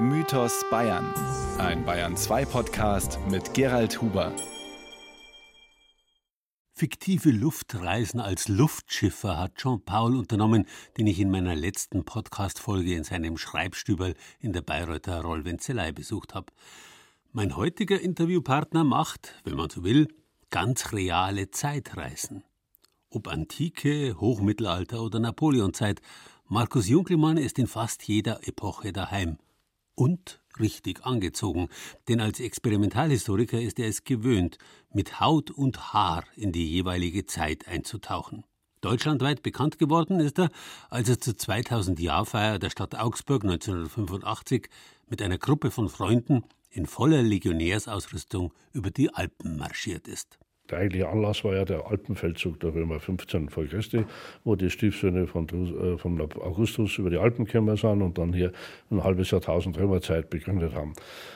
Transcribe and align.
Mythos 0.00 0.64
Bayern. 0.70 1.12
Ein 1.58 1.84
Bayern 1.84 2.16
2 2.16 2.44
Podcast 2.44 3.18
mit 3.28 3.52
Gerald 3.52 4.00
Huber. 4.00 4.32
Fiktive 6.72 7.32
Luftreisen 7.32 8.20
als 8.20 8.46
Luftschiffer 8.46 9.36
hat 9.36 9.56
Jean-Paul 9.56 10.14
unternommen, 10.14 10.66
den 10.96 11.08
ich 11.08 11.18
in 11.18 11.32
meiner 11.32 11.56
letzten 11.56 12.04
Podcast-Folge 12.04 12.94
in 12.94 13.02
seinem 13.02 13.36
Schreibstübel 13.36 14.14
in 14.38 14.52
der 14.52 14.62
Bayreuther 14.62 15.20
Rollwenzelei 15.20 15.90
besucht 15.90 16.32
habe. 16.32 16.52
Mein 17.32 17.56
heutiger 17.56 18.00
Interviewpartner 18.00 18.84
macht, 18.84 19.34
wenn 19.42 19.56
man 19.56 19.68
so 19.68 19.82
will, 19.82 20.06
ganz 20.50 20.92
reale 20.92 21.50
Zeitreisen. 21.50 22.44
Ob 23.10 23.26
Antike, 23.26 24.14
Hochmittelalter 24.20 25.02
oder 25.02 25.18
Napoleonzeit, 25.18 26.00
Markus 26.46 26.86
Junkelmann 26.86 27.36
ist 27.36 27.58
in 27.58 27.66
fast 27.66 28.04
jeder 28.04 28.46
Epoche 28.46 28.92
daheim. 28.92 29.38
Und 29.98 30.40
richtig 30.60 31.04
angezogen, 31.04 31.68
denn 32.06 32.20
als 32.20 32.38
Experimentalhistoriker 32.38 33.60
ist 33.60 33.80
er 33.80 33.88
es 33.88 34.04
gewöhnt, 34.04 34.56
mit 34.92 35.18
Haut 35.18 35.50
und 35.50 35.92
Haar 35.92 36.22
in 36.36 36.52
die 36.52 36.70
jeweilige 36.70 37.26
Zeit 37.26 37.66
einzutauchen. 37.66 38.44
Deutschlandweit 38.80 39.42
bekannt 39.42 39.80
geworden 39.80 40.20
ist 40.20 40.38
er, 40.38 40.50
als 40.88 41.08
er 41.08 41.18
zur 41.18 41.34
2000-Jahr-Feier 41.34 42.60
der 42.60 42.70
Stadt 42.70 42.94
Augsburg 42.94 43.42
1985 43.42 44.68
mit 45.08 45.20
einer 45.20 45.38
Gruppe 45.38 45.72
von 45.72 45.88
Freunden 45.88 46.44
in 46.70 46.86
voller 46.86 47.24
Legionärsausrüstung 47.24 48.54
über 48.72 48.92
die 48.92 49.12
Alpen 49.12 49.56
marschiert 49.56 50.06
ist. 50.06 50.38
Der 50.70 50.78
eigentliche 50.78 51.08
Anlass 51.08 51.44
war 51.44 51.54
ja 51.54 51.64
der 51.64 51.86
Alpenfeldzug 51.86 52.60
der 52.60 52.74
Römer 52.74 53.00
15 53.00 53.48
vor 53.48 53.64
Christi, 53.64 54.04
wo 54.44 54.54
die 54.54 54.68
Stiefsöhne 54.68 55.26
von, 55.26 55.46
äh, 55.48 55.96
von 55.96 56.20
Augustus 56.20 56.98
über 56.98 57.08
die 57.08 57.16
Alpen 57.16 57.46
gekommen 57.46 57.76
sind 57.76 58.02
und 58.02 58.18
dann 58.18 58.32
hier 58.34 58.52
ein 58.90 59.02
halbes 59.02 59.30
Jahrtausend 59.30 59.78
Römerzeit 59.78 60.28
begründet 60.28 60.74
haben. 60.74 60.92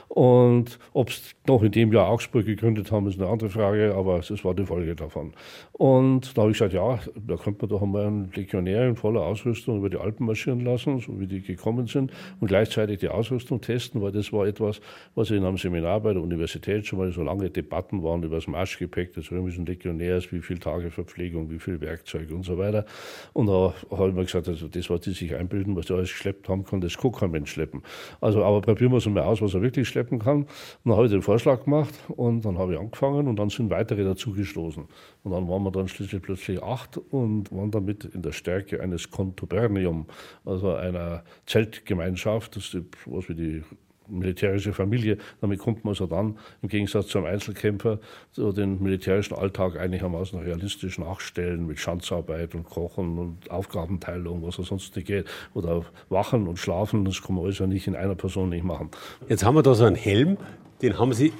Und 0.09 0.79
ob 0.93 1.09
es 1.09 1.35
noch 1.47 1.63
in 1.63 1.73
dem 1.73 1.91
Jahr 1.91 2.09
Augsburg 2.09 2.45
gegründet 2.45 2.93
haben, 2.93 3.07
ist 3.07 3.19
eine 3.19 3.31
andere 3.31 3.49
Frage, 3.49 3.95
aber 3.95 4.19
es 4.19 4.45
war 4.45 4.55
die 4.55 4.67
Folge 4.67 4.95
davon. 4.95 5.33
Und 5.73 6.37
da 6.37 6.43
habe 6.43 6.51
ich 6.51 6.59
gesagt, 6.59 6.75
ja, 6.75 6.99
da 7.27 7.37
könnte 7.37 7.63
man 7.63 7.71
doch 7.71 7.81
einmal 7.81 8.07
einen 8.07 8.31
Legionär 8.35 8.87
in 8.89 8.97
voller 8.97 9.23
Ausrüstung 9.23 9.79
über 9.79 9.89
die 9.89 9.97
Alpen 9.97 10.27
marschieren 10.27 10.61
lassen, 10.61 11.01
so 11.01 11.19
wie 11.19 11.27
die 11.27 11.41
gekommen 11.41 11.87
sind, 11.87 12.13
und 12.41 12.49
gleichzeitig 12.49 13.01
die 13.01 13.09
Ausrüstung 13.09 13.63
testen, 13.63 14.03
weil 14.03 14.13
das 14.13 14.35
war 14.35 14.47
etwas, 14.47 14.83
was 15.15 15.31
in 15.31 15.45
einem 15.45 15.57
Seminar 15.57 16.01
bei 16.01 16.13
der 16.13 16.23
Universität 16.23 16.87
schon 16.87 16.99
mal 16.99 17.11
so 17.11 17.23
lange 17.23 17.49
Debatten 17.49 18.03
waren 18.03 18.23
über 18.23 18.37
das 18.37 18.47
Marschgepäck 18.47 19.15
des 19.23 19.33
römischen 19.33 19.67
Legionärs, 19.67 20.33
wie 20.33 20.41
viele 20.41 20.61
Tage 20.61 20.91
Verpflegung, 20.91 21.51
wie 21.51 21.59
viel 21.59 21.81
Werkzeug 21.81 22.31
und 22.31 22.45
so 22.45 22.59
weiter. 22.59 22.85
Und 23.33 23.47
da 23.47 23.75
habe 23.91 24.09
ich 24.09 24.15
mir 24.15 24.25
gesagt, 24.25 24.49
also 24.49 24.69
das, 24.69 24.91
was 24.91 25.01
die 25.01 25.13
sich 25.13 25.35
einbilden, 25.35 25.77
was 25.77 25.87
die 25.87 25.93
alles 25.93 26.11
geschleppt 26.11 26.49
haben, 26.49 26.65
kann 26.65 26.81
das 26.81 26.97
kein 26.97 27.31
Mensch 27.31 27.53
schleppen. 27.53 27.83
Also, 28.21 28.45
aber 28.45 28.61
probieren 28.61 28.93
wir 28.93 28.99
es 28.99 29.07
mal 29.07 29.23
aus, 29.23 29.41
was 29.41 29.55
er 29.55 29.63
wirklich 29.63 29.89
schleppen 29.89 30.19
kann. 30.19 30.43
Und 30.43 30.49
dann 30.85 30.95
habe 30.95 31.07
ich 31.07 31.13
den 31.13 31.23
Vorschlag 31.23 31.65
gemacht 31.65 31.95
und 32.09 32.45
dann 32.45 32.59
habe 32.59 32.75
ich 32.75 32.81
angefangen 32.81 33.29
und 33.29 33.37
dann 33.37 33.51
sind 33.51 33.71
weitere 33.71 34.05
dazu 34.05 34.33
gestoßen. 34.33 34.85
Und 35.23 35.33
dann 35.33 35.49
waren 35.49 35.63
wir 35.63 35.71
dann 35.71 35.89
schließlich 35.89 36.23
plötzlich 36.23 36.63
acht 36.63 36.99
und 36.99 37.53
waren 37.53 37.71
damit 37.71 38.05
in 38.05 38.23
der 38.23 38.33
Stärke 38.33 38.81
eines 38.81 39.11
Contubernium, 39.11 40.07
also 40.45 40.75
einer 40.75 41.25
Zeltgemeinschaft, 41.47 42.57
das 42.57 42.75
ist 42.75 42.87
was 43.07 43.29
wie 43.29 43.35
die 43.35 43.63
militärische 44.09 44.73
Familie. 44.73 45.19
Damit 45.41 45.59
kommt 45.59 45.85
man 45.85 45.95
so 45.95 46.07
dann, 46.07 46.39
im 46.63 46.69
Gegensatz 46.69 47.09
zum 47.09 47.25
Einzelkämpfer, 47.25 47.99
so 48.31 48.53
den 48.53 48.83
militärischen 48.83 49.35
Alltag 49.35 49.79
einigermaßen 49.79 50.39
realistisch 50.39 50.99
nachstellen 50.99 51.67
mit 51.67 51.79
Schanzarbeit 51.79 52.55
und 52.55 52.65
Kochen 52.65 53.19
und 53.19 53.51
Aufgabenteilung, 53.51 54.43
was 54.43 54.59
er 54.59 54.65
sonst 54.65 54.95
nicht 54.97 55.07
geht. 55.07 55.27
Oder 55.55 55.85
Wachen 56.09 56.47
und 56.49 56.59
Schlafen, 56.59 57.05
das 57.05 57.23
kann 57.23 57.37
man 57.37 57.45
alles 57.45 57.59
ja 57.59 57.67
nicht 57.67 57.87
in 57.87 57.97
einer 57.97 58.15
Person 58.15 58.49
nicht 58.51 58.65
machen. 58.65 58.91
Jetzt 59.29 59.45
haben 59.45 59.55
wir 59.55 59.63
da 59.63 59.75
so 59.75 59.85
einen 59.85 59.97
Helm, 59.97 60.37
den 60.81 60.99
haben 60.99 61.13
Sie. 61.13 61.33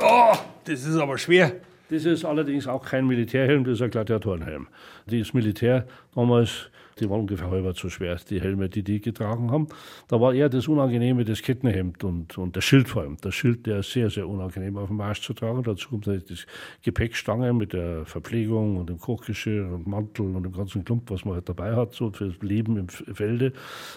Oh, 0.00 0.34
das 0.64 0.84
ist 0.84 0.96
aber 0.96 1.18
schwer. 1.18 1.52
Das 1.90 2.04
ist 2.04 2.24
allerdings 2.24 2.66
auch 2.66 2.84
kein 2.84 3.06
Militärhelm, 3.06 3.64
das 3.64 3.74
ist 3.74 3.82
ein 3.82 3.90
Gladiatorenhelm. 3.90 4.68
Das 5.06 5.32
Militär 5.32 5.86
damals 6.14 6.70
die 7.00 7.08
waren 7.10 7.20
ungefähr 7.20 7.50
halber 7.50 7.74
so 7.74 7.88
schwer, 7.88 8.16
die 8.28 8.40
Helme, 8.40 8.68
die 8.68 8.82
die 8.82 9.00
getragen 9.00 9.50
haben. 9.50 9.68
Da 10.08 10.20
war 10.20 10.34
eher 10.34 10.48
das 10.48 10.68
Unangenehme 10.68 11.24
das 11.24 11.42
Kettenhemd 11.42 12.04
und, 12.04 12.38
und 12.38 12.56
der 12.56 12.60
Schild 12.60 12.88
vor 12.88 13.02
allem. 13.02 13.16
Der 13.18 13.32
Schild, 13.32 13.66
der 13.66 13.80
ist 13.80 13.92
sehr, 13.92 14.10
sehr 14.10 14.28
unangenehm 14.28 14.76
auf 14.76 14.88
dem 14.88 14.96
Marsch 14.96 15.22
zu 15.22 15.34
tragen. 15.34 15.62
Dazu 15.62 15.88
kommt 15.90 16.06
natürlich 16.06 16.46
die 16.46 16.84
Gepäckstange 16.84 17.52
mit 17.52 17.72
der 17.72 18.04
Verpflegung 18.06 18.76
und 18.76 18.88
dem 18.88 18.98
Kochgeschirr 18.98 19.66
und 19.72 19.86
Mantel 19.86 20.34
und 20.34 20.42
dem 20.42 20.52
ganzen 20.52 20.84
Klump, 20.84 21.10
was 21.10 21.24
man 21.24 21.34
halt 21.34 21.48
dabei 21.48 21.74
hat, 21.74 21.94
so 21.94 22.10
fürs 22.10 22.40
Leben 22.40 22.76
im 22.76 22.88
Felde. 22.88 23.52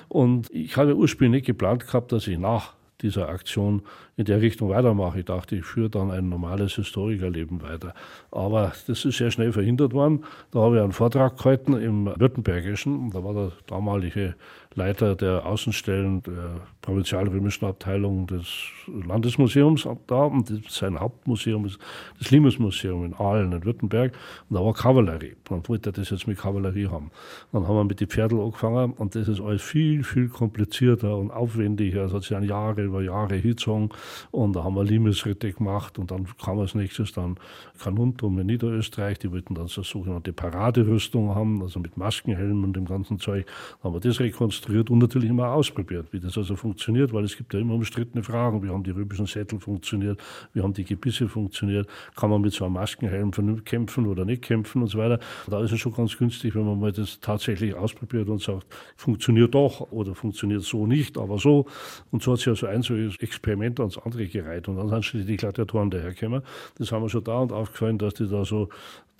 Und 0.07 0.49
ich 0.51 0.75
hatte 0.77 0.95
ursprünglich 0.95 1.41
nicht 1.41 1.47
geplant 1.47 1.85
gehabt, 1.85 2.11
dass 2.11 2.27
ich 2.27 2.37
nach 2.37 2.73
dieser 3.01 3.29
Aktion 3.29 3.81
in 4.15 4.25
der 4.25 4.41
Richtung 4.41 4.69
weitermache. 4.69 5.19
Ich 5.19 5.25
dachte, 5.25 5.55
ich 5.55 5.65
führe 5.65 5.89
dann 5.89 6.11
ein 6.11 6.29
normales 6.29 6.75
Historikerleben 6.75 7.61
weiter. 7.61 7.93
Aber 8.31 8.73
das 8.87 9.05
ist 9.05 9.17
sehr 9.17 9.31
schnell 9.31 9.51
verhindert 9.51 9.93
worden. 9.93 10.25
Da 10.51 10.59
habe 10.59 10.77
ich 10.77 10.81
einen 10.81 10.91
Vortrag 10.91 11.37
gehalten 11.37 11.73
im 11.73 12.05
Württembergischen. 12.05 13.11
Da 13.11 13.23
war 13.23 13.33
der 13.33 13.51
damalige 13.67 14.35
Leiter 14.75 15.15
der 15.15 15.45
Außenstellen 15.45 16.23
der 16.23 16.61
provinzialrömischen 16.81 17.67
Abteilung 17.67 18.27
des 18.27 18.47
Landesmuseums 18.87 19.87
da. 20.07 20.23
Und 20.23 20.51
sein 20.69 20.99
Hauptmuseum 20.99 21.65
ist 21.65 21.79
das 22.19 22.31
Limes-Museum 22.31 23.05
in 23.05 23.13
Aalen 23.13 23.51
in 23.51 23.65
Württemberg. 23.65 24.13
Und 24.49 24.55
da 24.55 24.63
war 24.63 24.73
Kavallerie. 24.73 25.35
Dann 25.45 25.67
wollte 25.67 25.91
das 25.91 26.09
jetzt 26.09 26.27
mit 26.27 26.39
Kavallerie 26.39 26.87
haben. 26.87 27.11
Dann 27.51 27.67
haben 27.67 27.75
wir 27.75 27.83
mit 27.83 27.99
den 27.99 28.07
Pferdeln 28.07 28.41
angefangen. 28.41 28.93
Und 28.93 29.15
das 29.15 29.27
ist 29.27 29.41
alles 29.41 29.61
viel, 29.61 30.03
viel 30.03 30.29
komplizierter 30.29 31.17
und 31.17 31.31
aufwendiger. 31.31 32.05
Es 32.05 32.13
hat 32.13 32.23
sich 32.23 32.35
an 32.35 32.43
Jahre 32.43 32.83
über 32.83 33.01
Jahre 33.01 33.35
hingezogen. 33.35 33.89
Und 34.31 34.55
da 34.55 34.63
haben 34.63 34.75
wir 34.75 34.83
Limesritte 34.83 35.51
gemacht. 35.51 35.99
Und 35.99 36.11
dann 36.11 36.27
kam 36.43 36.59
als 36.59 36.75
nächstes 36.75 37.11
dann 37.13 37.35
Kanuntum 37.79 38.39
in 38.39 38.47
Niederösterreich. 38.47 39.19
Die 39.19 39.31
wollten 39.31 39.55
dann 39.55 39.67
so 39.67 39.83
sogenannte 39.83 40.33
Paraderüstung 40.33 41.35
haben, 41.35 41.61
also 41.61 41.79
mit 41.79 41.97
Maskenhelmen 41.97 42.63
und 42.63 42.75
dem 42.75 42.85
ganzen 42.85 43.19
Zeug. 43.19 43.45
Dann 43.81 43.93
haben 43.93 43.95
wir 43.95 43.99
das 43.99 44.19
rekonstruiert 44.19 44.61
konstruiert 44.71 44.89
und 44.89 44.99
natürlich 44.99 45.29
immer 45.29 45.49
ausprobiert, 45.49 46.07
wie 46.11 46.19
das 46.19 46.37
also 46.37 46.55
funktioniert, 46.55 46.70
weil 47.13 47.23
es 47.23 47.37
gibt 47.37 47.53
ja 47.53 47.59
immer 47.59 47.75
umstrittene 47.75 48.23
Fragen. 48.23 48.63
Wie 48.63 48.69
haben 48.69 48.83
die 48.83 48.91
römischen 48.91 49.25
Sättel 49.25 49.59
funktioniert? 49.59 50.21
Wie 50.53 50.61
haben 50.61 50.73
die 50.73 50.83
Gebisse 50.83 51.27
funktioniert? 51.27 51.87
Kann 52.15 52.29
man 52.29 52.41
mit 52.41 52.53
so 52.53 52.65
einem 52.65 52.75
Maskenhelm 52.75 53.31
kämpfen 53.63 54.07
oder 54.07 54.25
nicht 54.25 54.41
kämpfen 54.41 54.81
und 54.81 54.87
so 54.87 54.97
weiter? 54.97 55.19
Da 55.47 55.61
ist 55.61 55.71
es 55.71 55.79
schon 55.79 55.93
ganz 55.93 56.17
günstig, 56.17 56.55
wenn 56.55 56.65
man 56.65 56.79
mal 56.79 56.91
das 56.91 57.19
tatsächlich 57.19 57.75
ausprobiert 57.75 58.29
und 58.29 58.41
sagt, 58.41 58.67
funktioniert 58.95 59.53
doch 59.53 59.91
oder 59.91 60.15
funktioniert 60.15 60.63
so 60.63 60.87
nicht, 60.87 61.17
aber 61.17 61.37
so. 61.37 61.65
Und 62.11 62.23
so 62.23 62.33
hat 62.33 62.39
sich 62.39 62.47
ja 62.47 62.55
so 62.55 62.67
ein 62.67 62.81
solches 62.81 63.17
Experiment 63.19 63.79
ans 63.79 63.97
andere 63.97 64.27
gereiht. 64.27 64.67
Und 64.67 64.77
dann 64.77 64.89
sind 64.89 65.05
schon 65.05 65.25
die 65.25 65.37
Gladiatoren 65.37 65.89
dahergekommen. 65.89 66.41
Das 66.77 66.91
haben 66.91 67.03
wir 67.03 67.09
schon 67.09 67.23
da 67.23 67.39
und 67.39 67.51
aufgefallen, 67.51 67.97
dass 67.97 68.13
die 68.15 68.27
da 68.27 68.45
so 68.45 68.69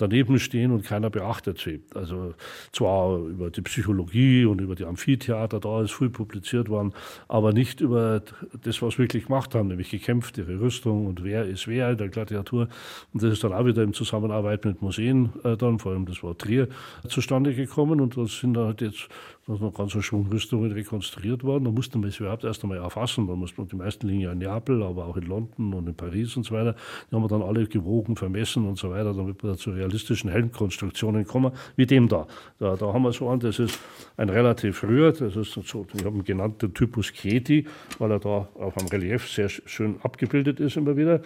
daneben 0.02 0.40
stehen 0.40 0.72
und 0.72 0.84
keiner 0.84 1.10
beachtet 1.10 1.60
sie. 1.60 1.82
Also 1.94 2.34
zwar 2.72 3.20
über 3.20 3.50
die 3.50 3.62
Psychologie 3.62 4.46
und 4.46 4.60
über 4.62 4.76
die 4.76 4.86
Amphitheater, 4.86 5.60
da 5.60 5.82
ist 5.82 5.94
viel 5.94 6.10
publiziert 6.10 6.70
worden, 6.70 6.94
aber 7.28 7.54
nicht 7.54 7.82
über 7.82 8.22
das, 8.64 8.82
was 8.82 8.98
wir 8.98 9.06
wirklich 9.06 9.26
gemacht 9.26 9.56
haben, 9.56 9.68
nämlich 9.68 9.92
gekämpft, 9.92 10.38
ihre 10.38 10.60
Rüstung 10.60 11.06
und 11.06 11.24
wer 11.24 11.46
ist 11.46 11.68
wer 11.68 11.92
in 11.92 11.98
der 11.98 12.10
Gladiatur. 12.10 12.68
Und 13.14 13.24
das 13.24 13.34
ist 13.34 13.44
dann 13.44 13.54
auch 13.54 13.66
wieder 13.66 13.84
in 13.84 13.94
Zusammenarbeit 13.94 14.66
mit 14.66 14.82
Museen 14.82 15.32
äh, 15.44 15.56
dann, 15.56 15.80
vor 15.80 15.92
allem 15.92 16.06
das 16.06 16.24
war 16.24 16.38
Trier, 16.38 16.68
zustande 17.08 17.54
gekommen 17.54 18.02
und 18.02 18.18
das 18.18 18.40
sind 18.40 18.58
halt 18.58 18.82
jetzt 18.82 19.08
da 19.48 19.56
ist 19.56 19.62
noch 19.62 19.74
ganz 19.74 19.92
Schwung 19.92 20.28
Rüstungen 20.28 20.72
rekonstruiert 20.72 21.44
worden. 21.44 21.64
Da 21.64 21.72
musste 21.72 21.98
man 21.98 22.10
es 22.10 22.20
überhaupt 22.20 22.44
erst 22.44 22.62
einmal 22.64 22.78
erfassen. 22.78 23.26
Da 23.28 23.36
musste 23.36 23.60
man 23.60 23.68
die 23.68 23.76
meisten 23.76 24.08
liegen 24.08 24.22
ja 24.22 24.32
in 24.34 24.38
Neapel, 24.38 24.84
aber 24.84 25.06
auch 25.06 25.18
in 25.18 25.24
London 25.24 25.74
und 25.74 25.88
in 25.88 25.96
Paris 25.96 26.38
und 26.38 26.44
so 26.44 26.54
weiter. 26.54 26.76
Die 27.10 27.16
haben 27.16 27.24
wir 27.24 27.28
dann 27.28 27.42
alle 27.42 27.66
gewogen, 27.66 28.16
vermessen 28.16 28.68
und 28.68 28.78
so 28.78 28.92
weiter, 28.92 29.14
damit 29.14 29.42
wir 29.42 29.52
da 29.52 29.58
zu 29.58 29.72
realistischen 29.72 30.30
Helmkonstruktionen 30.30 31.26
kommen, 31.26 31.54
wie 31.76 31.88
dem 31.88 32.08
da. 32.08 32.28
Da, 32.60 32.76
da 32.76 32.94
haben 32.94 33.02
wir 33.02 33.14
so 33.14 33.30
an, 33.30 33.40
das 33.40 33.58
ist 33.58 33.80
ein 34.16 34.30
relativ 34.30 34.78
früher, 34.78 35.12
das 35.12 35.36
ist 35.36 35.54
so, 35.54 35.88
ich 35.92 36.06
habe 36.06 36.18
ihn 36.18 36.24
genannt, 36.24 36.62
der 36.62 36.72
Typus 36.72 37.12
Chieti, 37.12 37.66
weil 37.98 38.12
er 38.12 38.20
da 38.20 38.48
auf 38.54 38.78
einem 38.78 38.90
Relief 38.90 39.28
sehr 39.28 39.50
schön 39.50 39.96
abgebildet 40.04 40.60
ist 40.60 40.78
immer 40.78 40.96
wieder. 40.96 41.22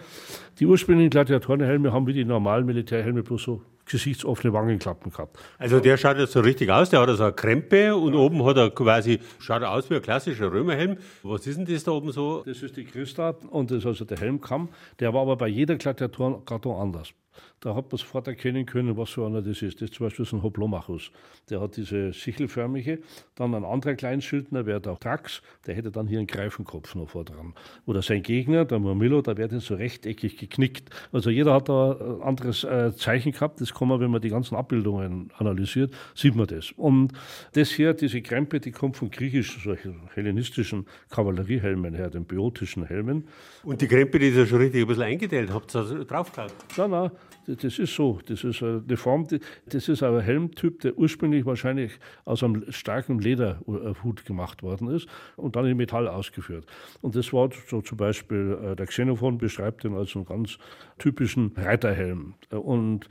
Die 0.58 0.64
ursprünglichen 0.64 1.10
Gladiatorenhelme 1.10 1.92
haben 1.92 2.06
wie 2.06 2.14
die 2.14 2.24
normalen 2.24 2.64
Militärhelme 2.64 3.22
bloß 3.22 3.42
so 3.42 3.62
gesichtsoffene 3.86 4.52
Wangenklappen 4.52 5.10
gehabt. 5.10 5.38
Also 5.58 5.80
der 5.80 5.96
schaut 5.96 6.18
jetzt 6.18 6.32
so 6.32 6.40
richtig 6.40 6.70
aus, 6.70 6.90
der 6.90 7.00
hat 7.00 7.16
so 7.16 7.22
eine 7.22 7.32
Krempe 7.32 7.96
und 7.96 8.14
ja. 8.14 8.20
oben 8.20 8.44
hat 8.44 8.56
er 8.56 8.70
quasi, 8.70 9.20
schaut 9.38 9.62
aus 9.62 9.88
wie 9.90 9.96
ein 9.96 10.02
klassischer 10.02 10.52
Römerhelm. 10.52 10.98
Was 11.22 11.46
ist 11.46 11.56
denn 11.58 11.64
das 11.64 11.84
da 11.84 11.92
oben 11.92 12.12
so? 12.12 12.42
Das 12.44 12.62
ist 12.62 12.76
die 12.76 12.84
Christa 12.84 13.34
und 13.50 13.70
das 13.70 13.78
ist 13.78 13.86
also 13.86 14.04
der 14.04 14.18
Helmkamm. 14.18 14.68
Der 15.00 15.14
war 15.14 15.22
aber 15.22 15.36
bei 15.36 15.48
jeder 15.48 15.76
Gladiatorengattung 15.76 16.76
anders. 16.76 17.12
Da 17.60 17.74
hat 17.74 17.90
man 17.90 17.98
sofort 17.98 18.28
erkennen 18.28 18.66
können, 18.66 18.96
was 18.96 19.10
für 19.10 19.24
einer 19.24 19.40
das 19.40 19.62
ist. 19.62 19.80
Das 19.80 19.90
ist 19.90 19.94
zum 19.94 20.06
Beispiel 20.06 20.26
so 20.26 20.36
ein 20.36 20.42
Hoplomachus. 20.42 21.10
Der 21.48 21.60
hat 21.60 21.76
diese 21.76 22.12
sichelförmige. 22.12 23.00
Dann 23.34 23.54
ein 23.54 23.64
anderer 23.64 23.94
Kleinschildner 23.94 24.66
wäre 24.66 24.80
der 24.80 24.98
Trax, 24.98 25.40
der 25.66 25.74
hätte 25.74 25.90
dann 25.90 26.06
hier 26.06 26.18
einen 26.18 26.26
Greifenkopf 26.26 26.94
noch 26.94 27.08
vor 27.08 27.24
dran. 27.24 27.54
Oder 27.86 28.02
sein 28.02 28.22
Gegner, 28.22 28.66
der 28.66 28.78
Marmillo, 28.78 29.22
da 29.22 29.36
wäre 29.36 29.58
so 29.60 29.74
rechteckig 29.74 30.36
geknickt. 30.36 30.90
Also 31.12 31.30
jeder 31.30 31.54
hat 31.54 31.70
da 31.70 31.92
ein 31.92 32.22
anderes 32.22 32.62
äh, 32.64 32.94
Zeichen 32.94 33.32
gehabt. 33.32 33.60
Das 33.60 33.72
kann 33.72 33.88
man, 33.88 34.00
wenn 34.00 34.10
man 34.10 34.20
die 34.20 34.28
ganzen 34.30 34.54
Abbildungen 34.54 35.30
analysiert, 35.38 35.94
sieht 36.14 36.36
man 36.36 36.46
das. 36.46 36.72
Und 36.72 37.12
das 37.54 37.70
hier, 37.70 37.94
diese 37.94 38.20
Krempe, 38.20 38.60
die 38.60 38.70
kommt 38.70 38.98
von 38.98 39.10
griechischen, 39.10 39.62
solchen 39.62 40.08
hellenistischen 40.14 40.86
Kavalleriehelmen 41.08 41.94
her, 41.94 42.10
den 42.10 42.26
biotischen 42.26 42.84
Helmen. 42.84 43.28
Und 43.64 43.80
die 43.80 43.88
Krempe, 43.88 44.18
die 44.18 44.28
ist 44.28 44.36
ja 44.36 44.46
schon 44.46 44.58
richtig 44.58 44.82
ein 44.82 44.88
bisschen 44.88 45.04
eingeteilt. 45.04 45.50
Habt 45.50 45.74
ihr 45.74 45.82
da 45.82 46.04
drauf 46.04 46.30
geschaut? 46.32 46.52
Nein, 46.76 46.90
nein, 46.90 47.10
das 47.46 47.78
ist 47.78 47.94
so. 47.94 48.20
Das 48.26 48.44
ist 48.44 48.62
eine 48.62 48.96
Form, 48.96 49.26
das 49.66 49.88
ist 49.88 50.02
ein 50.02 50.20
Helmtyp, 50.20 50.80
der 50.80 50.98
ursprünglich 50.98 51.46
wahrscheinlich 51.46 51.92
aus 52.24 52.42
einem 52.42 52.70
starken 52.70 53.18
Lederhut 53.18 54.24
gemacht 54.24 54.62
worden 54.62 54.88
ist 54.88 55.08
und 55.36 55.56
dann 55.56 55.66
in 55.66 55.76
Metall 55.76 56.08
ausgeführt. 56.08 56.66
Und 57.02 57.14
das 57.14 57.32
war 57.32 57.50
so 57.68 57.80
zum 57.80 57.98
Beispiel, 57.98 58.58
äh, 58.62 58.76
der 58.76 58.86
Xenophon 58.86 59.38
beschreibt 59.38 59.84
den 59.84 59.94
als 59.94 60.14
einen 60.16 60.24
ganz 60.24 60.58
typischen 60.98 61.52
Reiterhelm. 61.56 62.34
Und 62.50 63.08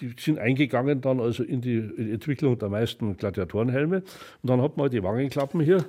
die 0.00 0.14
sind 0.18 0.38
eingegangen 0.38 1.00
dann 1.00 1.20
also 1.20 1.44
in 1.44 1.60
die 1.60 1.78
Entwicklung 1.78 2.58
der 2.58 2.68
meisten 2.68 3.16
Gladiatorenhelme. 3.16 3.98
Und 4.42 4.50
dann 4.50 4.60
hat 4.60 4.76
man 4.76 4.90
die 4.90 5.02
Wangenklappen 5.02 5.60
hier 5.60 5.84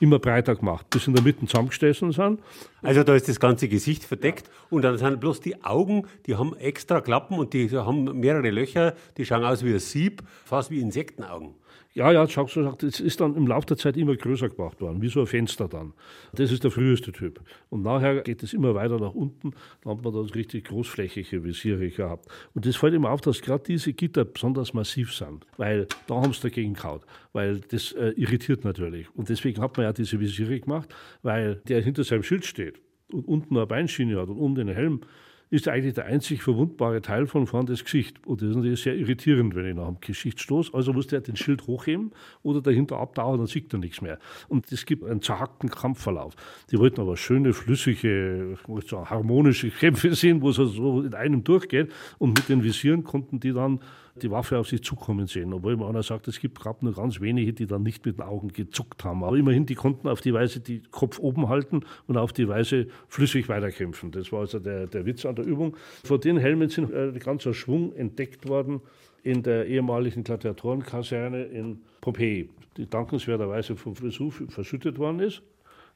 immer 0.00 0.18
breiter 0.18 0.54
gemacht, 0.54 0.86
bis 0.90 1.06
in 1.06 1.14
der 1.14 1.22
Mitte 1.22 1.46
zusammengestoßen 1.46 2.12
sind. 2.12 2.40
Also 2.82 3.02
da 3.02 3.14
ist 3.14 3.28
das 3.28 3.40
ganze 3.40 3.68
Gesicht 3.68 4.04
verdeckt 4.04 4.50
und 4.70 4.82
dann 4.82 4.98
sind 4.98 5.20
bloß 5.20 5.40
die 5.40 5.64
Augen, 5.64 6.06
die 6.26 6.36
haben 6.36 6.56
extra 6.56 7.00
Klappen 7.00 7.38
und 7.38 7.52
die 7.52 7.70
haben 7.70 8.18
mehrere 8.18 8.50
Löcher, 8.50 8.94
die 9.16 9.24
schauen 9.24 9.44
aus 9.44 9.64
wie 9.64 9.72
ein 9.72 9.78
Sieb, 9.78 10.22
fast 10.44 10.70
wie 10.70 10.80
Insektenaugen. 10.80 11.54
Ja, 11.96 12.12
ja, 12.12 12.26
Jacques 12.26 12.52
so 12.52 12.76
es 12.86 13.00
ist 13.00 13.22
dann 13.22 13.36
im 13.36 13.46
Laufe 13.46 13.68
der 13.68 13.78
Zeit 13.78 13.96
immer 13.96 14.14
größer 14.14 14.50
gemacht 14.50 14.82
worden, 14.82 15.00
wie 15.00 15.08
so 15.08 15.20
ein 15.20 15.26
Fenster 15.26 15.66
dann. 15.66 15.94
Das 16.34 16.52
ist 16.52 16.62
der 16.62 16.70
früheste 16.70 17.10
Typ. 17.10 17.40
Und 17.70 17.84
nachher 17.84 18.20
geht 18.20 18.42
es 18.42 18.52
immer 18.52 18.74
weiter 18.74 19.00
nach 19.00 19.14
unten, 19.14 19.52
dann 19.82 19.96
hat 19.96 20.04
man 20.04 20.12
dann 20.12 20.26
richtig 20.26 20.66
großflächige 20.66 21.42
Visiere 21.42 21.88
gehabt. 21.88 22.26
Und 22.52 22.66
das 22.66 22.76
fällt 22.76 22.92
immer 22.92 23.12
auf, 23.12 23.22
dass 23.22 23.40
gerade 23.40 23.64
diese 23.64 23.94
Gitter 23.94 24.26
besonders 24.26 24.74
massiv 24.74 25.14
sind, 25.14 25.46
weil 25.56 25.86
da 26.06 26.16
haben 26.16 26.34
sie 26.34 26.42
dagegen 26.42 26.74
gehauen, 26.74 27.00
weil 27.32 27.60
das 27.60 27.92
äh, 27.92 28.10
irritiert 28.10 28.62
natürlich. 28.62 29.06
Und 29.14 29.30
deswegen 29.30 29.62
hat 29.62 29.78
man 29.78 29.84
ja 29.84 29.94
diese 29.94 30.20
Visiere 30.20 30.60
gemacht, 30.60 30.94
weil 31.22 31.62
der 31.66 31.80
hinter 31.80 32.04
seinem 32.04 32.24
Schild 32.24 32.44
steht 32.44 32.78
und 33.10 33.26
unten 33.26 33.56
eine 33.56 33.66
Beinschiene 33.66 34.20
hat 34.20 34.28
und 34.28 34.36
unten 34.36 34.66
den 34.66 34.68
Helm 34.68 35.00
ist 35.48 35.68
eigentlich 35.68 35.94
der 35.94 36.06
einzig 36.06 36.42
verwundbare 36.42 37.00
Teil 37.02 37.26
von 37.26 37.46
vorn 37.46 37.66
das 37.66 37.84
Gesicht. 37.84 38.26
Und 38.26 38.42
das 38.42 38.50
ist 38.50 38.56
natürlich 38.56 38.82
sehr 38.82 38.96
irritierend, 38.96 39.54
wenn 39.54 39.66
ich 39.66 39.74
nach 39.74 39.86
dem 39.86 40.00
Gesicht 40.00 40.40
stoße. 40.40 40.74
Also 40.74 40.92
muss 40.92 41.06
der 41.06 41.20
den 41.20 41.36
Schild 41.36 41.66
hochheben 41.68 42.12
oder 42.42 42.60
dahinter 42.60 42.98
abtauchen, 42.98 43.38
dann 43.38 43.46
sieht 43.46 43.72
er 43.72 43.78
nichts 43.78 44.00
mehr. 44.00 44.18
Und 44.48 44.70
es 44.72 44.86
gibt 44.86 45.04
einen 45.04 45.22
zerhackten 45.22 45.70
Kampfverlauf. 45.70 46.34
Die 46.70 46.78
wollten 46.78 47.00
aber 47.00 47.16
schöne, 47.16 47.52
flüssige, 47.52 48.58
so 48.86 49.08
harmonische 49.08 49.70
Kämpfe 49.70 50.14
sehen, 50.14 50.42
wo 50.42 50.50
es 50.50 50.58
also 50.58 50.72
so 50.72 51.02
in 51.02 51.14
einem 51.14 51.44
durchgeht. 51.44 51.92
Und 52.18 52.36
mit 52.36 52.48
den 52.48 52.64
Visieren 52.64 53.04
konnten 53.04 53.38
die 53.38 53.52
dann 53.52 53.80
die 54.22 54.30
Waffe 54.30 54.58
auf 54.58 54.68
sich 54.68 54.82
zukommen 54.82 55.26
sehen. 55.26 55.52
Obwohl 55.52 55.74
immer 55.74 55.88
einer 55.88 56.02
sagt, 56.02 56.28
es 56.28 56.40
gibt 56.40 56.60
gerade 56.60 56.84
nur 56.84 56.94
ganz 56.94 57.20
wenige, 57.20 57.52
die 57.52 57.66
dann 57.66 57.82
nicht 57.82 58.04
mit 58.04 58.18
den 58.18 58.22
Augen 58.22 58.48
gezuckt 58.48 59.04
haben. 59.04 59.24
Aber 59.24 59.36
immerhin, 59.36 59.66
die 59.66 59.74
konnten 59.74 60.08
auf 60.08 60.20
die 60.20 60.34
Weise 60.34 60.60
die 60.60 60.82
Kopf 60.90 61.18
oben 61.18 61.48
halten 61.48 61.80
und 62.06 62.16
auf 62.16 62.32
die 62.32 62.48
Weise 62.48 62.88
flüssig 63.08 63.48
weiterkämpfen. 63.48 64.10
Das 64.10 64.32
war 64.32 64.40
also 64.40 64.58
der, 64.58 64.86
der 64.86 65.06
Witz 65.06 65.24
an 65.26 65.36
der 65.36 65.46
Übung. 65.46 65.76
Vor 66.04 66.18
den 66.18 66.36
Helmen 66.36 66.68
sind 66.68 66.92
äh, 66.92 67.12
ganzer 67.18 67.54
Schwung 67.54 67.94
entdeckt 67.94 68.48
worden 68.48 68.80
in 69.22 69.42
der 69.42 69.66
ehemaligen 69.66 70.22
Gladiatorenkaserne 70.22 71.44
in 71.44 71.82
Pompeji, 72.00 72.48
die 72.76 72.88
dankenswerterweise 72.88 73.74
vom 73.76 73.96
Vesuv 73.96 74.44
verschüttet 74.48 74.98
worden 74.98 75.20
ist. 75.20 75.42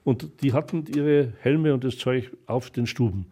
Und 0.02 0.42
die 0.42 0.52
hatten 0.52 0.84
ihre 0.86 1.32
Helme 1.40 1.74
und 1.74 1.84
das 1.84 1.98
Zeug 1.98 2.30
auf 2.46 2.70
den 2.70 2.86
Stuben. 2.86 3.26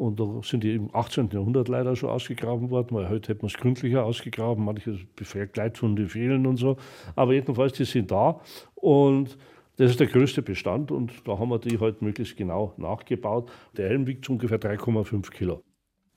Und 0.00 0.18
da 0.18 0.40
sind 0.42 0.64
die 0.64 0.74
im 0.74 0.88
18. 0.94 1.28
Jahrhundert 1.30 1.68
leider 1.68 1.94
schon 1.94 2.08
ausgegraben 2.08 2.70
worden, 2.70 2.96
weil 2.96 3.10
heute 3.10 3.34
hätte 3.34 3.42
man 3.42 3.48
es 3.48 3.58
gründlicher 3.58 4.02
ausgegraben, 4.02 4.64
manche 4.64 4.98
Begleitfunde 5.14 6.08
fehlen 6.08 6.46
und 6.46 6.56
so. 6.56 6.78
Aber 7.16 7.34
jedenfalls, 7.34 7.74
die 7.74 7.84
sind 7.84 8.10
da 8.10 8.40
und 8.76 9.36
das 9.76 9.90
ist 9.90 10.00
der 10.00 10.06
größte 10.06 10.40
Bestand 10.40 10.90
und 10.90 11.12
da 11.28 11.38
haben 11.38 11.50
wir 11.50 11.58
die 11.58 11.78
halt 11.78 12.00
möglichst 12.00 12.38
genau 12.38 12.72
nachgebaut. 12.78 13.52
Der 13.76 13.90
Helm 13.90 14.06
wiegt 14.06 14.26
ungefähr 14.30 14.58
3,5 14.58 15.30
Kilo. 15.32 15.62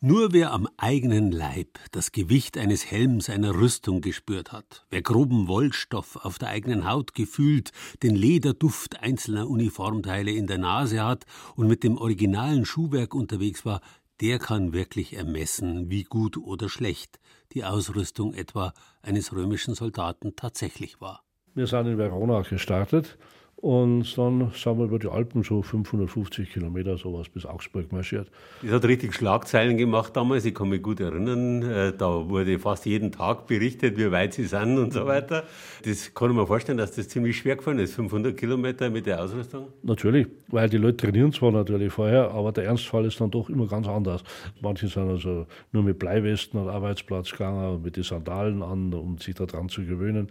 Nur 0.05 0.33
wer 0.33 0.51
am 0.51 0.67
eigenen 0.75 1.31
Leib 1.31 1.79
das 1.93 2.11
Gewicht 2.11 2.57
eines 2.57 2.91
Helms 2.91 3.29
einer 3.29 3.55
Rüstung 3.55 4.01
gespürt 4.01 4.51
hat, 4.51 4.85
wer 4.89 5.01
groben 5.01 5.47
Wollstoff 5.47 6.17
auf 6.25 6.37
der 6.37 6.49
eigenen 6.49 6.85
Haut 6.85 7.13
gefühlt, 7.13 7.71
den 8.03 8.13
Lederduft 8.13 8.99
einzelner 9.01 9.47
Uniformteile 9.47 10.31
in 10.31 10.45
der 10.45 10.57
Nase 10.57 11.05
hat 11.05 11.23
und 11.55 11.69
mit 11.69 11.85
dem 11.85 11.97
originalen 11.97 12.65
Schuhwerk 12.65 13.15
unterwegs 13.15 13.65
war, 13.65 13.79
der 14.19 14.39
kann 14.39 14.73
wirklich 14.73 15.15
ermessen, 15.15 15.89
wie 15.89 16.03
gut 16.03 16.35
oder 16.35 16.67
schlecht 16.67 17.21
die 17.53 17.63
Ausrüstung 17.63 18.33
etwa 18.33 18.73
eines 19.01 19.31
römischen 19.31 19.73
Soldaten 19.73 20.35
tatsächlich 20.35 20.99
war. 20.99 21.23
Wir 21.53 21.65
sind 21.65 21.87
in 21.87 21.97
Verona 21.97 22.41
gestartet 22.41 23.17
und 23.63 24.17
dann 24.17 24.51
sind 24.53 24.77
wir 24.77 24.83
über 24.83 24.99
die 24.99 25.07
Alpen 25.07 25.41
so 25.41 25.61
550 25.61 26.51
Kilometer 26.51 26.97
sowas 26.97 27.29
bis 27.29 27.45
Augsburg 27.45 27.93
marschiert. 27.93 28.27
Das 28.61 28.71
hat 28.71 28.83
richtig 28.83 29.13
Schlagzeilen 29.13 29.77
gemacht 29.77 30.17
damals. 30.17 30.43
Ich 30.43 30.53
kann 30.53 30.67
mich 30.67 30.81
gut 30.81 30.99
erinnern. 30.99 31.61
Äh, 31.61 31.93
da 31.97 32.27
wurde 32.27 32.59
fast 32.59 32.85
jeden 32.85 33.13
Tag 33.13 33.47
berichtet, 33.47 33.97
wie 33.97 34.11
weit 34.11 34.33
sie 34.33 34.43
sind 34.43 34.77
und 34.77 34.91
so 34.91 35.05
weiter. 35.05 35.45
Das 35.85 36.13
kann 36.13 36.31
ich 36.31 36.35
mir 36.35 36.45
vorstellen, 36.45 36.77
dass 36.77 36.91
das 36.91 37.07
ziemlich 37.07 37.37
schwer 37.37 37.55
gefallen 37.55 37.79
ist. 37.79 37.93
500 37.93 38.35
Kilometer 38.35 38.89
mit 38.89 39.05
der 39.05 39.23
Ausrüstung. 39.23 39.67
Natürlich, 39.81 40.27
weil 40.49 40.67
die 40.67 40.75
Leute 40.75 40.97
trainieren 40.97 41.31
zwar 41.31 41.53
natürlich 41.53 41.93
vorher, 41.93 42.31
aber 42.31 42.51
der 42.51 42.65
Ernstfall 42.65 43.05
ist 43.05 43.21
dann 43.21 43.31
doch 43.31 43.49
immer 43.49 43.67
ganz 43.67 43.87
anders. 43.87 44.25
Manche 44.59 44.89
sind 44.89 45.07
also 45.07 45.47
nur 45.71 45.83
mit 45.83 45.99
Bleiwesten 45.99 46.59
am 46.59 46.67
Arbeitsplatz 46.67 47.31
gegangen, 47.31 47.81
mit 47.81 47.95
den 47.95 48.03
Sandalen 48.03 48.61
an, 48.61 48.93
um 48.93 49.19
sich 49.19 49.35
daran 49.35 49.69
zu 49.69 49.85
gewöhnen. 49.85 50.27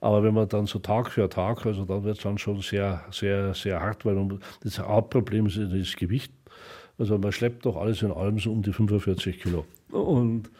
Aber 0.00 0.22
wenn 0.22 0.34
man 0.34 0.48
dann 0.48 0.66
so 0.66 0.78
Tag 0.78 1.10
für 1.10 1.28
Tag, 1.28 1.66
also 1.66 1.84
dann 1.84 2.04
wird 2.04 2.18
es 2.18 2.22
dann 2.22 2.38
schon 2.38 2.60
sehr 2.60 2.75
sehr, 2.76 3.04
sehr, 3.10 3.54
sehr 3.54 3.80
hart, 3.80 4.04
weil 4.04 4.38
das 4.62 4.78
Hauptproblem 4.78 5.46
ist 5.46 5.58
das 5.58 5.96
Gewicht. 5.96 6.32
Also 6.98 7.18
man 7.18 7.32
schleppt 7.32 7.64
doch 7.66 7.76
alles 7.76 8.02
in 8.02 8.12
allem 8.12 8.38
so 8.38 8.52
um 8.52 8.62
die 8.62 8.72
45 8.72 9.40
Kilo. 9.40 9.64
Und 9.90 10.50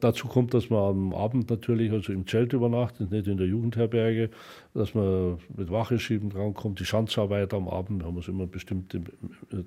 dazu 0.00 0.28
kommt, 0.28 0.54
dass 0.54 0.70
man 0.70 0.90
am 0.90 1.14
Abend 1.14 1.50
natürlich 1.50 1.92
also 1.92 2.12
im 2.12 2.26
Zelt 2.26 2.52
übernachtet, 2.52 3.10
nicht 3.10 3.26
in 3.26 3.36
der 3.36 3.46
Jugendherberge 3.46 4.30
dass 4.76 4.94
man 4.94 5.38
mit 5.56 5.70
Wache 5.70 5.98
schieben 5.98 6.28
drankommt. 6.28 6.78
Die 6.80 6.84
Schanzarbeit 6.84 7.54
am 7.54 7.68
Abend 7.68 8.04
haben 8.04 8.16
wir 8.16 8.28
immer 8.28 8.42
eine 8.42 8.46
bestimmte 8.46 9.00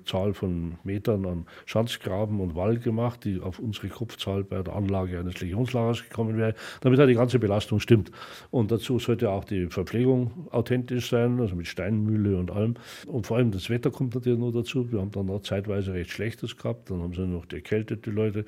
Zahl 0.04 0.34
von 0.34 0.78
Metern 0.84 1.26
an 1.26 1.46
Schanzgraben 1.66 2.40
und 2.40 2.54
Wall 2.54 2.78
gemacht, 2.78 3.24
die 3.24 3.40
auf 3.40 3.58
unsere 3.58 3.88
Kopfzahl 3.88 4.44
bei 4.44 4.62
der 4.62 4.74
Anlage 4.74 5.18
eines 5.18 5.40
Legionslagers 5.40 6.04
gekommen 6.04 6.36
wäre, 6.36 6.54
damit 6.80 6.98
halt 7.00 7.10
die 7.10 7.14
ganze 7.14 7.38
Belastung 7.38 7.80
stimmt. 7.80 8.12
Und 8.50 8.70
dazu 8.70 8.98
sollte 8.98 9.30
auch 9.30 9.44
die 9.44 9.66
Verpflegung 9.66 10.48
authentisch 10.50 11.10
sein, 11.10 11.40
also 11.40 11.56
mit 11.56 11.66
Steinmühle 11.66 12.36
und 12.36 12.52
allem. 12.52 12.74
Und 13.06 13.26
vor 13.26 13.36
allem 13.36 13.50
das 13.50 13.68
Wetter 13.68 13.90
kommt 13.90 14.14
natürlich 14.14 14.38
noch 14.38 14.52
dazu. 14.52 14.92
Wir 14.92 15.00
haben 15.00 15.10
dann 15.10 15.26
noch 15.26 15.42
zeitweise 15.42 15.92
recht 15.92 16.10
Schlechtes 16.10 16.56
gehabt, 16.56 16.90
dann 16.90 17.02
haben 17.02 17.14
sie 17.14 17.26
noch 17.26 17.46
die 17.46 17.56
erkältete 17.56 18.10
Leute. 18.10 18.44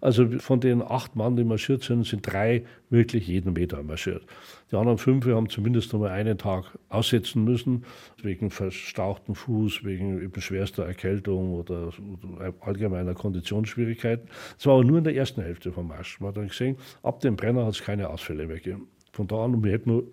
Also 0.00 0.28
von 0.38 0.60
den 0.60 0.80
acht 0.80 1.16
Mann, 1.16 1.34
die 1.36 1.44
marschiert 1.44 1.82
sind, 1.82 2.06
sind 2.06 2.22
drei 2.22 2.64
wirklich 2.88 3.26
jeden 3.26 3.52
Meter 3.52 3.82
marschiert. 3.82 4.22
Die 4.70 4.76
anderen 4.76 4.98
fünf 4.98 5.26
haben 5.26 5.48
zumindest 5.48 5.92
noch 5.92 6.00
mal 6.00 6.10
einen 6.10 6.38
Tag 6.38 6.78
aussetzen 6.88 7.44
müssen, 7.44 7.84
wegen 8.22 8.50
verstauchten 8.50 9.34
Fuß, 9.34 9.84
wegen 9.84 10.32
schwerster 10.38 10.84
Erkältung 10.84 11.52
oder, 11.54 11.92
allgemeiner 12.60 13.14
Konditionsschwierigkeiten. 13.14 14.28
Das 14.56 14.66
war 14.66 14.74
aber 14.74 14.84
nur 14.84 14.98
in 14.98 15.04
der 15.04 15.14
ersten 15.14 15.42
Hälfte 15.42 15.72
vom 15.72 15.88
Marsch. 15.88 16.20
Man 16.20 16.28
hat 16.28 16.36
dann 16.36 16.48
gesehen, 16.48 16.76
ab 17.02 17.20
dem 17.20 17.36
Brenner 17.36 17.66
hat 17.66 17.74
es 17.74 17.82
keine 17.82 18.08
Ausfälle 18.08 18.46
mehr 18.46 18.56
gegeben. 18.56 18.88
Von 19.12 19.26
da 19.26 19.44
an, 19.44 19.62
wir 19.62 19.72
hätten 19.72 19.90
nur 19.90 20.04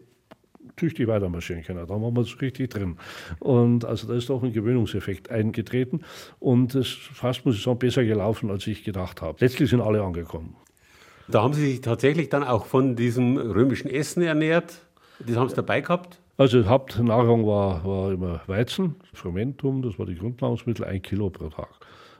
tüchtig 0.75 1.07
weitermarschieren 1.07 1.63
können. 1.63 1.85
Da 1.87 1.89
waren 1.89 2.15
wir 2.15 2.21
es 2.21 2.41
richtig 2.41 2.69
drin. 2.69 2.97
Und 3.39 3.85
also 3.85 4.07
da 4.07 4.13
ist 4.15 4.29
auch 4.29 4.43
ein 4.43 4.53
Gewöhnungseffekt 4.53 5.29
eingetreten. 5.31 6.01
Und 6.39 6.75
es 6.75 6.89
fast, 6.89 7.45
muss 7.45 7.55
ich 7.55 7.63
sagen, 7.63 7.79
besser 7.79 8.03
gelaufen, 8.03 8.49
als 8.49 8.67
ich 8.67 8.83
gedacht 8.83 9.21
habe. 9.21 9.37
Letztlich 9.39 9.69
sind 9.69 9.81
alle 9.81 10.03
angekommen. 10.03 10.55
Da 11.31 11.43
haben 11.43 11.53
Sie 11.53 11.65
sich 11.65 11.81
tatsächlich 11.81 12.27
dann 12.29 12.43
auch 12.43 12.65
von 12.65 12.95
diesem 12.95 13.37
römischen 13.37 13.89
Essen 13.89 14.21
ernährt? 14.21 14.81
Das 15.19 15.37
haben 15.37 15.47
Sie 15.47 15.55
dabei 15.55 15.79
gehabt? 15.79 16.19
Also 16.37 16.65
Hauptnahrung 16.65 17.45
war, 17.47 17.85
war 17.85 18.11
immer 18.11 18.41
Weizen, 18.47 18.95
Fermentum, 19.13 19.81
das 19.81 19.97
war 19.97 20.05
die 20.05 20.15
Grundnahrungsmittel, 20.15 20.85
ein 20.85 21.01
Kilo 21.01 21.29
pro 21.29 21.49
Tag. 21.49 21.69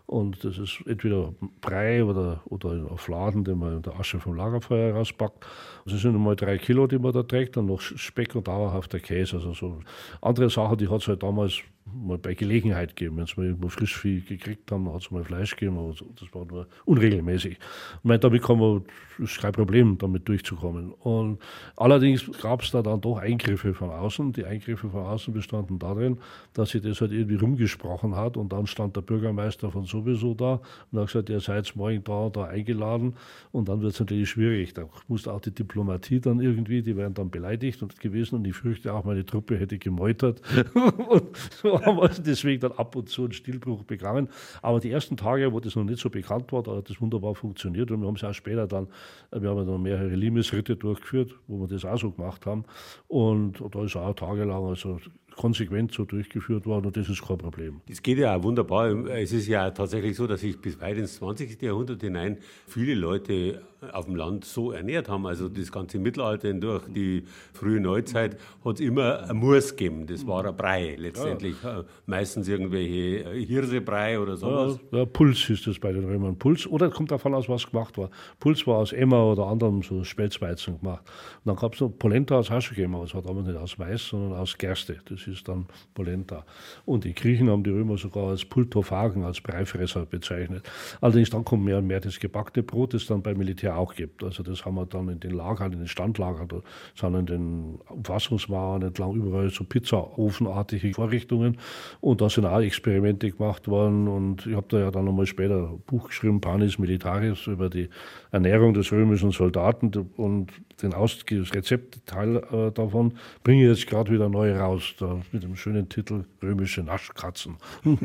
Und 0.06 0.44
das 0.44 0.58
ist 0.58 0.84
entweder 0.86 1.34
Brei 1.62 2.04
oder, 2.04 2.42
oder 2.46 2.98
Fladen, 2.98 3.44
den 3.44 3.60
man 3.60 3.78
in 3.78 3.82
der 3.82 4.00
Asche 4.00 4.20
vom 4.20 4.36
Lagerfeuer 4.36 4.94
rauspackt. 4.94 5.46
Das 5.86 6.02
sind 6.02 6.16
einmal 6.16 6.36
drei 6.36 6.58
Kilo, 6.58 6.86
die 6.88 7.00
man 7.00 7.14
da 7.14 7.24
trägt, 7.24 7.58
dann 7.58 7.66
noch 7.66 7.82
Speck 7.82 8.36
und 8.36 8.48
dauerhafter 8.48 9.00
Käse. 9.00 9.38
Also 9.38 9.54
so 9.54 9.80
andere 10.22 10.50
Sachen, 10.50 10.78
die 10.78 10.90
hat 10.90 11.02
es 11.02 11.08
halt 11.08 11.24
damals 11.24 11.62
mal 11.86 12.18
bei 12.18 12.34
Gelegenheit 12.34 12.96
geben. 12.96 13.18
Wenn 13.18 13.26
sie 13.26 13.34
mal 13.38 13.46
irgendwo 13.48 13.70
Frischvieh 13.70 14.22
gekriegt 14.22 14.72
haben, 14.72 14.92
hat 14.94 15.02
es 15.02 15.12
mal 15.12 15.24
Fleisch 15.24 15.56
gegeben, 15.56 15.78
aber 15.78 15.94
das 16.20 16.34
war 16.34 16.46
nur 16.46 16.68
unregelmäßig. 16.86 17.54
Ich 17.54 18.04
meine, 18.04 18.20
damit 18.20 18.44
kann 18.44 18.60
man, 18.60 18.84
ist 19.20 19.40
kein 19.40 19.52
Problem, 19.52 19.98
damit 19.98 20.28
durchzukommen. 20.28 20.92
Und 20.94 21.40
allerdings 21.76 22.30
gab 22.42 22.62
es 22.62 22.72
da 22.72 22.82
dann 22.82 23.02
doch 23.02 23.18
Eingriffe 23.18 23.74
von 23.74 23.90
außen. 23.90 24.34
Die 24.34 24.46
Eingriffe 24.46 24.90
von 24.90 25.02
außen 25.02 25.34
bestanden 25.34 25.80
darin, 25.80 26.18
dass 26.54 26.70
sich 26.70 26.82
das 26.82 27.02
halt 27.02 27.12
irgendwie 27.12 27.36
rumgesprochen 27.36 28.16
hat 28.16 28.38
und 28.38 28.52
dann 28.54 28.68
stand 28.68 28.96
der 28.96 29.02
Bürgermeister 29.02 29.72
von 29.72 29.86
sowieso 29.86 30.34
da 30.34 30.62
und 30.92 31.00
hat 31.00 31.08
gesagt, 31.08 31.30
ihr 31.30 31.40
seid 31.40 31.76
morgen 31.76 32.04
da 32.04 32.26
und 32.26 32.36
da 32.36 32.46
eingeladen 32.46 33.16
und 33.52 33.70
dann 33.70 33.82
wird 33.82 33.94
es 33.94 34.00
natürlich 34.00 34.30
schwierig. 34.30 34.74
Da 34.74 34.88
muss 35.08 35.28
auch 35.28 35.42
die 35.42 35.54
Diplomatie 35.54 36.20
dann 36.20 36.40
irgendwie, 36.40 36.82
die 36.82 36.96
werden 36.96 37.14
dann 37.14 37.30
beleidigt 37.30 37.82
und 37.84 38.00
gewesen 38.00 38.36
und 38.36 38.48
ich 38.48 38.56
fürchte 38.56 38.94
auch, 38.94 39.04
meine 39.04 39.26
Truppe 39.26 39.58
hätte 39.58 39.78
gemeutert. 39.78 40.42
und 40.74 41.38
deswegen 42.26 42.62
dann 42.62 42.72
ab 42.74 42.96
und 42.96 43.10
zu 43.10 43.24
einen 43.24 43.34
Stillbruch 43.34 43.84
begangen. 43.84 44.30
Aber 44.62 44.80
die 44.80 44.92
ersten 44.92 45.18
Tage, 45.18 45.52
wo 45.54 45.60
das 45.60 45.76
noch 45.76 45.84
nicht 45.84 46.00
so 46.00 46.10
bekannt 46.10 46.52
war, 46.52 46.64
da 46.64 46.76
hat 46.78 46.90
das 46.90 47.02
wunderbar 47.02 47.36
funktioniert 47.36 47.92
und 47.92 48.02
wir 48.02 48.08
haben 48.08 48.16
es 48.16 48.24
auch 48.24 48.34
später 48.34 48.68
dann, 48.68 48.88
wir 49.32 49.50
haben 49.50 49.66
dann 49.66 49.82
mehrere 49.82 50.16
Limes-Ritte 50.16 50.76
durchgeführt, 50.76 51.36
wo 51.48 51.60
wir 51.60 51.68
das 51.68 51.86
auch 51.86 51.98
so 51.98 52.12
gemacht 52.12 52.46
haben. 52.46 52.66
Und 53.08 53.64
da 53.72 53.84
ist 53.84 53.96
auch 53.96 54.14
tagelang, 54.14 54.66
also 54.66 55.00
konsequent 55.36 55.94
so 55.94 56.06
durchgeführt 56.06 56.66
worden 56.66 56.88
und 56.88 56.98
das 56.98 57.10
ist 57.10 57.26
kein 57.26 57.38
Problem. 57.38 57.82
Das 57.88 58.02
geht 58.02 58.18
ja 58.18 58.36
auch 58.36 58.44
wunderbar. 58.44 58.90
Es 59.10 59.32
ist 59.32 59.48
ja 59.48 59.72
tatsächlich 59.72 60.16
so, 60.16 60.28
dass 60.28 60.42
sich 60.42 60.60
bis 60.60 60.80
weit 60.80 60.98
ins 60.98 61.16
20. 61.16 61.62
Jahrhundert 61.62 62.02
hinein 62.02 62.38
viele 62.68 62.96
Leute 62.96 63.62
auf 63.94 64.06
dem 64.06 64.16
Land 64.16 64.46
so 64.46 64.72
ernährt 64.72 65.10
haben. 65.10 65.26
Also 65.26 65.50
das 65.50 65.72
ganze 65.72 65.98
Mittelalter 65.98 66.50
hindurch, 66.50 66.84
die 66.88 67.24
frühe 67.54 67.80
Neuzeit, 67.80 68.38
hat 68.64 68.76
es 68.76 68.80
immer 68.80 69.28
ein 69.30 69.38
Murs 69.38 69.76
gegeben. 69.76 70.06
Das 70.06 70.26
war 70.28 70.46
ein 70.46 70.56
Brei 70.56 70.96
letztendlich. 70.98 71.56
Ja. 71.64 71.84
Meistens 72.06 72.48
irgendwelche 72.48 73.32
Hirsebrei 73.32 74.20
oder 74.20 74.38
sowas. 74.38 74.80
Ja, 74.92 75.00
ja, 75.00 75.06
Puls 75.06 75.50
ist 75.50 75.66
das 75.66 75.80
bei 75.80 75.92
den 75.92 76.06
Römern. 76.06 76.38
Puls, 76.38 76.68
oder 76.68 76.90
kommt 76.90 77.12
davon 77.12 77.34
aus, 77.34 77.50
was 77.50 77.70
gemacht 77.70 77.98
war. 77.98 78.10
Puls 78.40 78.66
war 78.68 78.78
aus 78.78 78.94
Emmer 78.94 79.26
oder 79.26 79.48
anderem 79.48 79.82
so 79.82 80.04
Spelzweizen 80.04 80.80
gemacht. 80.80 81.04
Und 81.44 81.50
dann 81.50 81.56
gab 81.56 81.74
es 81.74 81.82
noch 81.82 81.90
Polenta 81.90 82.38
aus 82.38 82.50
gegeben, 82.70 82.96
aber 82.96 83.06
es 83.06 83.16
war 83.16 83.22
damals 83.24 83.48
nicht 83.48 83.58
aus 83.58 83.78
Mais, 83.78 84.08
sondern 84.08 84.38
aus 84.38 84.58
Gerste. 84.58 85.00
Das 85.06 85.21
ist 85.28 85.48
dann 85.48 85.66
Polenta. 85.94 86.46
Und 86.86 87.04
die 87.04 87.14
Griechen 87.14 87.50
haben 87.50 87.64
die 87.64 87.70
Römer 87.70 87.98
sogar 87.98 88.30
als 88.30 88.46
Pultophagen, 88.46 89.24
als 89.24 89.42
Breifresser 89.42 90.06
bezeichnet. 90.06 90.70
Allerdings 91.02 91.30
dann 91.30 91.46
kommt 91.46 91.64
mehr 91.64 91.78
und 91.78 91.88
mehr 91.88 92.00
das 92.00 92.20
gebackte 92.20 92.64
Brot, 92.64 92.94
das 92.94 93.06
dann 93.06 93.22
beim 93.22 93.38
Militär 93.38 93.78
auch 93.78 93.96
gibt. 93.96 94.24
Also 94.24 94.44
das 94.44 94.66
haben 94.66 94.76
wir 94.76 94.86
dann 94.86 95.10
in 95.10 95.20
den 95.20 95.32
Lagern, 95.32 95.74
in 95.74 95.80
den 95.80 95.88
Standlagern, 95.88 96.48
sind 96.96 97.16
in 97.16 97.26
den 97.26 97.80
Umfassungsmauern 97.90 98.82
entlang 98.82 99.14
überall 99.16 99.50
so 99.50 99.64
Pizzaofenartige 99.64 100.94
Vorrichtungen. 100.94 101.58
Und 102.00 102.22
da 102.22 102.30
sind 102.30 102.46
auch 102.46 102.60
Experimente 102.60 103.32
gemacht 103.32 103.68
worden. 103.68 104.08
Und 104.08 104.46
ich 104.46 104.56
habe 104.56 104.68
da 104.70 104.80
ja 104.80 104.92
dann 104.92 105.06
nochmal 105.06 105.26
später 105.26 105.70
ein 105.70 105.82
Buch 105.86 106.08
geschrieben, 106.08 106.42
Panis 106.42 106.78
Militaris, 106.80 107.48
über 107.48 107.70
die 107.70 107.90
Ernährung 108.32 108.74
des 108.74 108.92
römischen 108.92 109.32
Soldaten. 109.32 109.92
Und 110.18 110.52
den 110.82 110.94
Aus 110.94 111.24
Rezeptteil 111.30 112.38
äh, 112.38 112.72
davon 112.72 113.14
bringe 113.44 113.64
ich 113.64 113.70
jetzt 113.70 113.88
gerade 113.88 114.12
wieder 114.12 114.30
neu 114.30 114.56
raus, 114.58 114.94
da, 115.00 115.11
mit 115.32 115.44
dem 115.44 115.56
schönen 115.56 115.90
Titel 115.90 116.26
Römische 116.42 116.84
Naschkatzen. 116.84 117.58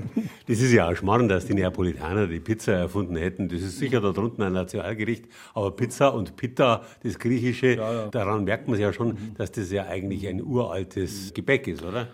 das 0.49 0.61
ist 0.61 0.73
ja 0.73 0.89
auch 0.89 0.97
schmarrn, 0.97 1.29
dass 1.29 1.47
die 1.47 1.55
Neapolitaner 1.55 2.27
die 2.27 2.41
Pizza 2.41 2.73
erfunden 2.73 3.17
hätten. 3.17 3.49
Das 3.49 3.63
ist 3.63 3.79
sicher 3.79 4.01
da 4.01 4.13
drunten 4.13 4.43
ein 4.43 4.53
Nationalgericht. 4.53 5.27
Aber 5.55 5.71
Pizza 5.71 6.15
und 6.15 6.37
Pitta, 6.37 6.83
das 7.03 7.19
Griechische, 7.19 7.77
ja, 7.77 7.93
ja. 7.93 8.09
daran 8.09 8.45
merkt 8.45 8.69
man 8.69 8.75
es 8.75 8.81
ja 8.81 8.93
schon, 8.93 9.17
dass 9.37 9.53
das 9.53 9.71
ja 9.71 9.87
eigentlich 9.87 10.27
ein 10.27 10.43
uraltes 10.43 11.33
Gebäck 11.35 11.69
ist, 11.69 11.83
oder? 11.83 12.09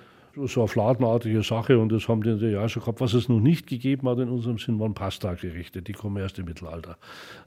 So 0.46 0.60
eine 0.60 0.68
fladenartige 0.68 1.42
Sache 1.42 1.78
und 1.78 1.90
das 1.90 2.08
haben 2.08 2.22
die 2.22 2.30
natürlich 2.30 2.56
auch 2.56 2.68
schon 2.68 2.82
gehabt. 2.82 3.00
Was 3.00 3.14
es 3.14 3.28
noch 3.28 3.40
nicht 3.40 3.66
gegeben 3.66 4.08
hat 4.08 4.18
in 4.18 4.28
unserem 4.28 4.58
Sinn, 4.58 4.78
waren 4.78 4.94
Pasta-Gerichte. 4.94 5.82
Die 5.82 5.92
kommen 5.92 6.16
erst 6.16 6.38
im 6.38 6.46
Mittelalter. 6.46 6.96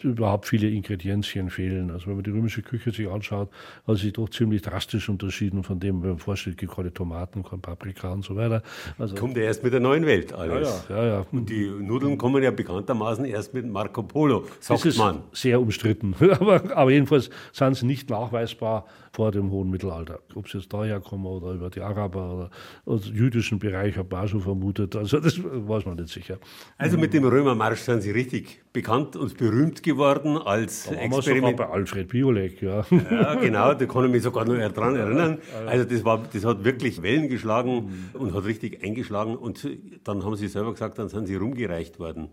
Überhaupt 0.01 0.47
viele 0.47 0.69
Ingredienzien 0.69 1.49
fehlen. 1.49 1.91
Also 1.91 2.07
wenn 2.07 2.15
man 2.15 2.23
die 2.23 2.31
römische 2.31 2.61
Küche 2.61 2.91
sich 2.91 3.09
anschaut, 3.09 3.49
hat 3.87 3.97
sich 3.97 4.13
doch 4.13 4.29
ziemlich 4.29 4.61
drastisch 4.61 5.09
unterschieden 5.09 5.63
von 5.63 5.79
dem, 5.79 6.01
wenn 6.01 6.09
man 6.09 6.19
vorstellt, 6.19 6.57
keine 6.57 6.93
Tomaten, 6.93 7.43
keine 7.43 7.61
Paprika 7.61 8.11
und 8.11 8.23
so 8.23 8.35
weiter. 8.35 8.61
Also 8.97 9.15
kommt 9.15 9.37
ja 9.37 9.43
erst 9.43 9.63
mit 9.63 9.73
der 9.73 9.79
neuen 9.79 10.05
Welt 10.05 10.33
alles. 10.33 10.85
Ja, 10.89 10.95
ja, 10.95 11.07
ja, 11.07 11.25
Und 11.31 11.49
die 11.49 11.67
Nudeln 11.67 12.17
kommen 12.17 12.43
ja 12.43 12.51
bekanntermaßen 12.51 13.25
erst 13.25 13.53
mit 13.53 13.65
Marco 13.65 14.03
Polo, 14.03 14.45
sagt 14.59 14.79
das 14.81 14.85
ist 14.85 14.97
man. 14.97 15.19
Sehr 15.31 15.59
umstritten. 15.59 16.15
aber, 16.39 16.75
aber 16.75 16.91
jedenfalls 16.91 17.29
sind 17.51 17.75
sie 17.75 17.85
nicht 17.85 18.09
nachweisbar 18.09 18.85
vor 19.15 19.31
dem 19.31 19.49
hohen 19.49 19.69
Mittelalter. 19.69 20.19
Ob 20.35 20.49
sie 20.49 20.57
jetzt 20.57 20.73
daher 20.73 20.99
kommen 20.99 21.25
oder 21.25 21.53
über 21.53 21.69
die 21.69 21.79
Araber 21.79 22.33
oder 22.33 22.49
aus 22.85 23.07
jüdischen 23.07 23.59
Bereich, 23.59 23.97
habe 23.97 24.09
ich 24.11 24.17
auch 24.17 24.27
schon 24.27 24.41
vermutet. 24.41 24.93
Also 24.97 25.21
das 25.21 25.41
weiß 25.41 25.85
man 25.85 25.95
nicht 25.95 26.09
sicher. 26.09 26.37
Also 26.77 26.97
mit 26.97 27.13
dem 27.13 27.23
Römermarsch 27.23 27.79
sind 27.79 28.01
Sie 28.01 28.11
richtig 28.11 28.61
bekannt 28.73 29.15
und 29.15 29.37
berühmt 29.37 29.81
geworden 29.83 30.37
als 30.37 30.89
da 30.89 30.95
Experiment. 30.95 31.55
bei 31.55 31.65
Alfred 31.69 32.09
Biolek, 32.09 32.61
ja. 32.61 32.85
Ja, 33.09 33.35
genau, 33.35 33.73
da 33.73 33.85
kann 33.85 34.05
ich 34.05 34.11
mich 34.11 34.23
sogar 34.23 34.43
noch 34.43 34.57
daran 34.73 34.97
erinnern. 34.97 35.37
Also 35.65 35.85
das, 35.85 36.03
war, 36.03 36.21
das 36.33 36.43
hat 36.43 36.65
wirklich 36.65 37.01
Wellen 37.01 37.29
geschlagen 37.29 38.09
und 38.13 38.33
hat 38.33 38.43
richtig 38.43 38.83
eingeschlagen. 38.83 39.37
Und 39.37 39.65
dann 40.03 40.25
haben 40.25 40.35
Sie 40.35 40.49
selber 40.49 40.73
gesagt, 40.73 40.99
dann 40.99 41.07
sind 41.07 41.27
Sie 41.27 41.35
rumgereicht 41.35 41.99
worden. 41.99 42.29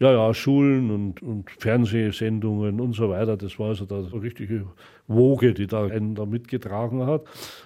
Ja, 0.00 0.12
ja, 0.12 0.32
Schulen 0.32 0.90
und, 0.90 1.22
und 1.22 1.50
Fernsehsendungen 1.50 2.80
und 2.80 2.94
so 2.94 3.10
weiter. 3.10 3.36
Das 3.36 3.58
war 3.58 3.68
also 3.68 3.84
da 3.84 3.98
eine 3.98 4.22
richtige 4.22 4.64
Woge, 5.10 5.52
die 5.54 5.66
da 5.66 5.84
einen 5.84 6.14
da 6.14 6.24
mitgetragen 6.24 7.06
hat. 7.06 7.24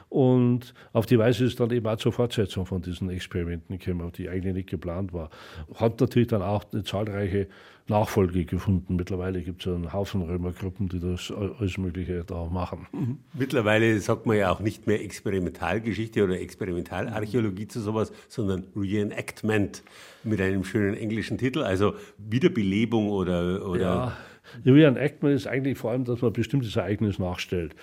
Und 0.09 0.75
auf 0.93 1.07
die 1.07 1.19
Weise 1.19 1.45
ist 1.45 1.61
dann 1.61 1.71
eben 1.71 1.87
auch 1.87 1.97
zur 1.97 2.13
Fortsetzung 2.13 2.67
von 2.67 2.83
diesen 2.83 3.11
Experimenten 3.11 3.79
gekommen, 3.79 4.11
die 4.13 4.29
eigentlich 4.29 4.55
nicht 4.55 4.71
geplant 4.71 5.13
war. 5.13 5.31
Hat 5.75 6.01
natürlich 6.01 6.29
dann 6.29 6.43
auch 6.43 6.65
eine 6.73 6.85
zahlreiche 6.85 7.49
Nachfolge 7.87 8.47
gefunden. 8.47 8.97
Mittlerweile 8.97 9.43
gibt 9.43 9.67
es 9.67 9.73
einen 9.73 9.93
Haufen 9.93 10.23
Römergruppen, 10.23 10.89
die 10.89 11.01
das 11.01 11.31
alles 11.31 11.77
Mögliche 11.77 12.25
da 12.25 12.47
machen. 12.47 12.87
Mittlerweile 13.35 14.01
sagt 14.01 14.25
man 14.25 14.39
ja 14.39 14.51
auch 14.51 14.61
nicht 14.61 14.87
mehr 14.87 15.03
Experimentalgeschichte 15.03 16.25
oder 16.25 16.41
Experimentalarchäologie 16.41 17.69
zu 17.69 17.81
sowas, 17.81 18.11
sondern 18.29 18.65
Reenactment 18.75 19.83
mit 20.23 20.41
einem 20.41 20.65
schönen 20.65 20.95
englischen 20.95 21.37
Titel, 21.37 21.63
also 21.63 21.95
Wiederbelebung 22.17 23.11
oder. 23.11 23.69
oder 23.69 23.81
ja. 23.81 24.17
Reenactment 24.65 25.35
ist 25.35 25.47
eigentlich 25.47 25.79
vor 25.79 25.91
allem, 25.91 26.05
dass 26.05 26.23
man 26.23 26.33
bestimmtes 26.33 26.77
Ereignis 26.77 27.19
nachstellt 27.19 27.75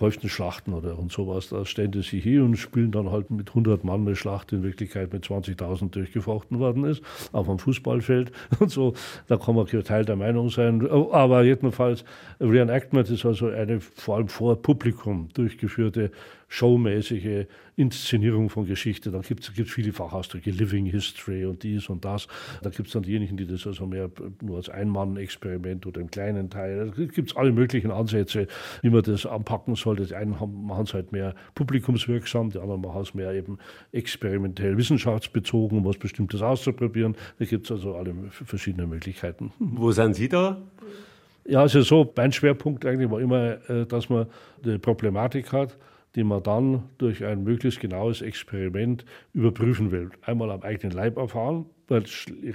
häuften 0.00 0.28
Schlachten 0.28 0.72
oder 0.72 0.98
und 0.98 1.12
sowas. 1.12 1.48
Da 1.48 1.64
stellen 1.64 1.92
die 1.92 2.02
sich 2.02 2.22
hier 2.22 2.44
und 2.44 2.56
spielen 2.56 2.90
dann 2.90 3.10
halt 3.10 3.30
mit 3.30 3.50
100 3.50 3.84
Mann 3.84 4.06
eine 4.06 4.16
Schlacht, 4.16 4.50
die 4.50 4.56
in 4.56 4.62
Wirklichkeit 4.62 5.12
mit 5.12 5.24
20.000 5.24 5.90
durchgefochten 5.90 6.58
worden 6.58 6.84
ist, 6.84 7.02
auf 7.32 7.48
einem 7.48 7.58
Fußballfeld 7.58 8.32
und 8.60 8.70
so. 8.70 8.94
Da 9.28 9.36
kann 9.36 9.54
man 9.54 9.66
geteilter 9.66 10.16
Meinung 10.16 10.50
sein. 10.50 10.86
Aber 10.90 11.42
jedenfalls, 11.44 12.04
Reenactment 12.40 13.10
ist 13.10 13.24
also 13.24 13.48
eine 13.48 13.80
vor 13.80 14.16
allem 14.16 14.28
vor 14.28 14.60
Publikum 14.60 15.28
durchgeführte 15.34 16.10
showmäßige 16.54 17.46
Inszenierung 17.74 18.48
von 18.48 18.64
Geschichte. 18.64 19.10
Da 19.10 19.18
gibt 19.20 19.42
es 19.42 19.70
viele 19.70 19.92
Fachausdrücke, 19.92 20.52
Living 20.52 20.86
History 20.86 21.44
und 21.44 21.64
dies 21.64 21.88
und 21.88 22.04
das. 22.04 22.28
Da 22.62 22.70
gibt 22.70 22.86
es 22.86 22.92
dann 22.92 23.02
diejenigen, 23.02 23.36
die 23.36 23.46
das 23.46 23.66
also 23.66 23.86
mehr 23.86 24.08
nur 24.40 24.58
als 24.58 24.68
Ein-Mann-Experiment 24.68 25.84
oder 25.84 26.00
im 26.00 26.10
kleinen 26.10 26.50
Teil. 26.50 26.92
Da 26.96 27.04
gibt 27.04 27.30
es 27.30 27.36
alle 27.36 27.50
möglichen 27.50 27.90
Ansätze, 27.90 28.46
wie 28.82 28.90
man 28.90 29.02
das 29.02 29.26
anpacken 29.26 29.74
sollte. 29.74 30.06
Die 30.06 30.14
einen 30.14 30.30
machen 30.30 30.84
es 30.84 30.94
halt 30.94 31.10
mehr 31.10 31.34
publikumswirksam, 31.56 32.50
die 32.50 32.58
anderen 32.60 32.82
machen 32.82 33.02
es 33.02 33.14
mehr 33.14 33.32
eben 33.32 33.58
experimentell 33.90 34.76
wissenschaftsbezogen, 34.76 35.84
was 35.84 35.98
Bestimmtes 35.98 36.40
auszuprobieren. 36.40 37.16
Da 37.40 37.46
gibt 37.46 37.66
es 37.66 37.72
also 37.72 37.96
alle 37.96 38.14
verschiedene 38.30 38.86
Möglichkeiten. 38.86 39.52
Wo 39.58 39.90
sind 39.90 40.14
Sie 40.14 40.28
da? 40.28 40.62
Ja, 41.46 41.62
also 41.62 41.82
so, 41.82 42.12
mein 42.16 42.30
Schwerpunkt 42.32 42.86
eigentlich 42.86 43.10
war 43.10 43.20
immer, 43.20 43.68
äh, 43.68 43.86
dass 43.86 44.08
man 44.08 44.26
eine 44.62 44.78
Problematik 44.78 45.52
hat, 45.52 45.76
die 46.14 46.24
man 46.24 46.42
dann 46.42 46.84
durch 46.98 47.24
ein 47.24 47.42
möglichst 47.42 47.80
genaues 47.80 48.22
Experiment 48.22 49.04
überprüfen 49.32 49.90
will. 49.90 50.10
Einmal 50.22 50.50
am 50.50 50.62
eigenen 50.62 50.92
Leib 50.92 51.16
erfahren, 51.16 51.66
man 51.88 52.04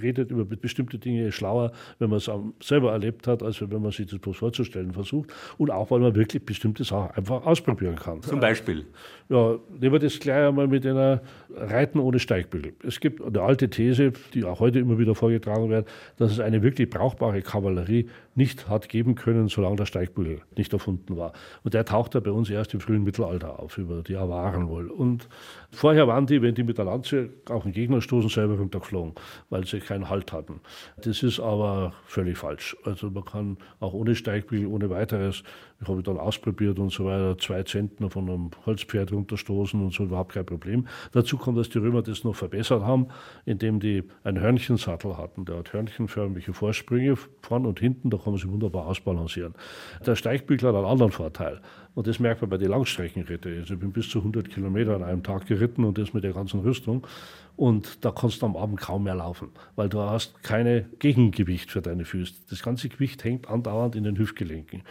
redet 0.01 0.31
über 0.31 0.45
bestimmte 0.45 0.97
Dinge 0.97 1.31
schlauer, 1.31 1.71
wenn 1.99 2.09
man 2.09 2.17
es 2.17 2.29
selber 2.61 2.91
erlebt 2.91 3.27
hat, 3.27 3.43
als 3.43 3.61
wenn 3.61 3.81
man 3.81 3.91
sich 3.91 4.07
das 4.07 4.19
bloß 4.19 4.37
vorzustellen 4.37 4.93
versucht. 4.93 5.31
Und 5.57 5.71
auch, 5.71 5.91
weil 5.91 5.99
man 5.99 6.15
wirklich 6.15 6.45
bestimmte 6.45 6.83
Sachen 6.83 7.11
einfach 7.15 7.45
ausprobieren 7.45 7.95
kann. 7.95 8.21
Zum 8.21 8.39
Beispiel? 8.39 8.85
Ja, 9.29 9.57
nehmen 9.79 9.93
wir 9.93 9.99
das 9.99 10.19
gleich 10.19 10.47
einmal 10.47 10.67
mit 10.67 10.85
einer 10.85 11.21
Reiten 11.55 11.99
ohne 11.99 12.19
Steigbügel. 12.19 12.73
Es 12.83 12.99
gibt 12.99 13.21
eine 13.21 13.41
alte 13.41 13.69
These, 13.69 14.13
die 14.33 14.43
auch 14.43 14.59
heute 14.59 14.79
immer 14.79 14.97
wieder 14.97 15.15
vorgetragen 15.15 15.69
wird, 15.69 15.87
dass 16.17 16.31
es 16.31 16.39
eine 16.39 16.63
wirklich 16.63 16.89
brauchbare 16.89 17.41
Kavallerie 17.41 18.07
nicht 18.35 18.69
hat 18.69 18.89
geben 18.89 19.15
können, 19.15 19.47
solange 19.47 19.75
der 19.75 19.85
Steigbügel 19.85 20.41
nicht 20.55 20.73
erfunden 20.73 21.17
war. 21.17 21.33
Und 21.63 21.73
der 21.73 21.85
taucht 21.85 22.15
ja 22.15 22.21
bei 22.21 22.31
uns 22.31 22.49
erst 22.49 22.73
im 22.73 22.79
frühen 22.79 23.03
Mittelalter 23.03 23.59
auf, 23.59 23.77
über 23.77 24.01
die 24.01 24.15
Awaren 24.15 24.69
wohl. 24.69 24.89
Und 24.89 25.27
vorher 25.71 26.07
waren 26.07 26.25
die, 26.25 26.41
wenn 26.41 26.55
die 26.55 26.63
mit 26.63 26.77
der 26.77 26.85
Lanze 26.85 27.29
auf 27.49 27.63
den 27.63 27.73
Gegner 27.73 28.01
stoßen, 28.01 28.29
selber 28.29 28.57
runtergeflogen 28.57 29.13
weil 29.49 29.65
sie 29.65 29.79
keinen 29.79 30.09
Halt 30.09 30.31
hatten. 30.31 30.61
Das 31.03 31.23
ist 31.23 31.39
aber 31.39 31.93
völlig 32.05 32.37
falsch. 32.37 32.75
Also 32.83 33.09
man 33.09 33.25
kann 33.25 33.57
auch 33.79 33.93
ohne 33.93 34.15
Steigbügel, 34.15 34.67
ohne 34.67 34.89
weiteres 34.89 35.43
Ich 35.81 35.87
habe 35.87 36.03
dann 36.03 36.17
ausprobiert 36.17 36.77
und 36.77 36.91
so 36.91 37.05
weiter, 37.05 37.37
zwei 37.37 37.63
Zentner 37.63 38.09
von 38.09 38.29
einem 38.29 38.51
Holzpferd 38.65 39.11
runterstoßen 39.11 39.81
und 39.81 39.93
so, 39.93 40.03
überhaupt 40.03 40.33
kein 40.33 40.45
Problem. 40.45 40.87
Dazu 41.13 41.37
kommt, 41.37 41.57
dass 41.57 41.69
die 41.69 41.77
Römer 41.77 42.01
das 42.01 42.23
noch 42.23 42.35
verbessert 42.35 42.83
haben, 42.83 43.07
indem 43.45 43.79
die 43.79 44.03
einen 44.23 44.39
Hörnchensattel 44.39 45.17
hatten. 45.17 45.45
Der 45.45 45.59
hat 45.59 45.71
hörnchenförmige 45.71 46.53
Vorsprünge 46.53 47.15
vorn 47.41 47.65
und 47.65 47.79
hinten, 47.79 48.09
da 48.09 48.17
kann 48.17 48.33
man 48.33 48.41
sich 48.41 48.49
wunderbar 48.49 48.87
ausbalancieren. 48.87 49.53
Der 50.05 50.15
Steigbügel 50.15 50.69
hat 50.69 50.75
einen 50.75 50.85
anderen 50.85 51.11
Vorteil. 51.11 51.61
Und 51.95 52.07
das 52.07 52.19
merkt 52.19 52.41
man 52.41 52.49
bei 52.49 52.57
den 52.57 52.69
Langstreckenritte. 52.69 53.49
Also 53.59 53.73
ich 53.73 53.79
bin 53.79 53.91
bis 53.91 54.09
zu 54.09 54.19
100 54.19 54.49
Kilometer 54.49 54.95
an 54.95 55.03
einem 55.03 55.23
Tag 55.23 55.47
geritten 55.47 55.83
und 55.83 55.97
das 55.97 56.13
mit 56.13 56.23
der 56.23 56.33
ganzen 56.33 56.61
Rüstung. 56.61 57.05
Und 57.59 58.05
da 58.05 58.11
kannst 58.11 58.41
du 58.41 58.45
am 58.45 58.55
Abend 58.55 58.79
kaum 58.79 59.03
mehr 59.03 59.15
laufen, 59.15 59.49
weil 59.75 59.89
du 59.89 59.99
hast 59.99 60.41
keine 60.43 60.85
Gegengewicht 60.99 61.69
für 61.69 61.81
deine 61.81 62.05
Füße. 62.05 62.35
Das 62.49 62.63
ganze 62.63 62.87
Gewicht 62.87 63.21
hängt 63.25 63.49
andauernd 63.49 63.97
in 63.97 64.05
den 64.05 64.17
Hüftgelenken. 64.17 64.83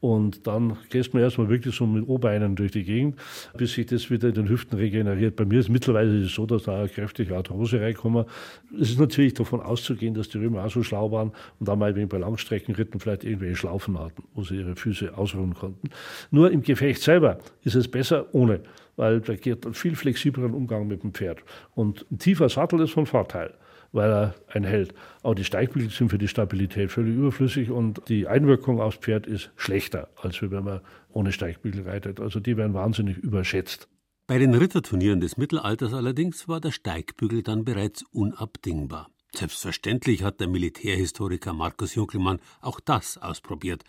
Und 0.00 0.44
dann 0.48 0.76
gehst 0.90 1.14
du 1.14 1.18
erstmal 1.18 1.48
wirklich 1.48 1.76
so 1.76 1.86
mit 1.86 2.08
O-Beinen 2.08 2.56
durch 2.56 2.72
die 2.72 2.82
Gegend, 2.82 3.14
bis 3.56 3.74
sich 3.74 3.86
das 3.86 4.10
wieder 4.10 4.30
in 4.30 4.34
den 4.34 4.48
Hüften 4.48 4.76
regeneriert. 4.76 5.36
Bei 5.36 5.44
mir 5.44 5.60
ist 5.60 5.68
mittlerweile 5.68 6.24
es 6.24 6.34
so, 6.34 6.46
dass 6.46 6.64
da 6.64 6.80
eine 6.80 6.88
kräftige 6.88 7.36
Arthrose 7.36 7.80
reinkommt. 7.80 8.26
Es 8.72 8.90
ist 8.90 8.98
natürlich 8.98 9.34
davon 9.34 9.60
auszugehen, 9.60 10.14
dass 10.14 10.28
die 10.28 10.38
Römer 10.38 10.64
auch 10.64 10.70
so 10.70 10.82
schlau 10.82 11.12
waren 11.12 11.30
und 11.60 11.68
dann 11.68 11.78
mal 11.78 11.92
bei 11.92 12.18
Langstreckenritten 12.18 12.98
vielleicht 12.98 13.22
irgendwelche 13.22 13.54
Schlaufen 13.54 14.00
hatten, 14.00 14.24
wo 14.34 14.42
sie 14.42 14.56
ihre 14.56 14.74
Füße 14.74 15.16
ausruhen 15.16 15.54
konnten. 15.54 15.90
Nur 16.32 16.50
im 16.50 16.62
Gefecht 16.62 17.02
selber 17.02 17.38
ist 17.62 17.76
es 17.76 17.86
besser 17.86 18.34
ohne 18.34 18.62
weil 18.96 19.20
da 19.20 19.34
geht 19.34 19.64
einen 19.64 19.74
viel 19.74 19.94
flexibleren 19.94 20.54
Umgang 20.54 20.86
mit 20.86 21.02
dem 21.02 21.12
Pferd. 21.12 21.40
Und 21.74 22.06
ein 22.10 22.18
tiefer 22.18 22.48
Sattel 22.48 22.80
ist 22.80 22.92
von 22.92 23.06
Vorteil, 23.06 23.54
weil 23.92 24.10
er 24.10 24.34
einen 24.48 24.64
hält. 24.64 24.94
Aber 25.22 25.34
die 25.34 25.44
Steigbügel 25.44 25.90
sind 25.90 26.10
für 26.10 26.18
die 26.18 26.28
Stabilität 26.28 26.90
völlig 26.90 27.14
überflüssig 27.14 27.70
und 27.70 28.02
die 28.08 28.26
Einwirkung 28.26 28.80
aufs 28.80 28.98
Pferd 28.98 29.26
ist 29.26 29.50
schlechter, 29.56 30.08
als 30.20 30.40
wenn 30.42 30.64
man 30.64 30.80
ohne 31.10 31.32
Steigbügel 31.32 31.82
reitet. 31.82 32.20
Also 32.20 32.40
die 32.40 32.56
werden 32.56 32.74
wahnsinnig 32.74 33.18
überschätzt. 33.18 33.88
Bei 34.26 34.38
den 34.38 34.54
Ritterturnieren 34.54 35.20
des 35.20 35.36
Mittelalters 35.36 35.94
allerdings 35.94 36.48
war 36.48 36.60
der 36.60 36.72
Steigbügel 36.72 37.44
dann 37.44 37.64
bereits 37.64 38.02
unabdingbar. 38.10 39.08
Selbstverständlich 39.32 40.24
hat 40.24 40.40
der 40.40 40.48
Militärhistoriker 40.48 41.52
Markus 41.52 41.94
Junkelmann 41.94 42.40
auch 42.60 42.80
das 42.80 43.18
ausprobiert. 43.18 43.84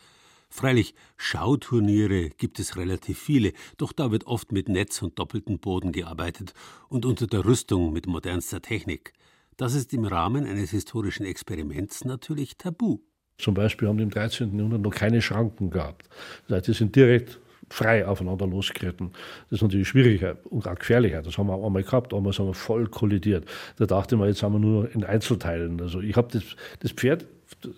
Freilich, 0.57 0.95
Schauturniere 1.17 2.29
gibt 2.29 2.57
es 2.57 2.77
relativ 2.77 3.19
viele, 3.19 3.53
doch 3.77 3.91
da 3.93 4.09
wird 4.09 4.25
oft 4.25 4.51
mit 4.51 4.69
Netz 4.69 5.03
und 5.03 5.19
doppeltem 5.19 5.59
Boden 5.59 5.91
gearbeitet 5.91 6.55
und 6.89 7.05
unter 7.05 7.27
der 7.27 7.45
Rüstung 7.45 7.93
mit 7.93 8.07
modernster 8.07 8.59
Technik. 8.59 9.13
Das 9.55 9.75
ist 9.75 9.93
im 9.93 10.03
Rahmen 10.03 10.47
eines 10.47 10.71
historischen 10.71 11.27
Experiments 11.27 12.05
natürlich 12.05 12.57
tabu. 12.57 13.01
Zum 13.37 13.53
Beispiel 13.53 13.87
haben 13.87 13.97
die 13.97 14.03
im 14.05 14.09
13. 14.09 14.55
Jahrhundert 14.57 14.81
noch 14.81 14.95
keine 14.95 15.21
Schranken 15.21 15.69
gehabt. 15.69 16.09
Das 16.47 16.57
heißt, 16.57 16.67
die 16.69 16.73
sind 16.73 16.95
direkt 16.95 17.39
frei 17.69 18.07
aufeinander 18.07 18.47
losgeritten. 18.47 19.11
Das 19.51 19.59
ist 19.59 19.61
natürlich 19.61 19.87
schwieriger 19.87 20.37
und 20.45 20.67
auch 20.67 20.73
gefährlicher. 20.73 21.21
Das 21.21 21.37
haben 21.37 21.49
wir 21.49 21.53
auch 21.53 21.67
einmal 21.67 21.83
gehabt. 21.83 22.15
Einmal 22.15 22.33
sind 22.33 22.47
wir 22.47 22.55
voll 22.55 22.87
kollidiert. 22.87 23.45
Da 23.75 23.85
dachte 23.85 24.17
man, 24.17 24.27
jetzt 24.27 24.41
haben 24.41 24.53
wir 24.53 24.59
nur 24.59 24.91
in 24.95 25.03
Einzelteilen. 25.03 25.79
Also 25.81 26.01
ich 26.01 26.15
habe 26.15 26.29
das, 26.31 26.43
das 26.79 26.93
Pferd 26.93 27.27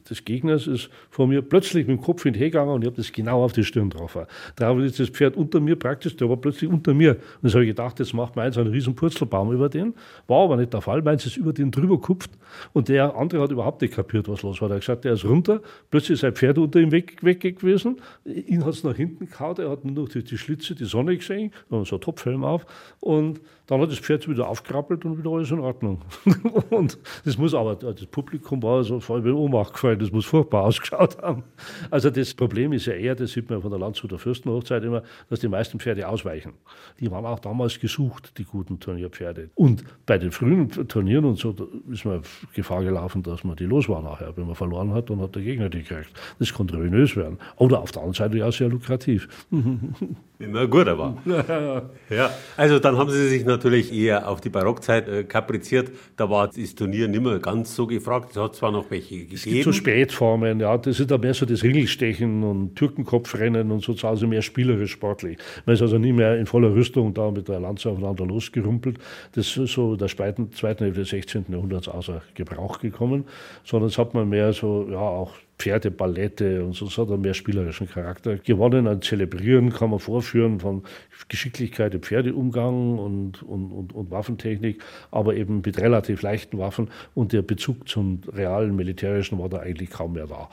des 0.10 0.26
Gegners 0.26 0.68
ist 0.68 0.90
vor 1.10 1.28
mir 1.28 1.42
plötzlich 1.42 1.88
mit 1.88 1.98
dem 1.98 2.02
Kopf 2.02 2.24
hinterhergegangen 2.24 2.74
und 2.74 2.82
ich 2.82 2.88
habe 2.88 2.98
das 2.98 3.12
genau 3.12 3.44
auf 3.44 3.54
die 3.54 3.64
Stirn 3.64 3.90
drauf. 3.90 4.18
Da 4.56 4.80
ist 4.80 5.00
das 5.00 5.10
Pferd 5.10 5.36
unter 5.38 5.60
mir 5.60 5.76
praktisch, 5.76 6.16
der 6.16 6.30
war 6.30 6.38
plötzlich 6.38 6.70
unter 6.70 6.94
mir. 6.94 7.12
Und 7.12 7.44
jetzt 7.44 7.54
habe 7.54 7.64
ich 7.64 7.70
gedacht, 7.70 8.00
jetzt 8.00 8.14
macht 8.14 8.36
meins 8.36 8.58
einen 8.58 8.72
riesen 8.72 8.96
Purzelbaum 8.96 9.52
über 9.52 9.70
den. 9.70 9.94
War 10.28 10.44
aber 10.44 10.58
nicht 10.58 10.74
der 10.74 10.82
Fall. 10.82 11.02
Meins 11.02 11.26
ist 11.26 11.38
über 11.38 11.54
den 11.54 11.72
drüber 11.72 11.96
gekupft 11.96 12.32
und 12.74 12.90
der 12.90 13.16
andere 13.16 13.42
hat 13.42 13.52
überhaupt 13.52 13.82
nicht 13.82 13.94
kapiert, 13.94 14.28
was 14.28 14.42
los 14.42 14.62
war. 14.62 14.70
Der 14.70 14.76
hat 14.76 14.82
gesagt, 14.82 15.06
der 15.06 15.14
ist 15.14 15.26
runter, 15.26 15.62
plötzlich 15.90 16.16
ist 16.16 16.22
sein 16.22 16.34
Pferd 16.34 16.58
unter 16.58 16.80
ihm 16.80 16.92
weg, 16.92 17.24
weg 17.24 17.42
gewesen. 17.42 18.02
Ihn 18.26 18.66
hat 18.66 18.74
es 18.74 18.84
nach 18.84 18.96
hinten 18.96 19.30
gehauen, 19.30 19.58
er 19.60 19.70
hat 19.70 19.86
nur 19.86 20.04
noch 20.04 20.10
die, 20.10 20.24
die 20.24 20.38
Schlitze, 20.38 20.76
die 20.76 20.86
Sonne 20.86 21.18
gesehen, 21.18 21.52
dann 21.70 21.86
so 21.86 21.96
ein 21.96 22.02
Topfhelm 22.02 22.44
auf 22.44 22.66
und 23.00 23.42
dann 23.70 23.82
hat 23.82 23.92
das 23.92 24.00
Pferd 24.00 24.28
wieder 24.28 24.50
aufgerappelt 24.50 25.06
und 25.06 25.20
wieder 25.20 25.30
alles 25.30 25.52
in 25.52 25.60
Ordnung. 25.60 26.02
und 26.72 26.98
das 27.24 27.38
muss 27.38 27.54
aber, 27.54 27.76
das 27.76 28.04
Publikum 28.08 28.64
war 28.64 28.84
so 28.84 29.00
voll 29.00 29.24
wie 29.24 29.30
Ohnmacht 29.30 29.74
gefallen, 29.80 30.00
das 30.00 30.12
muss 30.12 30.26
furchtbar 30.26 30.64
ausgeschaut 30.66 31.22
haben. 31.22 31.44
Also 31.90 32.10
das 32.10 32.34
Problem 32.34 32.74
ist 32.74 32.86
ja 32.86 32.94
eher, 32.94 33.16
das 33.16 33.32
sieht 33.32 33.50
man 33.50 33.62
von 33.62 33.72
der 33.72 33.80
Landshuter 33.80 34.20
Fürstenhochzeit 34.20 34.84
immer, 34.84 35.04
dass 35.30 35.40
die 35.40 35.48
meisten 35.48 35.80
Pferde 35.80 36.08
ausweichen. 36.08 36.54
Die 37.00 37.10
waren 37.12 37.26
auch 37.26 37.40
damals 37.40 37.80
gesucht, 37.80 38.38
die 38.38 38.44
guten 38.44 38.80
Turnierpferde. 38.80 39.50
Und 39.56 39.84
bei 40.06 40.18
den 40.18 40.32
frühen 40.32 40.70
Turnieren 40.88 41.26
und 41.26 41.38
so, 41.38 41.56
ist 41.92 42.06
man 42.06 42.22
Gefahr 42.54 42.84
gelaufen, 42.84 43.24
dass 43.24 43.44
man 43.44 43.56
die 43.56 43.66
los 43.66 43.90
war 43.90 44.02
nachher. 44.02 44.36
Wenn 44.38 44.46
man 44.46 44.56
verloren 44.56 44.94
hat, 44.94 45.10
dann 45.10 45.20
hat 45.22 45.36
der 45.36 45.44
Gegner 45.44 45.70
die 45.70 45.84
gekriegt. 45.84 46.12
Das 46.40 46.54
konnte 46.54 46.76
ruinös 46.76 47.16
werden. 47.16 47.38
Oder 47.58 47.80
auf 47.80 47.92
der 47.92 48.02
anderen 48.02 48.16
Seite 48.16 48.38
ja 48.38 48.52
sehr 48.52 48.70
lukrativ. 48.70 49.28
Immer 50.40 50.68
gut, 50.68 50.88
aber. 50.88 51.18
ja, 52.10 52.32
also 52.56 52.80
dann 52.80 52.98
haben 52.98 53.10
Sie 53.10 53.28
sich 53.28 53.46
natürlich 53.46 53.94
eher 53.94 54.28
auf 54.30 54.40
die 54.40 54.50
Barockzeit 54.50 55.08
äh, 55.10 55.24
kapriziert. 55.26 55.92
Da 56.16 56.30
war 56.30 56.48
das 56.48 56.76
Turnier 56.76 57.10
nicht 57.10 57.22
mehr 57.22 57.40
ganz 57.40 57.76
so 57.76 57.86
gefragt. 57.86 58.32
Es 58.32 58.38
hat 58.38 58.56
zwar 58.56 58.72
noch 58.72 58.90
welche 58.90 59.26
gegeben. 59.26 59.59
Gibt 59.64 59.76
so 59.76 59.80
Spätformen, 59.80 60.60
ja. 60.60 60.78
Das 60.78 61.00
ist 61.00 61.10
dann 61.12 61.22
mehr 61.22 61.34
so 61.34 61.46
das 61.46 61.64
Ringelstechen 61.64 62.44
und 62.44 62.76
Türkenkopfrennen 62.76 63.72
und 63.72 63.84
so, 63.84 63.96
also 64.08 64.28
mehr 64.28 64.42
spielerisch 64.42 64.92
sportlich. 64.92 65.38
Man 65.66 65.76
ist 65.76 65.82
also 65.82 65.98
nie 65.98 66.14
mehr 66.14 66.38
in 66.38 66.46
voller 66.46 66.74
Rüstung 66.74 67.14
da 67.14 67.32
mit 67.32 67.48
der 67.48 67.60
Lanze 67.60 67.90
aufeinander 67.90 68.26
losgerumpelt. 68.26 68.98
Das 69.34 69.58
ist 69.58 69.74
so 69.74 69.96
der 69.96 70.08
zweiten, 70.08 70.52
zweiten 70.52 70.84
Hälfte 70.84 71.02
des 71.02 71.10
16. 71.10 71.46
Jahrhunderts 71.50 71.88
außer 71.88 72.22
Gebrauch 72.36 72.80
gekommen, 72.80 73.26
sondern 73.64 73.90
es 73.90 73.98
hat 73.98 74.14
man 74.14 74.30
mehr 74.30 74.54
so, 74.54 74.88
ja, 74.90 75.00
auch 75.00 75.34
Pferdeballette 75.60 76.64
und 76.64 76.74
so, 76.74 76.86
das 76.86 76.98
hat 76.98 77.10
einen 77.10 77.22
mehr 77.22 77.34
spielerischen 77.34 77.90
Charakter. 77.90 78.38
Gewonnen 78.38 78.88
an 78.88 79.02
Zelebrieren 79.02 79.72
kann 79.72 79.90
man 79.90 80.00
vorführen 80.00 80.60
von 80.60 80.84
Geschicklichkeit 81.28 81.94
im 81.94 82.02
Pferdeumgang 82.02 82.98
und, 82.98 83.44
und, 83.44 83.72
und, 83.72 83.94
und, 83.94 84.10
Waffentechnik, 84.10 84.82
aber 85.12 85.36
eben 85.36 85.62
mit 85.64 85.78
relativ 85.80 86.22
leichten 86.22 86.58
Waffen 86.58 86.90
und 87.14 87.34
der 87.34 87.42
Bezug 87.42 87.88
zum 87.90 88.22
realen 88.32 88.76
Militärischen 88.76 89.38
war 89.38 89.50
da 89.50 89.58
eigentlich 89.58 89.90
kaum 89.90 90.14
mehr 90.14 90.28
da. 90.28 90.50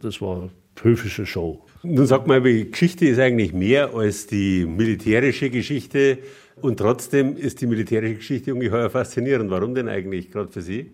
Das 0.00 0.20
war 0.22 0.50
höfische 0.82 1.26
Show. 1.26 1.64
Nun 1.82 2.06
sag 2.06 2.26
mal, 2.26 2.40
die 2.40 2.70
Geschichte 2.70 3.06
ist 3.06 3.18
eigentlich 3.18 3.52
mehr 3.52 3.94
als 3.94 4.26
die 4.26 4.66
militärische 4.66 5.50
Geschichte 5.50 6.18
und 6.60 6.78
trotzdem 6.78 7.36
ist 7.36 7.60
die 7.60 7.66
militärische 7.66 8.16
Geschichte 8.16 8.54
ungeheuer 8.54 8.88
faszinierend. 8.88 9.50
Warum 9.50 9.74
denn 9.74 9.88
eigentlich 9.88 10.30
gerade 10.30 10.50
für 10.50 10.62
Sie? 10.62 10.90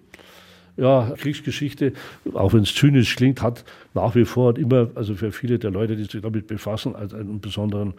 Ja, 0.81 1.12
Kriegsgeschichte, 1.16 1.93
auch 2.35 2.53
wenn 2.53 2.62
es 2.62 2.75
zynisch 2.75 3.16
klingt, 3.16 3.43
hat 3.43 3.64
nach 3.95 4.14
wie 4.14 4.25
vor 4.25 4.57
immer, 4.57 4.88
also 4.95 5.14
für 5.14 5.33
viele 5.33 5.59
der 5.59 5.71
Leute, 5.71 5.97
die 5.97 6.05
sich 6.05 6.23
damit 6.23 6.47
befassen, 6.47 6.97
als 6.97 7.14
einen 7.14 7.40
besonderen 7.40 7.95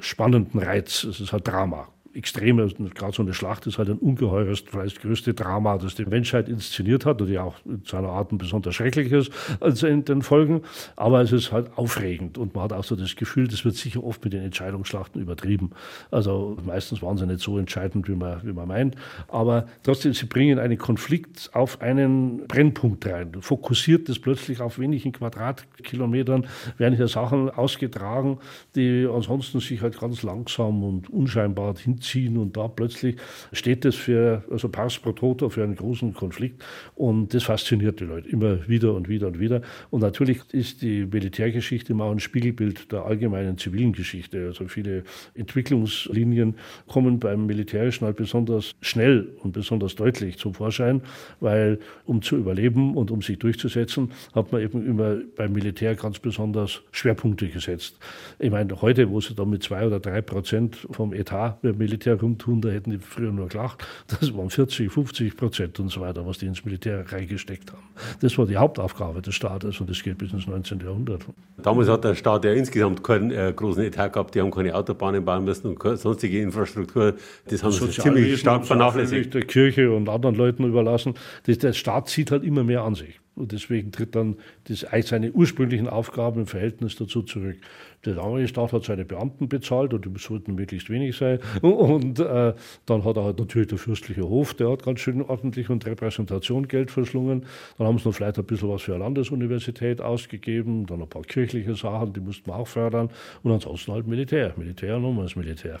spannenden 0.00 0.60
Reiz. 0.60 1.04
Es 1.04 1.20
ist 1.20 1.32
halt 1.32 1.46
Drama. 1.46 1.88
Extreme, 2.14 2.66
gerade 2.94 3.12
so 3.12 3.22
eine 3.22 3.34
Schlacht 3.34 3.66
ist 3.66 3.78
halt 3.78 3.90
ein 3.90 3.98
ungeheures, 3.98 4.60
vielleicht 4.60 5.00
größte 5.02 5.34
Drama, 5.34 5.78
das 5.78 5.94
die 5.94 6.04
Menschheit 6.04 6.48
inszeniert 6.48 7.06
hat 7.06 7.20
und 7.20 7.28
ja 7.28 7.42
auch 7.42 7.56
in 7.64 7.82
seiner 7.84 8.08
Art 8.08 8.32
ein 8.32 8.38
besonders 8.38 8.74
schreckliches 8.74 9.30
als 9.60 9.82
in 9.82 10.04
den 10.04 10.22
Folgen. 10.22 10.62
Aber 10.96 11.20
es 11.20 11.32
ist 11.32 11.52
halt 11.52 11.76
aufregend 11.76 12.38
und 12.38 12.54
man 12.54 12.64
hat 12.64 12.72
auch 12.72 12.84
so 12.84 12.96
das 12.96 13.14
Gefühl, 13.14 13.46
das 13.46 13.64
wird 13.64 13.76
sicher 13.76 14.02
oft 14.02 14.24
mit 14.24 14.32
den 14.32 14.42
Entscheidungsschlachten 14.42 15.20
übertrieben. 15.20 15.70
Also 16.10 16.56
meistens 16.64 17.02
waren 17.02 17.18
sie 17.18 17.26
nicht 17.26 17.40
so 17.40 17.58
entscheidend, 17.58 18.08
wie 18.08 18.14
man, 18.14 18.42
wie 18.42 18.52
man 18.52 18.68
meint. 18.68 18.96
Aber 19.28 19.66
trotzdem, 19.82 20.14
sie 20.14 20.26
bringen 20.26 20.58
einen 20.58 20.78
Konflikt 20.78 21.50
auf 21.52 21.80
einen 21.82 22.46
Brennpunkt 22.48 23.06
rein. 23.06 23.32
Fokussiert 23.40 24.08
das 24.08 24.18
plötzlich 24.18 24.60
auf 24.60 24.78
wenigen 24.78 25.12
Quadratkilometern, 25.12 26.46
werden 26.78 26.96
hier 26.96 27.08
Sachen 27.08 27.50
ausgetragen, 27.50 28.38
die 28.74 29.06
ansonsten 29.12 29.60
sich 29.60 29.82
halt 29.82 30.00
ganz 30.00 30.22
langsam 30.22 30.82
und 30.82 31.10
unscheinbar 31.10 31.76
hin 31.76 32.00
hinziehen 32.08 32.38
und 32.38 32.56
da 32.56 32.68
plötzlich 32.68 33.16
steht 33.52 33.84
das 33.84 33.94
für, 33.94 34.42
also 34.50 34.68
Pars 34.68 34.98
pro 34.98 35.12
Toto 35.12 35.48
für 35.48 35.62
einen 35.62 35.76
großen 35.76 36.14
Konflikt 36.14 36.64
und 36.94 37.34
das 37.34 37.44
fasziniert 37.44 38.00
die 38.00 38.04
Leute 38.04 38.28
immer 38.28 38.68
wieder 38.68 38.94
und 38.94 39.08
wieder 39.08 39.28
und 39.28 39.38
wieder. 39.38 39.62
Und 39.90 40.00
natürlich 40.00 40.40
ist 40.52 40.82
die 40.82 41.06
Militärgeschichte 41.06 41.92
immer 41.92 42.10
ein 42.10 42.20
Spiegelbild 42.20 42.90
der 42.92 43.04
allgemeinen 43.04 43.58
zivilen 43.58 43.92
Geschichte. 43.92 44.46
Also 44.46 44.66
viele 44.68 45.04
Entwicklungslinien 45.34 46.54
kommen 46.86 47.18
beim 47.18 47.46
Militärischen 47.46 48.06
halt 48.06 48.16
besonders 48.16 48.74
schnell 48.80 49.28
und 49.42 49.52
besonders 49.52 49.94
deutlich 49.94 50.38
zum 50.38 50.54
Vorschein, 50.54 51.02
weil 51.40 51.78
um 52.04 52.22
zu 52.22 52.36
überleben 52.36 52.96
und 52.96 53.10
um 53.10 53.22
sich 53.22 53.38
durchzusetzen, 53.38 54.12
hat 54.34 54.52
man 54.52 54.62
eben 54.62 54.86
immer 54.86 55.16
beim 55.36 55.52
Militär 55.52 55.94
ganz 55.94 56.18
besonders 56.18 56.82
Schwerpunkte 56.92 57.48
gesetzt. 57.48 57.98
Ich 58.38 58.50
meine, 58.50 58.80
heute, 58.80 59.10
wo 59.10 59.20
sie 59.20 59.34
da 59.34 59.44
mit 59.44 59.62
zwei 59.62 59.86
oder 59.86 60.00
drei 60.00 60.20
Prozent 60.20 60.76
vom 60.90 61.12
Etat 61.12 61.58
Militär 61.62 61.87
rumtun, 62.22 62.60
da 62.60 62.68
hätten 62.68 62.90
die 62.90 62.98
früher 62.98 63.32
nur 63.32 63.48
gelacht. 63.48 63.86
Das 64.08 64.34
waren 64.36 64.50
40, 64.50 64.90
50 64.90 65.36
Prozent 65.36 65.80
und 65.80 65.88
so 65.90 66.00
weiter, 66.00 66.26
was 66.26 66.38
die 66.38 66.46
ins 66.46 66.64
Militär 66.64 67.04
reingesteckt 67.10 67.72
haben. 67.72 67.82
Das 68.20 68.36
war 68.38 68.46
die 68.46 68.56
Hauptaufgabe 68.56 69.22
des 69.22 69.34
Staates 69.34 69.80
und 69.80 69.88
das 69.90 70.02
geht 70.02 70.18
bis 70.18 70.32
ins 70.32 70.46
19. 70.46 70.80
Jahrhundert. 70.80 71.24
Damals 71.62 71.88
hat 71.88 72.04
der 72.04 72.14
Staat 72.14 72.44
ja 72.44 72.52
insgesamt 72.52 73.02
keinen 73.02 73.30
äh, 73.30 73.52
großen 73.54 73.82
Etat 73.82 74.08
gehabt. 74.08 74.34
Die 74.34 74.40
haben 74.40 74.50
keine 74.50 74.74
Autobahnen 74.74 75.24
bauen 75.24 75.44
müssen 75.44 75.74
und 75.74 75.98
sonstige 75.98 76.40
Infrastruktur. 76.40 77.14
Das 77.48 77.62
haben 77.62 77.72
sie 77.72 77.90
ziemlich 77.90 78.40
stark 78.40 78.66
vernachlässigt. 78.66 79.34
Der 79.34 79.42
Kirche 79.42 79.92
und 79.92 80.08
anderen 80.08 80.34
Leuten 80.34 80.64
überlassen. 80.64 81.14
der 81.46 81.72
Staat 81.72 82.08
zieht 82.08 82.30
halt 82.30 82.44
immer 82.44 82.64
mehr 82.64 82.82
an 82.82 82.94
sich. 82.94 83.20
Und 83.38 83.52
deswegen 83.52 83.92
tritt 83.92 84.14
dann 84.14 84.36
das, 84.64 84.86
seine 85.06 85.32
ursprünglichen 85.32 85.88
Aufgaben 85.88 86.40
im 86.40 86.46
Verhältnis 86.46 86.96
dazu 86.96 87.22
zurück. 87.22 87.56
Der 88.04 88.14
damalige 88.14 88.48
Staat 88.48 88.72
hat 88.72 88.84
seine 88.84 89.04
Beamten 89.04 89.48
bezahlt 89.48 89.92
und 89.92 90.04
die 90.04 90.10
sollten 90.18 90.54
möglichst 90.54 90.88
wenig 90.90 91.16
sein. 91.16 91.40
Und 91.62 92.20
äh, 92.20 92.54
dann 92.86 93.04
hat 93.04 93.16
er 93.16 93.24
halt 93.24 93.38
natürlich 93.38 93.68
der 93.68 93.78
fürstliche 93.78 94.28
Hof, 94.28 94.54
der 94.54 94.70
hat 94.70 94.84
ganz 94.84 95.00
schön 95.00 95.22
ordentlich 95.22 95.68
und 95.70 95.84
Repräsentation 95.84 96.68
Geld 96.68 96.90
verschlungen. 96.90 97.46
Dann 97.76 97.86
haben 97.86 97.98
sie 97.98 98.08
noch 98.08 98.14
vielleicht 98.14 98.38
ein 98.38 98.44
bisschen 98.44 98.68
was 98.68 98.82
für 98.82 98.94
eine 98.94 99.04
Landesuniversität 99.04 100.00
ausgegeben, 100.00 100.86
dann 100.86 101.02
ein 101.02 101.08
paar 101.08 101.22
kirchliche 101.22 101.74
Sachen, 101.74 102.12
die 102.12 102.20
mussten 102.20 102.50
wir 102.50 102.56
auch 102.56 102.68
fördern. 102.68 103.10
Und 103.42 103.52
ansonsten 103.52 103.92
halt 103.92 104.06
Militär. 104.06 104.54
Militär, 104.56 104.98
nochmals 104.98 105.34
Militär. 105.36 105.80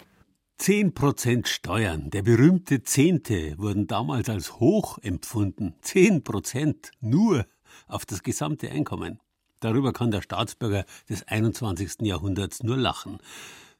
Zehn 0.58 0.92
Prozent 0.92 1.46
Steuern, 1.46 2.10
der 2.10 2.22
berühmte 2.22 2.82
Zehnte, 2.82 3.56
wurden 3.58 3.86
damals 3.86 4.28
als 4.28 4.58
hoch 4.58 4.98
empfunden. 4.98 5.74
Zehn 5.82 6.24
Prozent 6.24 6.90
nur 7.00 7.46
auf 7.86 8.04
das 8.04 8.24
gesamte 8.24 8.68
Einkommen. 8.68 9.20
Darüber 9.60 9.92
kann 9.92 10.10
der 10.10 10.20
Staatsbürger 10.20 10.84
des 11.08 11.22
21. 11.28 12.02
Jahrhunderts 12.02 12.64
nur 12.64 12.76
lachen. 12.76 13.18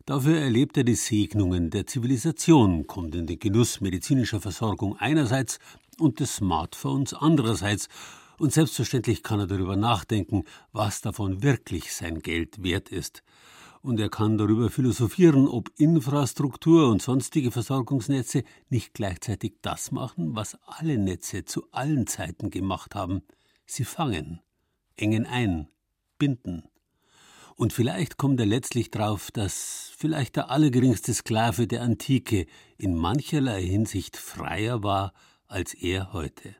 Dafür 0.06 0.38
erlebt 0.38 0.76
er 0.76 0.84
die 0.84 0.94
Segnungen 0.94 1.70
der 1.70 1.88
Zivilisation, 1.88 2.86
kommt 2.86 3.16
in 3.16 3.26
den 3.26 3.40
Genuss 3.40 3.80
medizinischer 3.80 4.40
Versorgung 4.40 4.96
einerseits 4.96 5.58
und 5.98 6.20
des 6.20 6.36
Smartphones 6.36 7.12
andererseits. 7.12 7.88
Und 8.38 8.52
selbstverständlich 8.52 9.24
kann 9.24 9.40
er 9.40 9.48
darüber 9.48 9.74
nachdenken, 9.74 10.44
was 10.72 11.00
davon 11.00 11.42
wirklich 11.42 11.92
sein 11.92 12.20
Geld 12.20 12.62
wert 12.62 12.88
ist. 12.88 13.24
Und 13.80 14.00
er 14.00 14.08
kann 14.08 14.38
darüber 14.38 14.70
philosophieren, 14.70 15.46
ob 15.46 15.70
Infrastruktur 15.76 16.88
und 16.90 17.00
sonstige 17.00 17.50
Versorgungsnetze 17.50 18.44
nicht 18.68 18.94
gleichzeitig 18.94 19.54
das 19.62 19.92
machen, 19.92 20.34
was 20.34 20.58
alle 20.66 20.98
Netze 20.98 21.44
zu 21.44 21.70
allen 21.70 22.06
Zeiten 22.06 22.50
gemacht 22.50 22.94
haben. 22.94 23.22
Sie 23.66 23.84
fangen 23.84 24.40
engen 24.98 25.26
ein, 25.26 25.68
binden. 26.18 26.64
Und 27.56 27.72
vielleicht 27.72 28.18
kommt 28.18 28.38
er 28.38 28.46
letztlich 28.46 28.90
drauf, 28.90 29.30
dass 29.32 29.92
vielleicht 29.96 30.36
der 30.36 30.50
allergeringste 30.50 31.12
Sklave 31.14 31.66
der 31.66 31.82
Antike 31.82 32.46
in 32.76 32.94
mancherlei 32.94 33.62
Hinsicht 33.62 34.16
freier 34.16 34.82
war 34.82 35.12
als 35.46 35.74
er 35.74 36.12
heute. 36.12 36.54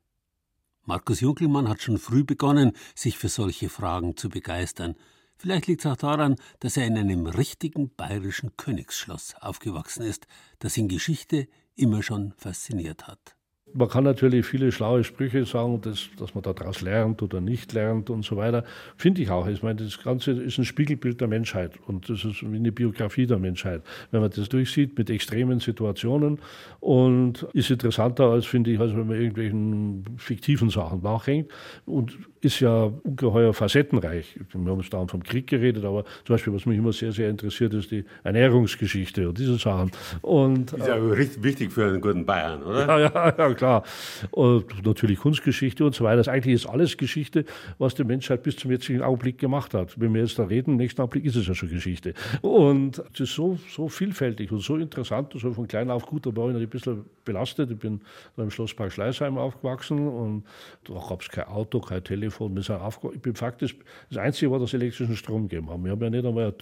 Markus 0.84 1.20
Junkelmann 1.20 1.68
hat 1.68 1.82
schon 1.82 1.98
früh 1.98 2.24
begonnen, 2.24 2.72
sich 2.94 3.18
für 3.18 3.28
solche 3.28 3.68
Fragen 3.68 4.16
zu 4.16 4.28
begeistern. 4.28 4.96
Vielleicht 5.38 5.68
liegt 5.68 5.84
es 5.84 5.90
auch 5.90 5.96
daran, 5.96 6.34
dass 6.58 6.76
er 6.76 6.86
in 6.86 6.98
einem 6.98 7.26
richtigen 7.26 7.94
bayerischen 7.94 8.56
Königsschloss 8.56 9.36
aufgewachsen 9.40 10.02
ist, 10.02 10.26
das 10.58 10.76
ihn 10.76 10.88
Geschichte 10.88 11.46
immer 11.76 12.02
schon 12.02 12.34
fasziniert 12.36 13.06
hat. 13.06 13.36
Man 13.74 13.88
kann 13.88 14.04
natürlich 14.04 14.46
viele 14.46 14.72
schlaue 14.72 15.04
Sprüche 15.04 15.44
sagen, 15.44 15.80
dass, 15.82 16.08
dass 16.18 16.34
man 16.34 16.42
daraus 16.42 16.80
lernt 16.80 17.22
oder 17.22 17.40
nicht 17.40 17.72
lernt 17.74 18.08
und 18.08 18.24
so 18.24 18.36
weiter. 18.36 18.64
Finde 18.96 19.20
ich 19.22 19.30
auch. 19.30 19.46
Ich 19.46 19.62
meine, 19.62 19.82
das 19.82 20.02
Ganze 20.02 20.32
ist 20.32 20.58
ein 20.58 20.64
Spiegelbild 20.64 21.20
der 21.20 21.28
Menschheit 21.28 21.72
und 21.86 22.08
das 22.08 22.24
ist 22.24 22.42
wie 22.42 22.56
eine 22.56 22.72
Biografie 22.72 23.26
der 23.26 23.38
Menschheit. 23.38 23.82
Wenn 24.10 24.22
man 24.22 24.30
das 24.30 24.48
durchsieht 24.48 24.96
mit 24.96 25.10
extremen 25.10 25.60
Situationen 25.60 26.38
und 26.80 27.42
ist 27.52 27.70
interessanter 27.70 28.30
als, 28.30 28.46
finde 28.46 28.72
ich, 28.72 28.80
als 28.80 28.96
wenn 28.96 29.06
man 29.06 29.16
irgendwelchen 29.16 30.04
fiktiven 30.16 30.70
Sachen 30.70 31.02
nachhängt 31.02 31.50
und 31.84 32.18
ist 32.40 32.60
ja 32.60 32.90
ungeheuer 33.02 33.52
facettenreich. 33.52 34.38
Wir 34.52 34.60
haben 34.60 34.78
uns 34.78 34.90
da 34.90 35.04
vom 35.06 35.22
Krieg 35.22 35.46
geredet, 35.46 35.84
aber 35.84 36.04
zum 36.24 36.34
Beispiel, 36.34 36.52
was 36.52 36.66
mich 36.66 36.78
immer 36.78 36.92
sehr, 36.92 37.12
sehr 37.12 37.30
interessiert, 37.30 37.74
ist 37.74 37.90
die 37.90 38.04
Ernährungsgeschichte 38.22 39.28
und 39.28 39.38
diese 39.38 39.56
Sachen. 39.56 39.90
Und, 40.22 40.72
ist 40.72 40.86
ja 40.86 40.96
äh, 40.96 40.98
richtig 40.98 41.42
wichtig 41.42 41.72
für 41.72 41.86
einen 41.86 42.00
guten 42.00 42.24
Bayern, 42.24 42.62
oder? 42.62 42.86
Ja, 42.86 42.98
ja, 42.98 43.34
ja 43.36 43.54
klar. 43.54 43.82
Und 44.30 44.84
natürlich 44.84 45.18
Kunstgeschichte 45.18 45.84
und 45.84 45.94
so 45.94 46.04
weiter. 46.04 46.18
Das 46.18 46.28
eigentlich 46.28 46.54
ist 46.54 46.66
alles 46.66 46.96
Geschichte, 46.96 47.44
was 47.78 47.94
die 47.94 48.04
Menschheit 48.04 48.42
bis 48.42 48.56
zum 48.56 48.70
jetzigen 48.70 49.02
Augenblick 49.02 49.38
gemacht 49.38 49.74
hat. 49.74 49.98
Wenn 50.00 50.14
wir 50.14 50.22
jetzt 50.22 50.38
da 50.38 50.44
reden, 50.44 50.72
im 50.72 50.76
nächsten 50.76 51.00
Augenblick 51.02 51.24
ist 51.24 51.36
es 51.36 51.46
ja 51.46 51.54
schon 51.54 51.70
Geschichte. 51.70 52.14
Und 52.42 53.02
es 53.12 53.20
ist 53.20 53.34
so, 53.34 53.58
so 53.68 53.88
vielfältig 53.88 54.52
und 54.52 54.60
so 54.60 54.76
interessant. 54.76 55.34
Also 55.34 55.52
von 55.52 55.66
klein 55.66 55.90
auf 55.90 56.06
gut, 56.06 56.26
da 56.26 56.36
war 56.36 56.48
ich 56.48 56.54
noch 56.54 56.60
ein 56.60 56.68
bisschen 56.68 57.04
belastet. 57.24 57.70
Ich 57.70 57.78
bin 57.78 58.00
im 58.36 58.50
Schlosspark 58.50 58.92
Schleißheim 58.92 59.36
aufgewachsen 59.38 60.08
und 60.08 60.44
da 60.84 60.94
gab 60.94 61.22
es 61.22 61.28
kein 61.28 61.44
Auto, 61.44 61.80
kein 61.80 62.04
Telefon. 62.04 62.27
Wir 62.30 62.62
sind. 62.62 62.78
Ich 63.14 63.22
bin 63.22 63.34
faktisch, 63.34 63.76
das 64.10 64.18
Einzige 64.18 64.50
war, 64.50 64.58
dass 64.58 64.70
sie 64.70 64.76
elektrischen 64.76 65.16
Strom 65.16 65.48
gegeben 65.48 65.70
haben. 65.70 65.84
Wir 65.84 65.92
haben 65.92 66.02
ja 66.02 66.10
nicht 66.10 66.24
einmal, 66.24 66.54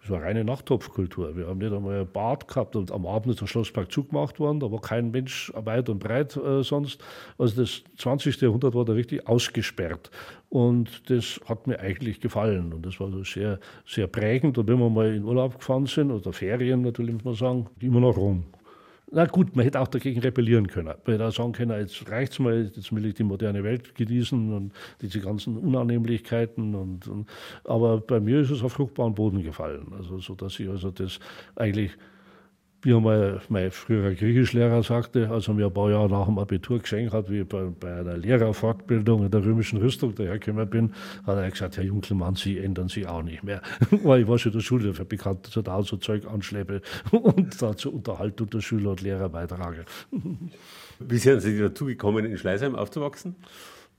das 0.00 0.10
war 0.10 0.22
reine 0.22 0.44
Nachttopfkultur. 0.44 1.36
Wir 1.36 1.46
haben 1.46 1.58
nicht 1.58 1.72
einmal 1.72 2.00
ein 2.00 2.12
Bad 2.12 2.48
gehabt 2.48 2.76
und 2.76 2.90
am 2.90 3.06
Abend 3.06 3.32
ist 3.32 3.40
der 3.40 3.46
Schlosspark 3.46 3.90
zugemacht 3.90 4.40
worden. 4.40 4.60
Da 4.60 4.70
war 4.70 4.80
kein 4.80 5.10
Mensch 5.10 5.52
weit 5.54 5.88
und 5.88 5.98
breit 5.98 6.36
äh, 6.36 6.62
sonst. 6.62 7.02
Also 7.38 7.62
das 7.62 7.82
20. 7.98 8.40
Jahrhundert 8.40 8.74
war 8.74 8.84
da 8.84 8.92
richtig 8.92 9.26
ausgesperrt. 9.26 10.10
Und 10.48 11.10
das 11.10 11.40
hat 11.46 11.66
mir 11.66 11.80
eigentlich 11.80 12.20
gefallen. 12.20 12.72
Und 12.72 12.84
das 12.84 13.00
war 13.00 13.10
so 13.10 13.24
sehr, 13.24 13.58
sehr 13.86 14.06
prägend. 14.06 14.58
Und 14.58 14.68
wenn 14.68 14.78
wir 14.78 14.90
mal 14.90 15.14
in 15.14 15.24
Urlaub 15.24 15.58
gefahren 15.58 15.86
sind, 15.86 16.10
oder 16.10 16.32
Ferien 16.32 16.82
natürlich, 16.82 17.14
muss 17.14 17.24
man 17.24 17.34
sagen, 17.34 17.66
immer 17.80 18.00
noch 18.00 18.16
rum. 18.16 18.44
Na 19.14 19.26
gut, 19.26 19.54
man 19.54 19.66
hätte 19.66 19.78
auch 19.78 19.88
dagegen 19.88 20.20
rebellieren 20.20 20.68
können. 20.68 20.86
Man 20.86 21.12
hätte 21.12 21.26
auch 21.26 21.32
sagen 21.32 21.52
können, 21.52 21.78
jetzt 21.78 22.10
reicht 22.10 22.32
es 22.32 22.38
mal, 22.38 22.70
jetzt 22.74 22.94
will 22.94 23.04
ich 23.04 23.12
die 23.12 23.24
moderne 23.24 23.62
Welt 23.62 23.94
genießen 23.94 24.52
und 24.54 24.72
diese 25.02 25.20
ganzen 25.20 25.58
Unannehmlichkeiten. 25.58 26.74
Und, 26.74 27.06
und, 27.08 27.28
aber 27.64 28.00
bei 28.00 28.20
mir 28.20 28.40
ist 28.40 28.50
es 28.50 28.62
auf 28.62 28.72
fruchtbaren 28.72 29.14
Boden 29.14 29.42
gefallen. 29.42 29.92
Also, 29.94 30.18
so 30.18 30.34
dass 30.34 30.58
ich 30.58 30.66
also 30.66 30.90
das 30.90 31.20
eigentlich 31.56 31.90
wie 32.82 32.94
einmal 32.94 33.40
mein 33.48 33.70
früherer 33.70 34.12
Griechischlehrer 34.12 34.82
sagte, 34.82 35.30
als 35.30 35.46
er 35.46 35.54
mir 35.54 35.66
ein 35.66 35.72
paar 35.72 35.90
Jahre 35.90 36.08
nach 36.08 36.26
dem 36.26 36.38
Abitur 36.38 36.80
geschenkt 36.80 37.12
hat, 37.12 37.30
wie 37.30 37.40
ich 37.40 37.48
bei, 37.48 37.64
bei 37.78 38.00
einer 38.00 38.16
Lehrerfortbildung 38.16 39.24
in 39.24 39.30
der 39.30 39.44
römischen 39.44 39.78
Rüstung 39.78 40.14
dahergekommen 40.14 40.68
bin, 40.68 40.94
hat 41.24 41.38
er 41.38 41.48
gesagt, 41.48 41.76
Herr 41.76 41.84
Junkelmann, 41.84 42.34
Sie 42.34 42.58
ändern 42.58 42.88
sich 42.88 43.06
auch 43.06 43.22
nicht 43.22 43.44
mehr. 43.44 43.62
Weil 43.90 44.22
ich 44.22 44.28
war 44.28 44.36
schon 44.36 44.50
in 44.52 44.58
der 44.58 44.64
Schule 44.64 44.88
dafür 44.88 45.04
bekannt, 45.04 45.46
dass 45.46 45.56
ich 45.56 45.62
da 45.62 45.82
so 45.82 45.96
Zeug 45.96 46.26
anschleppe 46.26 46.82
und 47.12 47.62
da 47.62 47.76
zur 47.76 47.94
Unterhaltung 47.94 48.50
der 48.50 48.60
Schüler 48.60 48.90
und 48.90 49.00
Lehrer 49.00 49.28
beitrage. 49.28 49.84
Wie 50.98 51.18
sind 51.18 51.40
Sie 51.40 51.58
dazu 51.58 51.86
gekommen, 51.86 52.24
in 52.24 52.36
Schleißheim 52.36 52.74
aufzuwachsen? 52.74 53.36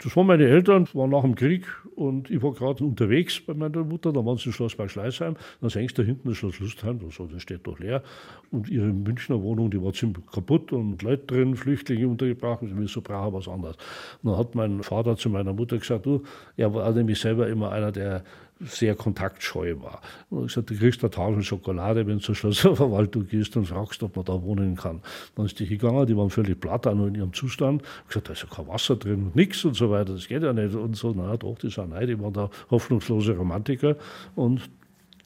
Das 0.03 0.17
waren 0.17 0.27
meine 0.27 0.45
Eltern, 0.45 0.85
waren 0.93 1.11
nach 1.11 1.21
dem 1.21 1.35
Krieg 1.35 1.65
und 1.95 2.29
ich 2.29 2.43
war 2.43 2.51
gerade 2.51 2.83
unterwegs 2.83 3.39
bei 3.39 3.53
meiner 3.53 3.85
Mutter. 3.85 4.11
Da 4.11 4.25
waren 4.25 4.37
sie 4.37 4.47
im 4.47 4.51
Schloss 4.51 4.75
bei 4.75 4.89
Schleißheim. 4.89 5.37
Dann 5.61 5.69
senkst 5.69 5.97
du 5.97 6.03
hinten 6.03 6.27
das 6.27 6.37
Schloss 6.37 6.59
Lustheim, 6.59 6.99
das 6.99 7.41
steht 7.41 7.65
doch 7.65 7.79
leer. 7.79 8.03
Und 8.51 8.69
ihre 8.69 8.87
Münchner 8.87 9.41
Wohnung, 9.41 9.71
die 9.71 9.81
war 9.81 9.93
ziemlich 9.93 10.25
kaputt 10.25 10.73
und 10.73 11.01
Leute 11.03 11.25
drin, 11.27 11.55
Flüchtlinge 11.55 12.09
untergebracht. 12.09 12.61
Und 12.63 12.89
so 12.89 13.01
brauche 13.01 13.31
was 13.31 13.47
anderes. 13.47 13.77
Und 14.21 14.31
dann 14.31 14.39
hat 14.39 14.55
mein 14.55 14.83
Vater 14.83 15.15
zu 15.15 15.29
meiner 15.29 15.53
Mutter 15.53 15.77
gesagt, 15.77 16.05
du, 16.05 16.23
er 16.57 16.73
war 16.73 16.91
nämlich 16.91 17.21
selber 17.21 17.47
immer 17.47 17.71
einer, 17.71 17.93
der 17.93 18.25
sehr 18.59 18.95
kontaktscheu 18.95 19.75
war. 19.81 20.01
Und 20.29 20.41
ich 20.41 20.47
gesagt, 20.47 20.69
du 20.69 20.75
kriegst 20.75 21.03
eine 21.03 21.11
Tafel 21.11 21.43
Schokolade, 21.43 22.07
wenn 22.07 22.17
du 22.17 22.23
zur 22.23 22.35
Schlosserverwaltung 22.35 23.27
gehst 23.27 23.55
und 23.57 23.65
fragst, 23.65 24.03
ob 24.03 24.15
man 24.15 24.25
da 24.25 24.41
wohnen 24.41 24.75
kann. 24.75 25.01
Dann 25.35 25.45
ist 25.45 25.59
die 25.59 25.67
gegangen, 25.67 26.05
die 26.05 26.15
waren 26.15 26.29
völlig 26.29 26.59
platt, 26.59 26.87
auch 26.87 26.95
nur 26.95 27.07
in 27.07 27.15
ihrem 27.15 27.33
Zustand. 27.33 27.81
Ich 28.03 28.07
gesagt, 28.09 28.29
da 28.29 28.33
ist 28.33 28.43
ja 28.43 28.49
kein 28.53 28.67
Wasser 28.67 28.95
drin 28.95 29.23
und 29.23 29.35
nichts 29.35 29.65
und 29.65 29.75
so 29.75 29.89
weiter, 29.89 30.13
das 30.13 30.27
geht 30.27 30.43
ja 30.43 30.53
nicht. 30.53 30.75
Und 30.75 30.95
so, 30.95 31.13
na 31.15 31.35
doch, 31.37 31.57
die 31.57 31.69
sind 31.69 31.89
nein, 31.89 32.07
die 32.07 32.19
waren 32.19 32.33
da 32.33 32.49
hoffnungslose 32.69 33.35
Romantiker. 33.35 33.95
Und 34.35 34.69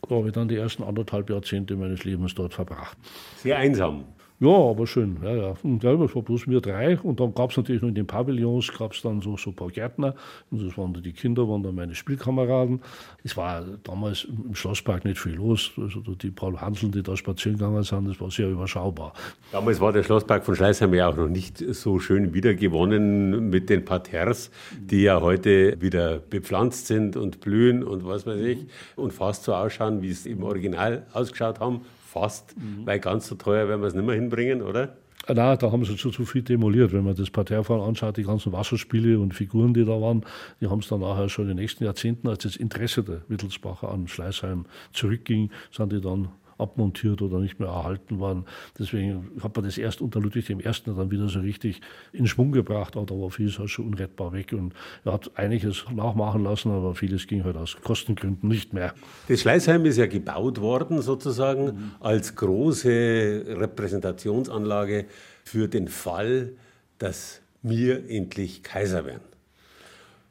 da 0.08 0.16
habe 0.16 0.28
ich 0.28 0.34
dann 0.34 0.48
die 0.48 0.56
ersten 0.56 0.84
anderthalb 0.84 1.30
Jahrzehnte 1.30 1.76
meines 1.76 2.04
Lebens 2.04 2.34
dort 2.36 2.54
verbracht. 2.54 2.98
Sehr 3.38 3.58
einsam. 3.58 4.06
Ja, 4.39 4.50
aber 4.50 4.86
schön. 4.86 5.17
Ja, 5.23 5.34
ja. 5.34 5.54
Und 5.63 5.84
ja, 5.84 5.93
es 5.93 6.15
war 6.15 6.21
bloß 6.21 6.47
wir 6.47 6.62
drei. 6.62 7.00
Und 7.00 7.19
dann 7.19 7.34
gab 7.34 7.50
es 7.50 7.58
natürlich 7.58 7.82
noch 7.82 7.89
in 7.89 7.95
den 7.95 8.06
Pavillons 8.06 8.71
gab's 8.71 9.02
dann 9.02 9.19
so, 9.19 9.36
so 9.36 9.50
ein 9.50 9.56
paar 9.56 9.69
Gärtner. 9.69 10.13
Und 10.52 10.63
das 10.63 10.78
waren 10.78 10.93
die 10.93 11.12
Kinder, 11.12 11.50
waren 11.50 11.63
dann 11.63 11.73
meine 11.73 11.95
Spielkameraden. 11.95 12.82
Es 13.23 13.36
war 13.36 13.65
damals 13.84 14.26
im 14.26 14.54
Schlosspark 14.54 15.06
nicht 15.06 15.19
viel 15.19 15.34
los. 15.34 15.71
Also 15.76 16.02
die 16.13 16.30
Paul 16.30 16.56
Hanseln, 16.62 16.91
die 16.91 17.02
da 17.02 17.17
spazieren 17.17 17.58
gegangen 17.58 17.82
sind, 17.82 18.08
das 18.10 18.21
war 18.21 18.30
sehr 18.30 18.47
überschaubar. 18.47 19.13
Damals 19.52 19.82
war 19.82 19.91
der 19.91 20.04
Schlosspark 20.04 20.45
von 20.45 20.56
Schleißheim 20.56 20.93
ja 20.93 21.10
auch 21.10 21.17
noch 21.17 21.30
nicht 21.30 21.58
so 21.73 21.97
schön 21.97 22.36
wiedergewonnen 22.36 23.50
mit 23.50 23.71
den 23.71 23.86
Parterres, 23.86 24.52
die 24.80 25.02
ja 25.02 25.19
heute 25.19 25.82
wieder 25.82 26.19
bepflanzt 26.19 26.86
sind 26.86 27.17
und 27.17 27.39
blühen 27.41 27.84
und 27.84 28.06
was 28.06 28.28
weiß 28.28 28.41
ich. 28.41 28.67
Und 28.95 29.13
fast 29.13 29.45
so 29.45 29.56
ausschauen, 29.56 30.04
wie 30.04 30.12
es 30.12 30.28
im 30.28 30.43
Original 30.43 31.08
ausgeschaut 31.12 31.60
haben 31.60 31.82
fast, 32.08 32.56
mhm. 32.58 32.86
weil 32.86 33.00
ganz 33.00 33.28
so 33.28 33.36
teuer 33.36 33.67
werden 33.67 33.82
wir 33.82 33.88
es 33.88 33.93
nicht 33.93 34.06
mehr 34.06 34.15
hinbringen, 34.15 34.62
oder? 34.62 34.96
Ah, 35.28 35.34
nein, 35.34 35.58
da 35.60 35.72
haben 35.72 35.84
sie 35.84 35.98
zu, 35.98 36.10
zu 36.10 36.26
viel 36.26 36.41
demoliert. 36.41 36.93
Wenn 36.93 37.04
man 37.04 37.15
das 37.15 37.30
Parterrefahren 37.30 37.82
anschaut, 37.82 38.15
die 38.15 38.24
ganzen 38.24 38.54
Wasserspiele 38.54 39.20
und 39.20 39.34
Figuren, 39.34 39.74
die 39.74 39.84
da 39.84 40.00
waren, 40.00 40.24
die 40.62 40.67
haben 40.67 40.80
es 40.80 40.88
dann 40.88 41.02
nachher 41.02 41.28
schon 41.28 41.46
in 41.46 41.50
den 41.50 41.58
nächsten 41.58 41.84
Jahrzehnten, 41.84 42.30
als 42.30 42.43
das 42.43 42.56
Interesse 42.56 43.04
der 43.04 43.22
Wittelsbacher 43.28 43.91
an 43.91 44.08
Schleißheim 44.08 44.65
zurückging, 44.93 45.52
sind 45.72 45.91
die 45.91 46.00
dann 46.00 46.30
abmontiert 46.58 47.22
oder 47.22 47.39
nicht 47.39 47.60
mehr 47.60 47.70
erhalten 47.70 48.20
waren. 48.20 48.46
Deswegen 48.78 49.32
hat 49.41 49.56
man 49.56 49.65
das 49.65 49.78
erst 49.78 50.02
unter 50.02 50.20
Ludwig 50.20 50.50
I. 50.50 50.56
dann 50.56 51.12
wieder 51.12 51.30
so 51.30 51.39
richtig 51.39 51.82
in 52.13 52.28
Schwung 52.28 52.52
gebracht, 52.52 52.96
aber 52.96 53.06
da 53.06 53.15
war 53.15 53.30
vieles 53.30 53.60
halt 53.60 53.70
schon 53.70 53.88
unrettbar 53.88 54.34
weg 54.34 54.54
und 54.54 54.74
er 55.06 55.13
hat 55.13 55.32
einiges 55.36 55.86
nachmachen 55.93 56.43
lassen, 56.43 56.72
aber 56.72 56.96
vieles 56.96 57.28
ging 57.28 57.43
halt 57.43 57.58
aus 57.58 57.78
Kostengründen 57.84 58.50
nicht 58.50 58.74
mehr. 58.74 58.93
Das 59.28 59.41
Schleißheim 59.41 59.86
ist 59.86 59.98
ja 59.98 60.08
gebaut 60.08 60.62
worden 60.62 61.02
sozusagen 61.02 61.65
mhm. 61.65 61.91
als 62.00 62.36
große 62.36 63.46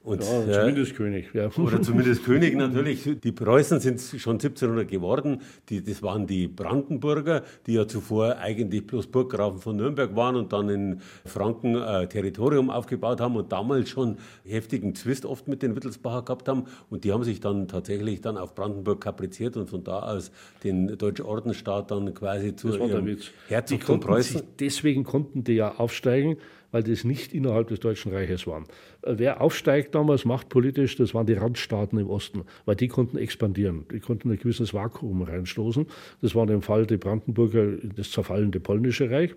Und, 0.07 0.23
ja, 0.23 0.61
zumindest 0.61 0.93
ja, 0.93 0.97
König. 0.97 1.35
Ja. 1.35 1.51
Oder 1.57 1.83
zumindest 1.83 2.25
König 2.25 2.55
natürlich. 2.57 3.19
Die 3.25 3.33
Preußen 3.33 3.81
sind 3.81 4.01
schon 4.01 4.35
1700 4.35 4.87
geworden. 4.89 5.41
Die, 5.69 5.83
das 5.83 6.01
waren 6.01 6.29
die 6.29 6.47
Brandenburger, 6.47 7.43
die 7.67 7.73
ja 7.73 7.89
zuvor 7.89 8.37
eigentlich 8.37 8.87
bloß 8.87 9.09
Burggrafen 9.09 9.59
von 9.59 9.75
Nürnberg 9.75 10.15
waren 10.15 10.37
und 10.37 10.53
dann 10.53 10.69
in 10.69 11.01
Franken 11.25 11.75
äh, 11.75 12.07
Territorium 12.07 12.71
aufgebaut 12.71 13.21
haben 13.21 13.35
und 13.35 13.51
damals 13.51 13.89
schon 13.89 14.19
heftigen 14.45 14.95
Zwist 14.95 15.27
oft 15.27 15.49
mit 15.49 15.61
den 15.63 15.75
Wittelsbacher 15.75 16.23
gehabt 16.23 16.47
haben. 16.47 16.67
Und 16.89 17.03
die 17.03 17.13
haben 17.13 17.25
sich 17.25 17.41
dann 17.41 17.67
tatsächlich 17.67 18.21
dann 18.21 18.37
auf 18.37 18.55
Brandenburg 18.55 19.01
kapriziert 19.01 19.57
und 19.57 19.69
von 19.69 19.83
da 19.83 20.03
aus 20.03 20.31
den 20.63 20.97
deutschen 20.99 21.25
Ordensstaat 21.25 21.91
dann 21.91 22.15
quasi 22.15 22.55
zu 22.55 22.69
ihrem 22.69 23.19
Herzogtum 23.49 23.99
Preußen. 23.99 24.43
deswegen 24.61 25.03
konnten 25.03 25.43
die 25.43 25.55
ja 25.55 25.75
aufsteigen, 25.75 26.37
weil 26.73 26.83
das 26.83 27.05
nicht 27.05 27.33
innerhalb 27.33 27.69
des 27.69 27.81
Deutschen 27.81 28.13
Reiches 28.13 28.47
waren. 28.47 28.65
Äh, 29.03 29.15
wer 29.17 29.41
aufsteigt 29.41 29.95
damals 29.95 30.25
machtpolitisch, 30.25 30.97
das 30.97 31.15
waren 31.15 31.27
die 31.27 31.35
Randstaaten 31.35 31.99
im 31.99 32.11
Osten, 32.11 32.43
weil 32.65 32.77
die 32.77 32.89
konnten 32.89 33.19
expandieren, 33.19 33.85
die 33.93 34.01
konnten 34.01 34.31
ein 34.31 34.39
gewisses 34.39 34.75
Vakuum 34.75 35.23
reinstoßen. 35.23 35.87
Das 36.23 36.35
war 36.35 36.49
im 36.49 36.63
Fall 36.63 36.87
der 36.87 36.99
Brandenburger 36.99 37.77
das 37.97 38.11
zerfallende 38.11 38.61
polnische 38.61 39.11
Reich 39.11 39.35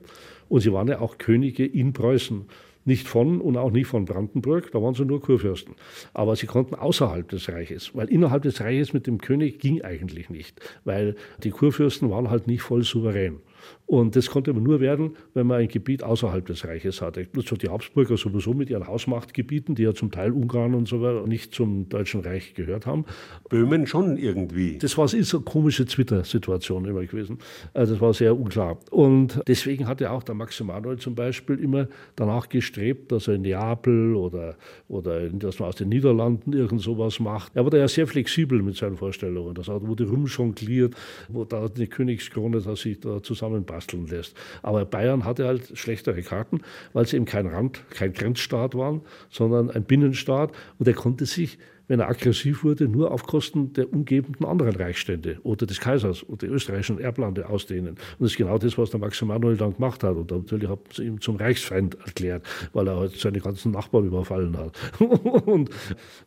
und 0.47 0.61
sie 0.61 0.73
waren 0.73 0.87
ja 0.87 0.99
auch 0.99 1.17
Könige 1.17 1.65
in 1.65 1.93
Preußen. 1.93 2.45
Nicht 2.85 3.07
von 3.07 3.41
und 3.41 3.57
auch 3.57 3.71
nicht 3.71 3.87
von 3.87 4.05
Brandenburg, 4.05 4.71
da 4.71 4.81
waren 4.81 4.95
sie 4.95 5.05
nur 5.05 5.21
Kurfürsten. 5.21 5.75
Aber 6.13 6.35
sie 6.35 6.47
konnten 6.47 6.75
außerhalb 6.75 7.27
des 7.27 7.49
Reiches, 7.49 7.91
weil 7.93 8.07
innerhalb 8.07 8.43
des 8.43 8.61
Reiches 8.61 8.93
mit 8.93 9.05
dem 9.05 9.19
König 9.19 9.59
ging 9.59 9.81
eigentlich 9.81 10.29
nicht, 10.29 10.59
weil 10.85 11.15
die 11.43 11.51
Kurfürsten 11.51 12.09
waren 12.09 12.29
halt 12.29 12.47
nicht 12.47 12.61
voll 12.61 12.83
souverän. 12.83 13.41
Und 13.85 14.15
das 14.15 14.29
konnte 14.29 14.53
man 14.53 14.63
nur 14.63 14.79
werden, 14.79 15.15
wenn 15.33 15.47
man 15.47 15.61
ein 15.61 15.67
Gebiet 15.67 16.03
außerhalb 16.03 16.45
des 16.45 16.65
Reiches 16.65 17.01
hatte. 17.01 17.27
So 17.43 17.55
die 17.55 17.69
Habsburger 17.69 18.17
sowieso 18.17 18.53
mit 18.53 18.69
ihren 18.69 18.85
Hausmachtgebieten, 18.85 19.73
die 19.73 19.83
ja 19.83 19.93
zum 19.93 20.11
Teil 20.11 20.31
Ungarn 20.31 20.75
und 20.75 20.87
so 20.87 21.01
weiter 21.01 21.25
nicht 21.25 21.55
zum 21.55 21.89
Deutschen 21.89 22.21
Reich 22.21 22.53
gehört 22.53 22.85
haben. 22.85 23.05
Böhmen 23.49 23.87
schon 23.87 24.17
irgendwie. 24.17 24.77
Das 24.77 24.97
war 24.97 25.11
ist 25.11 25.33
eine 25.33 25.43
komische 25.43 25.85
Twitter-Situation 25.85 26.85
immer 26.85 27.03
gewesen. 27.03 27.39
Also 27.73 27.93
das 27.93 28.01
war 28.01 28.13
sehr 28.13 28.37
unklar. 28.37 28.77
Und 28.91 29.41
deswegen 29.47 29.87
hatte 29.87 30.11
auch 30.11 30.21
der 30.21 30.35
Max 30.35 30.59
Emanuel 30.59 30.97
zum 30.97 31.15
Beispiel 31.15 31.57
immer 31.59 31.87
danach 32.15 32.47
gestrebt, 32.47 33.11
dass 33.11 33.27
er 33.27 33.35
in 33.35 33.41
Neapel 33.41 34.15
oder, 34.15 34.55
oder 34.87 35.29
dass 35.29 35.59
man 35.59 35.69
aus 35.69 35.75
den 35.75 35.89
Niederlanden 35.89 36.53
irgend 36.53 36.81
sowas 36.81 37.19
macht. 37.19 37.55
Er 37.55 37.63
war 37.63 37.71
da 37.71 37.77
ja 37.77 37.87
sehr 37.87 38.05
flexibel 38.05 38.61
mit 38.61 38.75
seinen 38.75 38.97
Vorstellungen. 38.97 39.55
Das 39.55 39.67
wurde 39.67 40.07
rumjongliert, 40.07 40.95
wo 41.27 41.43
da 41.43 41.67
die 41.67 41.87
Königskrone 41.87 42.61
dass 42.61 42.81
sich 42.81 42.99
da 42.99 43.21
zusammenpasst 43.49 43.79
basteln 43.87 44.07
lässt. 44.07 44.35
Aber 44.61 44.85
Bayern 44.85 45.25
hatte 45.25 45.45
halt 45.45 45.77
schlechtere 45.77 46.21
Karten, 46.21 46.61
weil 46.93 47.05
sie 47.07 47.17
eben 47.17 47.25
kein 47.25 47.47
Rand, 47.47 47.83
kein 47.89 48.13
Grenzstaat 48.13 48.75
waren, 48.75 49.01
sondern 49.29 49.69
ein 49.69 49.83
Binnenstaat 49.83 50.51
und 50.77 50.87
er 50.87 50.93
konnte 50.93 51.25
sich 51.25 51.57
wenn 51.89 51.99
er 51.99 52.07
aggressiv 52.07 52.63
wurde, 52.63 52.87
nur 52.87 53.11
auf 53.11 53.23
Kosten 53.23 53.73
der 53.73 53.91
umgebenden 53.91 54.45
anderen 54.45 54.75
Reichsstände 54.75 55.39
oder 55.43 55.65
des 55.65 55.79
Kaisers 55.79 56.23
oder 56.29 56.37
der 56.37 56.51
österreichischen 56.51 56.99
Erblande 56.99 57.49
ausdehnen. 57.49 57.89
Und 57.89 58.19
das 58.19 58.31
ist 58.31 58.37
genau 58.37 58.59
das, 58.59 58.77
was 58.77 58.91
der 58.91 58.99
Max 58.99 59.19
Emanuel 59.21 59.57
dann 59.57 59.73
gemacht 59.73 60.03
hat. 60.03 60.15
Und 60.15 60.29
natürlich 60.29 60.69
hat 60.69 60.79
sie 60.93 61.05
ihm 61.05 61.19
zum 61.19 61.35
Reichsfeind 61.35 61.97
erklärt, 62.05 62.45
weil 62.73 62.87
er 62.87 62.95
halt 62.95 63.13
seine 63.17 63.39
ganzen 63.39 63.71
Nachbarn 63.71 64.05
überfallen 64.05 64.55
hat. 64.55 64.77
und, 64.99 65.71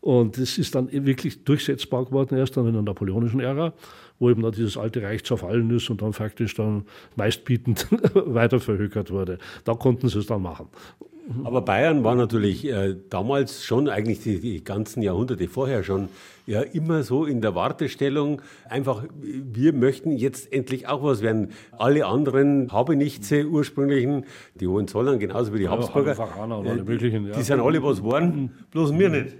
und 0.00 0.36
das 0.36 0.58
ist 0.58 0.74
dann 0.74 0.90
wirklich 0.90 1.44
durchsetzbar 1.44 2.06
geworden, 2.06 2.36
erst 2.36 2.56
dann 2.56 2.66
in 2.66 2.72
der 2.72 2.82
napoleonischen 2.82 3.38
Ära, 3.38 3.72
wo 4.22 4.30
eben 4.30 4.42
dann 4.42 4.52
dieses 4.52 4.76
alte 4.76 5.02
Reich 5.02 5.24
zerfallen 5.24 5.68
ist 5.70 5.90
und 5.90 6.00
dann 6.00 6.12
faktisch 6.12 6.54
dann 6.54 6.84
meistbietend 7.16 7.88
weiter 8.14 8.60
verhökert 8.60 9.10
wurde. 9.10 9.38
Da 9.64 9.74
konnten 9.74 10.08
sie 10.08 10.20
es 10.20 10.26
dann 10.26 10.42
machen. 10.42 10.68
Aber 11.44 11.62
Bayern 11.62 12.04
war 12.04 12.14
natürlich 12.14 12.64
äh, 12.64 12.96
damals 13.10 13.64
schon, 13.64 13.88
eigentlich 13.88 14.20
die, 14.20 14.40
die, 14.40 14.62
ganzen 14.62 15.02
Jahrhunderte 15.02 15.48
vorher 15.48 15.82
schon, 15.82 16.08
ja 16.46 16.60
immer 16.60 17.02
so 17.02 17.24
in 17.24 17.40
der 17.40 17.54
Wartestellung. 17.54 18.42
Einfach, 18.68 19.04
wir 19.20 19.72
möchten 19.72 20.12
jetzt 20.12 20.52
endlich 20.52 20.88
auch 20.88 21.02
was 21.02 21.22
werden. 21.22 21.50
Alle 21.72 22.06
anderen 22.06 22.72
Habenichtse 22.72 23.46
ursprünglichen, 23.46 24.24
die 24.54 24.66
Hohenzollern 24.66 25.18
genauso 25.18 25.52
wie 25.54 25.58
die 25.58 25.68
Habsburger, 25.68 26.14
ja, 26.16 26.74
äh, 26.74 26.98
die, 26.98 27.08
ja. 27.08 27.20
die 27.36 27.42
sind 27.42 27.60
alle 27.60 27.82
was 27.82 27.98
geworden, 27.98 28.50
bloß 28.70 28.96
wir 28.98 29.08
nicht. 29.08 29.36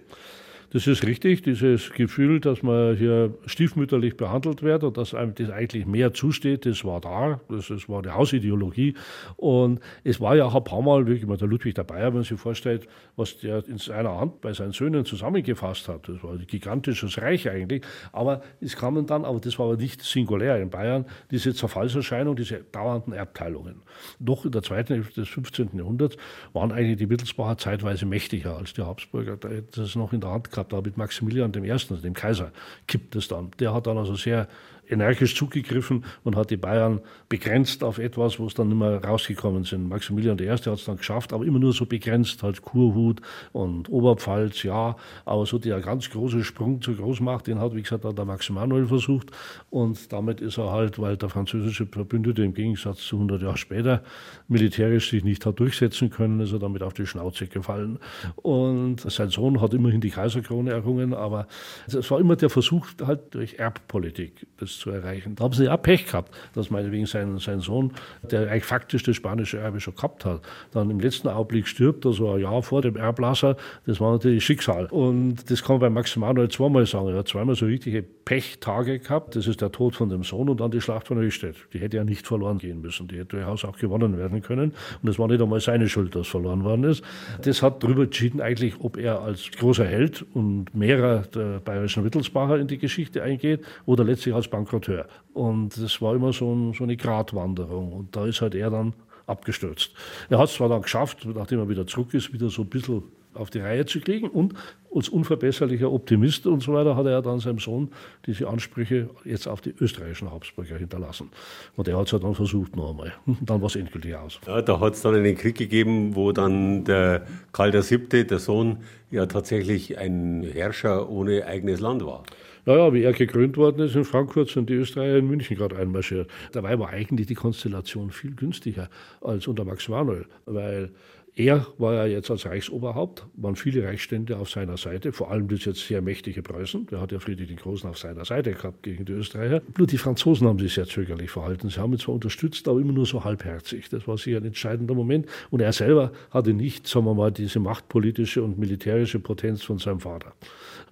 Das 0.73 0.87
ist 0.87 1.05
richtig, 1.05 1.43
dieses 1.43 1.93
Gefühl, 1.93 2.41
dass 2.41 2.63
man 2.63 2.97
hier 2.97 3.35
stiefmütterlich 3.45 4.17
behandelt 4.17 4.63
wird 4.63 4.85
und 4.85 4.97
dass 4.97 5.13
einem 5.13 5.35
das 5.35 5.51
eigentlich 5.51 5.85
mehr 5.85 6.15
zusteht, 6.15 6.65
das 6.65 6.83
war 6.83 6.99
da, 6.99 7.41
das, 7.51 7.69
das 7.69 7.91
war 7.91 8.01
die 8.01 8.09
Hausideologie. 8.09 8.95
Und 9.37 9.81
es 10.03 10.19
war 10.19 10.35
ja 10.35 10.47
auch 10.47 10.55
ein 10.55 10.65
paar 10.65 10.81
Mal, 10.81 11.07
wie 11.07 11.19
der 11.19 11.47
Ludwig 11.47 11.75
der 11.75 11.85
Bayer, 11.85 12.07
wenn 12.07 12.15
man 12.15 12.23
sich 12.23 12.41
vorstellt, 12.41 12.89
was 13.17 13.39
der 13.41 13.69
in 13.69 13.77
seiner 13.77 14.19
Hand 14.19 14.41
bei 14.41 14.55
seinen 14.55 14.73
Söhnen 14.73 15.05
zusammengefasst 15.05 15.89
hat. 15.89 16.09
Das 16.09 16.25
war 16.25 16.33
ein 16.33 16.47
gigantisches 16.47 17.21
Reich 17.21 17.51
eigentlich. 17.51 17.85
Aber 18.11 18.41
es 18.63 18.75
kamen 18.75 19.05
dann, 19.05 19.27
aber 19.27 19.41
das 19.41 19.59
war 19.59 19.67
aber 19.67 19.77
nicht 19.77 20.01
singulär 20.01 20.59
in 20.59 20.71
Bayern, 20.71 21.05
diese 21.31 21.53
Zerfallserscheinung, 21.53 22.35
diese 22.35 22.65
dauernden 22.73 23.13
Erbteilungen. 23.13 23.83
Doch 24.21 24.47
in 24.47 24.53
der 24.53 24.63
zweiten 24.63 24.95
Hälfte 24.95 25.21
des 25.21 25.29
15. 25.29 25.73
Jahrhunderts 25.75 26.17
waren 26.55 26.73
eigentlich 26.73 26.97
die 26.97 27.11
Wittelsbacher 27.11 27.59
zeitweise 27.59 28.07
mächtiger 28.07 28.57
als 28.57 28.73
die 28.73 28.81
Habsburger. 28.81 29.37
Das 29.37 29.77
ist 29.77 29.97
noch 29.97 30.15
in 30.15 30.23
der 30.23 30.31
Hand 30.31 30.51
gehabt 30.51 30.62
gehabt, 30.63 30.73
aber 30.73 30.83
mit 30.83 30.97
Maximilian 30.97 31.53
I., 31.55 31.71
also 31.71 31.97
dem 31.97 32.15
Kaiser, 32.15 32.53
kippt 32.87 33.17
es 33.17 33.29
dann. 33.29 33.51
Der 33.59 33.75
hat 33.75 33.87
dann 33.87 33.99
also 33.99 34.15
sehr 34.15 34.49
energisch 34.89 35.35
zugegriffen 35.35 36.05
und 36.25 36.37
hat 36.37 36.51
die 36.51 36.57
Bayern 36.57 37.01
begrenzt 37.29 37.83
auf 37.83 37.99
etwas, 37.99 38.39
wo 38.39 38.47
es 38.47 38.55
dann 38.55 38.69
nicht 38.69 38.79
mehr 38.79 39.03
rausgekommen 39.03 39.65
sind. 39.65 39.89
Maximilian 39.89 40.39
I. 40.39 40.49
hat 40.49 40.67
es 40.67 40.85
dann 40.85 40.99
geschafft, 40.99 41.33
aber 41.33 41.45
immer 41.45 41.59
nur 41.59 41.73
so 41.73 41.87
begrenzt, 41.87 42.43
halt 42.43 42.63
Kurhut 42.63 43.21
und 43.53 43.89
Oberpfalz, 43.89 44.63
ja, 44.63 44.97
aber 45.25 45.47
so 45.47 45.59
der 45.59 45.81
ganz 45.81 46.11
große 46.11 46.45
Sprung 46.45 46.83
zur 46.83 46.97
Großmacht, 46.97 47.47
den 47.47 47.59
hat, 47.59 47.75
wie 47.75 47.83
gesagt, 47.83 48.05
der 48.05 48.25
Max 48.25 48.51
Emanuel 48.51 48.87
versucht 48.87 49.31
und 49.71 50.13
damit 50.13 50.41
ist 50.41 50.59
er 50.59 50.73
halt, 50.73 50.99
weil 50.99 51.17
der 51.17 51.29
französische 51.29 51.87
Verbündete 51.87 52.43
im 52.43 52.55
Gegensatz 52.55 52.99
zu 53.07 53.17
100 53.17 53.43
Jahren 53.43 53.57
später 53.57 54.03
militärisch 54.49 55.11
sich 55.11 55.25
nicht 55.25 55.47
hat 55.47 55.61
durchsetzen 55.61 56.11
können, 56.11 56.41
ist 56.41 56.53
er 56.53 56.59
damit 56.59 56.83
auf 56.83 56.93
die 56.93 57.07
Schnauze 57.07 57.47
gefallen 57.47 57.99
und 58.37 59.01
sein 59.01 59.31
Sohn 59.31 59.61
hat 59.61 59.73
immerhin 59.75 60.01
die 60.01 60.11
Kaiserkrone 60.11 60.71
errungen, 60.71 61.15
aber 61.15 61.47
es 61.87 62.11
war 62.11 62.21
immer 62.21 62.37
der 62.37 62.51
Versuch 62.51 62.89
halt 63.05 63.35
durch 63.35 63.55
Erbpolitik, 63.55 64.47
das 64.59 64.72
zu 64.79 64.91
erreichen. 64.91 65.35
Da 65.37 65.45
haben 65.45 65.55
sie 65.55 65.65
ja 65.65 65.77
Pech 65.77 66.07
gehabt, 66.07 66.35
dass 66.55 66.71
meinetwegen 66.71 67.07
sein, 67.07 67.39
sein 67.39 67.61
Sohn, 67.61 67.93
der 68.23 68.51
eigentlich 68.51 68.65
faktisch 68.65 69.03
das 69.03 69.17
spanische 69.17 69.59
Erbe 69.59 69.81
schon 69.81 69.95
gehabt 69.95 70.25
hat, 70.25 70.43
dann 70.73 70.91
im 70.91 71.01
letzten 71.01 71.29
Augenblick 71.29 71.67
stirbt, 71.67 72.05
also 72.07 72.33
ein 72.33 72.41
Jahr 72.41 72.63
vor 72.63 72.83
dem 72.83 72.97
Erblasser. 72.97 73.57
Das 73.87 74.01
war 74.01 74.13
natürlich 74.13 74.45
Schicksal. 74.45 74.87
Und 74.87 75.51
das 75.51 75.63
kann 75.63 75.75
man 75.75 75.81
bei 75.81 75.91
Max 75.91 76.17
Emanuel 76.17 76.49
zweimal 76.49 76.87
sagen. 76.87 77.09
Er 77.09 77.19
hat 77.19 77.29
zweimal 77.29 77.55
so 77.55 77.67
richtige 77.67 78.03
Pechtage 78.03 78.99
gehabt. 78.99 79.37
Das 79.37 79.47
ist 79.47 79.61
der 79.61 79.73
Tod 79.73 79.95
von 79.95 80.09
dem 80.09 80.23
Sohn 80.23 80.49
und 80.49 80.61
dann 80.61 80.71
die 80.71 80.81
Schlacht 80.81 81.09
von 81.09 81.19
Höchstädt. 81.19 81.57
Die 81.73 81.79
hätte 81.79 81.97
ja 81.97 82.05
nicht 82.05 82.27
verloren 82.27 82.59
gehen 82.59 82.81
müssen. 82.81 83.09
Die 83.09 83.17
hätte 83.17 83.37
durchaus 83.37 83.65
auch 83.65 83.77
gewonnen 83.77 84.19
werden 84.19 84.43
können. 84.43 84.73
Und 85.03 85.09
es 85.09 85.19
war 85.19 85.29
nicht 85.29 85.41
einmal 85.41 85.61
seine 85.61 85.89
Schuld, 85.89 86.15
dass 86.15 86.29
verloren 86.29 86.65
worden 86.65 86.85
ist. 86.85 87.05
Das 87.43 87.63
hat 87.63 87.83
darüber 87.83 88.05
entschieden 88.05 88.41
eigentlich, 88.41 88.75
ob 88.81 88.97
er 88.97 89.21
als 89.21 89.51
großer 89.51 89.85
Held 89.85 90.25
und 90.35 90.75
mehrer 90.75 91.23
der 91.35 91.61
bayerischen 91.61 92.05
Wittelsbacher 92.05 92.59
in 92.59 92.67
die 92.67 92.79
Geschichte 92.79 93.23
eingeht 93.23 93.65
oder 93.87 94.05
letztlich 94.05 94.35
als 94.35 94.49
Bank 94.49 94.62
Bankrotteur. 94.63 95.07
Und 95.35 95.81
das 95.81 96.01
war 96.01 96.15
immer 96.15 96.33
so, 96.33 96.53
ein, 96.53 96.73
so 96.73 96.85
eine 96.85 96.97
Gratwanderung. 96.97 97.93
Und 97.93 98.17
da 98.17 98.27
ist 98.27 98.41
halt 98.41 98.55
er 98.55 98.71
dann 98.71 98.95
abgestürzt. 99.27 99.93
Er 100.31 100.39
hat 100.39 100.49
es 100.49 100.55
zwar 100.55 100.69
dann 100.69 100.83
geschafft, 100.83 101.27
nachdem 101.35 101.61
er 101.61 101.69
wieder 101.69 101.87
zurück 101.87 102.15
ist, 102.15 102.33
wieder 102.33 102.49
so 102.49 102.63
ein 102.63 102.69
bisschen 102.69 103.03
auf 103.35 103.49
die 103.49 103.61
Reihe 103.61 103.87
zu 103.87 103.99
kriegen 104.01 104.29
und 104.29 104.53
als 104.95 105.09
unverbesserlicher 105.09 105.91
Optimist 105.91 106.47
und 106.47 106.63
so 106.63 106.75
weiter 106.75 106.97
hat 106.97 107.07
er 107.07 107.23
dann 107.23 107.41
seinem 107.41 107.59
Sohn 107.59 107.91
diese 108.27 108.47
Ansprüche 108.47 109.09
jetzt 109.25 109.49
auf 109.49 109.63
die 109.63 109.75
österreichischen 109.81 110.31
Habsburger 110.31 110.77
hinterlassen. 110.77 111.31
Und 111.77 111.89
er 111.89 111.97
hat 111.97 112.07
es 112.07 112.13
ja 112.13 112.19
dann 112.19 112.35
versucht 112.35 112.77
noch 112.77 112.91
einmal. 112.91 113.13
Und 113.25 113.39
dann 113.49 113.63
war 113.63 113.69
es 113.69 113.77
endgültig 113.77 114.15
aus. 114.15 114.39
Ja, 114.47 114.61
da 114.61 114.79
hat 114.81 114.93
es 114.93 115.01
dann 115.01 115.15
einen 115.15 115.35
Krieg 115.35 115.57
gegeben, 115.57 116.15
wo 116.15 116.33
dann 116.33 116.85
der 116.85 117.27
Karl 117.53 117.73
VII., 117.73 118.27
der 118.27 118.39
Sohn, 118.39 118.79
ja 119.11 119.25
tatsächlich 119.25 119.97
ein 119.97 120.43
Herrscher 120.43 121.09
ohne 121.09 121.47
eigenes 121.47 121.81
Land 121.81 122.05
war. 122.05 122.25
Naja, 122.65 122.93
wie 122.93 123.03
er 123.03 123.13
gekrönt 123.13 123.57
worden 123.57 123.85
ist 123.85 123.97
in 123.97 124.05
Frankfurt, 124.05 124.51
sind 124.51 124.71
die 124.71 124.75
Österreicher 124.75 125.19
in 125.19 125.27
München 125.27 125.57
gerade 125.57 125.77
einmarschiert. 125.77 126.31
Dabei 126.53 126.79
war 126.79 126.91
eigentlich 126.91 127.27
die 127.27 127.35
Konstellation 127.35 128.11
viel 128.11 128.35
günstiger 128.35 128.89
als 129.21 129.49
unter 129.49 129.65
Max 129.65 129.89
Manuel, 129.89 130.27
weil 130.47 130.93
er 131.35 131.67
war 131.79 131.95
ja 131.95 132.05
jetzt 132.05 132.31
als 132.31 132.45
Reichsoberhaupt, 132.45 133.27
waren 133.35 133.57
viele 133.57 133.85
Reichsstände 133.85 134.37
auf 134.37 134.51
seiner 134.51 134.77
Seite, 134.77 135.13
vor 135.13 135.31
allem 135.31 135.49
das 135.49 135.65
jetzt 135.65 135.87
sehr 135.87 136.03
mächtige 136.03 136.43
Preußen. 136.43 136.89
Der 136.89 137.01
hat 137.01 137.11
ja 137.11 137.19
Friedrich 137.21 137.49
den 137.49 137.57
Großen 137.57 137.89
auf 137.89 137.97
seiner 137.97 138.27
Seite 138.27 138.53
gehabt 138.53 138.83
gegen 138.83 139.07
die 139.07 139.13
Österreicher. 139.13 139.63
Nur 139.79 139.87
die 139.87 139.97
Franzosen 139.97 140.47
haben 140.47 140.59
sich 140.59 140.75
sehr 140.75 140.87
zögerlich 140.87 141.31
verhalten. 141.31 141.71
Sie 141.71 141.81
haben 141.81 141.95
ihn 141.95 141.99
zwar 141.99 142.17
unterstützt, 142.17 142.69
aber 142.69 142.81
immer 142.81 142.93
nur 142.93 143.07
so 143.07 143.25
halbherzig. 143.25 143.89
Das 143.89 144.07
war 144.07 144.19
sicher 144.19 144.37
ein 144.37 144.45
entscheidender 144.45 144.95
Moment. 144.95 145.27
Und 145.51 145.61
er 145.61 145.73
selber 145.73 146.13
hatte 146.31 146.53
nicht, 146.53 146.87
sagen 146.87 147.07
wir 147.07 147.15
mal, 147.15 147.33
diese 147.33 147.61
machtpolitische 147.61 148.43
und 148.43 148.59
militärische 148.59 149.19
Potenz 149.19 149.63
von 149.63 149.79
seinem 149.79 150.01
Vater. 150.01 150.35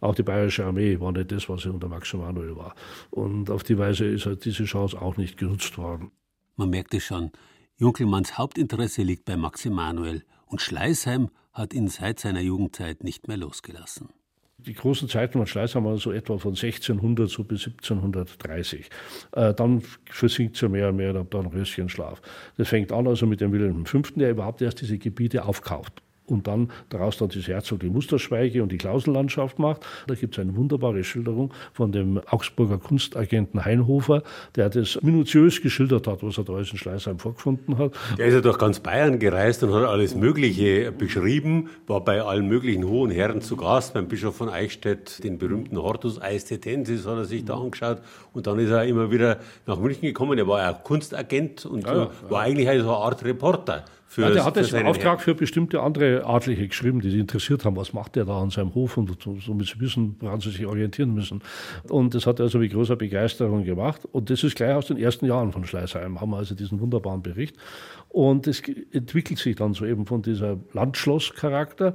Auch 0.01 0.15
die 0.15 0.23
bayerische 0.23 0.65
Armee 0.65 0.99
war 1.01 1.13
nicht 1.13 1.31
das, 1.31 1.49
was 1.49 1.63
sie 1.63 1.71
unter 1.71 1.89
Max 1.89 2.13
Emanuel 2.13 2.57
war. 2.57 2.75
Und 3.11 3.51
auf 3.51 3.63
die 3.63 3.79
Weise 3.79 4.07
ist 4.07 4.27
halt 4.27 4.45
diese 4.45 4.65
Chance 4.65 5.01
auch 5.01 5.17
nicht 5.17 5.37
genutzt 5.37 5.77
worden. 5.79 6.11
Man 6.57 6.71
merkt 6.71 6.95
es 6.95 7.05
schon. 7.05 7.31
Junkelmanns 7.77 8.39
Hauptinteresse 8.39 9.03
liegt 9.03 9.25
bei 9.25 9.37
Max 9.37 9.65
Emanuel 9.65 10.25
Und 10.47 10.61
Schleißheim 10.61 11.31
hat 11.53 11.75
ihn 11.75 11.89
seit 11.89 12.21
seiner 12.21 12.41
Jugendzeit 12.41 13.05
nicht 13.05 13.29
mehr 13.29 13.37
losgelassen. 13.37 14.09
Die 14.59 14.75
großen 14.75 15.09
Zeiten 15.09 15.39
von 15.39 15.47
Schleißheim 15.47 15.85
waren 15.85 15.97
so 15.97 16.13
etwa 16.13 16.37
von 16.37 16.51
1600 16.51 17.31
so 17.31 17.45
bis 17.45 17.67
1730. 17.67 18.91
Äh, 19.33 19.55
dann 19.55 19.83
versinkt 20.11 20.61
ja 20.61 20.69
mehr 20.69 20.91
und 20.91 20.97
mehr, 20.97 21.15
dann 21.15 21.47
Röschenschlaf. 21.47 22.21
Das 22.59 22.69
fängt 22.69 22.93
an 22.93 23.07
also 23.07 23.27
mit 23.27 23.41
dem 23.41 23.53
Wilhelm 23.53 23.87
V., 23.87 24.03
der 24.17 24.31
überhaupt 24.31 24.61
erst 24.61 24.83
diese 24.83 24.99
Gebiete 24.99 25.45
aufkauft 25.47 26.03
und 26.31 26.47
dann 26.47 26.71
daraus 26.89 27.19
dann 27.19 27.29
das 27.29 27.47
Herzog 27.49 27.81
die 27.81 27.91
Musterschweige 27.91 28.63
und 28.63 28.73
die 28.73 28.79
Klausenlandschaft 28.79 29.59
macht. 29.59 29.87
Da 30.07 30.15
gibt 30.15 30.37
es 30.37 30.41
eine 30.41 30.55
wunderbare 30.57 31.05
Schilderung 31.05 31.53
von 31.73 31.93
dem 31.93 32.21
Augsburger 32.27 32.79
Kunstagenten 32.79 33.65
Heinhofer, 33.65 34.23
der 34.57 34.71
das 34.71 35.01
minutiös 35.03 35.61
geschildert 35.61 36.07
hat, 36.07 36.23
was 36.23 36.39
er 36.39 36.45
da 36.45 36.55
alles 36.55 36.73
in 36.73 36.79
Schleißheim 36.79 37.19
vorgefunden 37.19 37.79
hat. 37.79 37.93
Der 38.19 38.27
ist 38.27 38.35
ja 38.35 38.41
durch 38.41 38.59
ganz 38.59 38.81
Bayern 38.81 39.19
gereist 39.19 39.63
und 39.63 39.73
hat 39.75 39.85
alles 39.85 40.15
Mögliche 40.15 40.93
beschrieben, 40.93 41.71
war 41.87 42.05
bei 42.05 42.23
allen 42.23 42.47
möglichen 42.47 42.85
hohen 42.85 43.11
Herren 43.11 43.41
zu 43.41 43.57
Gast, 43.57 43.95
beim 43.95 44.09
Bischof 44.09 44.37
von 44.37 44.49
Eichstätt, 44.49 45.23
den 45.25 45.39
berühmten 45.39 45.77
Hortus 45.79 46.21
Eistetensis 46.21 47.07
hat 47.07 47.17
er 47.17 47.25
sich 47.25 47.45
da 47.45 47.57
angeschaut 47.57 47.99
und 48.33 48.47
dann 48.47 48.59
ist 48.59 48.71
er 48.71 48.85
immer 48.85 49.11
wieder 49.11 49.39
nach 49.67 49.79
München 49.79 50.03
gekommen. 50.03 50.39
Er 50.39 50.47
war 50.47 50.61
ja 50.61 50.73
Kunstagent 50.73 51.67
und 51.67 51.85
ja, 51.85 51.95
ja, 51.95 52.11
war 52.29 52.43
eigentlich 52.43 52.67
so 52.67 52.73
eine 52.73 52.97
Art 52.97 53.25
Reporter 53.25 53.85
für, 54.11 54.23
ja, 54.23 54.31
der 54.31 54.45
hat 54.45 54.57
das 54.57 54.73
im 54.73 54.89
Auftrag 54.89 55.21
für 55.21 55.37
bestimmte 55.37 55.81
andere 55.81 56.27
Adlige 56.27 56.67
geschrieben, 56.67 57.01
die 57.01 57.11
sich 57.11 57.21
interessiert 57.21 57.65
haben, 57.65 57.77
was 57.77 57.93
macht 57.93 58.17
der 58.17 58.25
da 58.25 58.43
an 58.43 58.51
seinem 58.51 58.75
Hof 58.75 58.97
und 58.97 59.17
somit 59.23 59.69
sie 59.69 59.79
wissen, 59.79 60.17
woran 60.19 60.41
sie 60.41 60.51
sich 60.51 60.67
orientieren 60.67 61.15
müssen. 61.15 61.43
Und 61.89 62.13
das 62.13 62.27
hat 62.27 62.41
er 62.41 62.47
also 62.47 62.59
mit 62.59 62.73
großer 62.73 62.97
Begeisterung 62.97 63.63
gemacht. 63.63 64.01
Und 64.11 64.29
das 64.29 64.43
ist 64.43 64.57
gleich 64.57 64.75
aus 64.75 64.89
den 64.89 64.97
ersten 64.97 65.27
Jahren 65.27 65.53
von 65.53 65.65
Schleißheim, 65.65 66.21
haben 66.21 66.31
wir 66.31 66.39
also 66.39 66.57
diesen 66.57 66.81
wunderbaren 66.81 67.23
Bericht. 67.23 67.55
Und 68.09 68.49
es 68.49 68.61
entwickelt 68.91 69.39
sich 69.39 69.55
dann 69.55 69.75
so 69.75 69.87
eben 69.87 70.05
von 70.07 70.23
dieser 70.23 70.59
Landschlosscharakter 70.73 71.95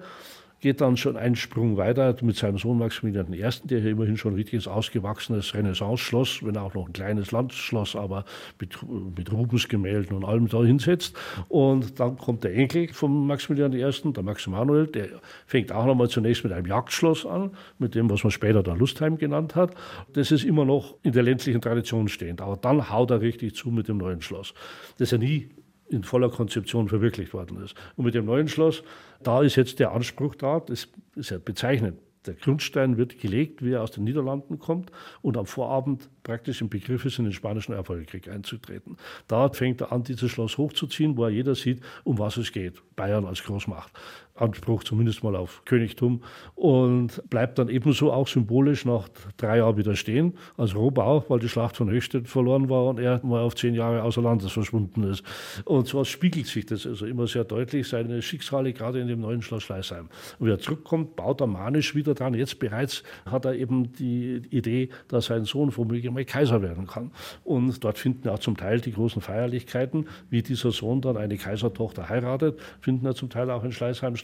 geht 0.59 0.81
dann 0.81 0.97
schon 0.97 1.17
einen 1.17 1.35
Sprung 1.35 1.77
weiter 1.77 2.15
mit 2.21 2.35
seinem 2.37 2.57
Sohn 2.57 2.77
Maximilian 2.77 3.31
I., 3.33 3.47
der 3.63 3.81
hier 3.81 3.91
immerhin 3.91 4.17
schon 4.17 4.35
richtiges 4.35 4.67
ausgewachsenes 4.67 5.53
Renaissance-Schloss, 5.53 6.43
wenn 6.43 6.57
auch 6.57 6.73
noch 6.73 6.87
ein 6.87 6.93
kleines 6.93 7.31
Landschloss, 7.31 7.95
aber 7.95 8.25
mit, 8.59 8.77
mit 9.17 9.31
Rubensgemälden 9.31 10.15
und 10.15 10.25
allem 10.25 10.47
da 10.47 10.63
hinsetzt. 10.63 11.15
Und 11.49 11.99
dann 11.99 12.17
kommt 12.17 12.43
der 12.43 12.55
Enkel 12.55 12.87
von 12.93 13.27
Maximilian 13.27 13.73
I., 13.73 13.91
der 14.11 14.23
Max 14.23 14.47
Emanuel, 14.47 14.87
der 14.87 15.07
fängt 15.45 15.71
auch 15.71 15.85
nochmal 15.85 16.09
zunächst 16.09 16.43
mit 16.43 16.53
einem 16.53 16.65
Jagdschloss 16.65 17.25
an, 17.25 17.51
mit 17.77 17.95
dem, 17.95 18.09
was 18.09 18.23
man 18.23 18.31
später 18.31 18.63
dann 18.63 18.79
Lustheim 18.79 19.17
genannt 19.17 19.55
hat. 19.55 19.75
Das 20.13 20.31
ist 20.31 20.43
immer 20.43 20.65
noch 20.65 20.95
in 21.03 21.11
der 21.11 21.23
ländlichen 21.23 21.61
Tradition 21.61 22.07
stehend. 22.07 22.41
Aber 22.41 22.57
dann 22.57 22.89
haut 22.89 23.11
er 23.11 23.21
richtig 23.21 23.55
zu 23.55 23.69
mit 23.69 23.87
dem 23.87 23.97
neuen 23.97 24.21
Schloss, 24.21 24.53
das 24.97 25.11
er 25.11 25.19
nie 25.19 25.49
in 25.87 26.03
voller 26.03 26.29
Konzeption 26.29 26.87
verwirklicht 26.87 27.33
worden 27.33 27.61
ist. 27.63 27.75
Und 27.95 28.05
mit 28.05 28.15
dem 28.15 28.25
neuen 28.25 28.47
Schloss, 28.47 28.83
da 29.21 29.41
ist 29.41 29.55
jetzt 29.55 29.79
der 29.79 29.91
Anspruch 29.91 30.35
da, 30.35 30.59
das 30.59 30.87
ist 31.15 31.29
ja 31.29 31.37
bezeichnend. 31.37 31.99
Der 32.25 32.33
Grundstein 32.33 32.97
wird 32.97 33.19
gelegt, 33.19 33.63
wie 33.63 33.73
er 33.73 33.83
aus 33.83 33.91
den 33.91 34.03
Niederlanden 34.03 34.57
kommt 34.57 34.91
und 35.21 35.37
am 35.37 35.45
Vorabend 35.45 36.09
praktisch 36.23 36.61
im 36.61 36.69
Begriff 36.69 37.05
ist, 37.05 37.19
in 37.19 37.25
den 37.25 37.33
Spanischen 37.33 37.73
Erbfolgekrieg 37.73 38.27
einzutreten. 38.27 38.97
Da 39.27 39.49
fängt 39.49 39.81
er 39.81 39.91
an, 39.91 40.03
dieses 40.03 40.31
Schloss 40.31 40.57
hochzuziehen, 40.57 41.17
wo 41.17 41.25
er 41.25 41.29
jeder 41.29 41.53
sieht, 41.53 41.81
um 42.03 42.17
was 42.17 42.37
es 42.37 42.51
geht. 42.51 42.81
Bayern 42.95 43.25
als 43.25 43.43
Großmacht. 43.43 43.91
Anspruch 44.35 44.83
zumindest 44.83 45.23
mal 45.23 45.35
auf 45.35 45.63
Königtum 45.65 46.21
und 46.55 47.23
bleibt 47.29 47.57
dann 47.57 47.69
ebenso 47.69 48.11
auch 48.11 48.27
symbolisch 48.27 48.85
nach 48.85 49.07
drei 49.37 49.57
Jahren 49.57 49.77
wieder 49.77 49.95
stehen, 49.95 50.37
als 50.57 50.75
Rohbau, 50.75 51.23
weil 51.29 51.39
die 51.39 51.47
Schlacht 51.47 51.77
von 51.77 51.89
Höchstädt 51.89 52.27
verloren 52.27 52.69
war 52.69 52.85
und 52.85 52.99
er 52.99 53.25
mal 53.25 53.41
auf 53.41 53.55
zehn 53.55 53.73
Jahre 53.73 54.03
außer 54.03 54.21
Landes 54.21 54.51
verschwunden 54.51 55.03
ist. 55.03 55.23
Und 55.63 55.87
so 55.87 56.03
spiegelt 56.03 56.47
sich 56.47 56.65
das 56.65 56.85
also 56.85 57.05
immer 57.05 57.27
sehr 57.27 57.45
deutlich, 57.45 57.87
seine 57.87 58.21
Schicksale 58.21 58.73
gerade 58.73 58.99
in 58.99 59.07
dem 59.07 59.21
neuen 59.21 59.41
Schloss 59.41 59.63
Schleißheim. 59.63 60.09
Und 60.39 60.47
wie 60.47 60.51
er 60.51 60.59
zurückkommt, 60.59 61.15
baut 61.15 61.41
er 61.41 61.47
manisch 61.47 61.95
wieder 61.95 62.13
dran. 62.13 62.33
Jetzt 62.33 62.59
bereits 62.59 63.03
hat 63.25 63.45
er 63.45 63.55
eben 63.55 63.93
die 63.93 64.41
Idee, 64.49 64.89
dass 65.07 65.27
sein 65.27 65.45
Sohn 65.45 65.75
womöglich 65.75 66.11
mal 66.11 66.25
Kaiser 66.25 66.61
werden 66.61 66.87
kann. 66.87 67.11
Und 67.43 67.83
dort 67.83 67.97
finden 67.97 68.27
auch 68.27 68.39
zum 68.39 68.57
Teil 68.57 68.81
die 68.81 68.91
großen 68.91 69.21
Feierlichkeiten, 69.21 70.07
wie 70.29 70.41
dieser 70.41 70.71
Sohn 70.71 71.01
dann 71.01 71.15
eine 71.15 71.37
Kaisertochter 71.37 72.09
heiratet, 72.09 72.59
finden 72.81 73.05
ja 73.05 73.13
zum 73.13 73.29
Teil 73.29 73.49
auch 73.49 73.63
in 73.63 73.71
Schleißheim. 73.71 74.15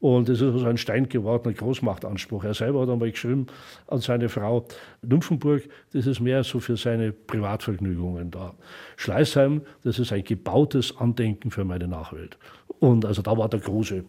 Und 0.00 0.28
das 0.28 0.40
ist 0.40 0.52
also 0.52 0.66
ein 0.66 0.76
Stein 0.76 1.08
gewordener 1.08 1.54
Großmachtanspruch. 1.54 2.44
Er 2.44 2.54
selber 2.54 2.82
hat 2.82 2.88
einmal 2.88 3.10
geschrieben 3.10 3.46
an 3.86 4.00
seine 4.00 4.28
Frau, 4.28 4.66
Nymphenburg, 5.02 5.62
das 5.92 6.06
ist 6.06 6.20
mehr 6.20 6.44
so 6.44 6.60
für 6.60 6.76
seine 6.76 7.12
Privatvergnügungen 7.12 8.30
da. 8.30 8.54
Schleißheim, 8.96 9.62
das 9.84 9.98
ist 9.98 10.12
ein 10.12 10.24
gebautes 10.24 10.96
Andenken 10.96 11.50
für 11.50 11.64
meine 11.64 11.88
Nachwelt. 11.88 12.38
Und 12.78 13.04
also 13.04 13.22
da 13.22 13.36
war 13.36 13.48
der 13.48 13.60
große 13.60 14.04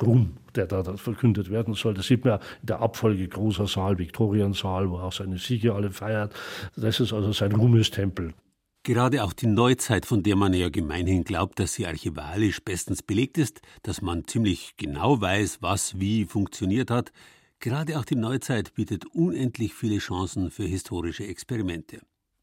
Ruhm, 0.00 0.36
der 0.54 0.66
da 0.66 0.82
verkündet 0.96 1.50
werden 1.50 1.74
soll. 1.74 1.94
Das 1.94 2.06
sieht 2.06 2.24
man 2.24 2.40
in 2.60 2.66
der 2.66 2.80
Abfolge 2.80 3.26
großer 3.28 3.66
Saal, 3.66 3.98
Viktoriensaal, 3.98 4.90
wo 4.90 4.96
er 4.96 5.04
auch 5.04 5.12
seine 5.12 5.38
Siege 5.38 5.74
alle 5.74 5.90
feiert. 5.90 6.34
Das 6.76 7.00
ist 7.00 7.12
also 7.12 7.32
sein 7.32 7.52
Ruhmestempel. 7.52 8.34
Gerade 8.84 9.22
auch 9.22 9.32
die 9.32 9.46
Neuzeit, 9.46 10.06
von 10.06 10.24
der 10.24 10.34
man 10.34 10.52
ja 10.54 10.68
gemeinhin 10.68 11.22
glaubt, 11.22 11.60
dass 11.60 11.74
sie 11.74 11.86
archivalisch 11.86 12.64
bestens 12.64 13.00
belegt 13.00 13.38
ist, 13.38 13.60
dass 13.84 14.02
man 14.02 14.26
ziemlich 14.26 14.76
genau 14.76 15.20
weiß, 15.20 15.62
was 15.62 16.00
wie 16.00 16.24
funktioniert 16.24 16.90
hat, 16.90 17.12
gerade 17.60 17.96
auch 17.96 18.04
die 18.04 18.16
Neuzeit 18.16 18.74
bietet 18.74 19.06
unendlich 19.06 19.72
viele 19.72 19.98
Chancen 19.98 20.50
für 20.50 20.64
historische 20.64 21.24
Experimente. 21.24 22.00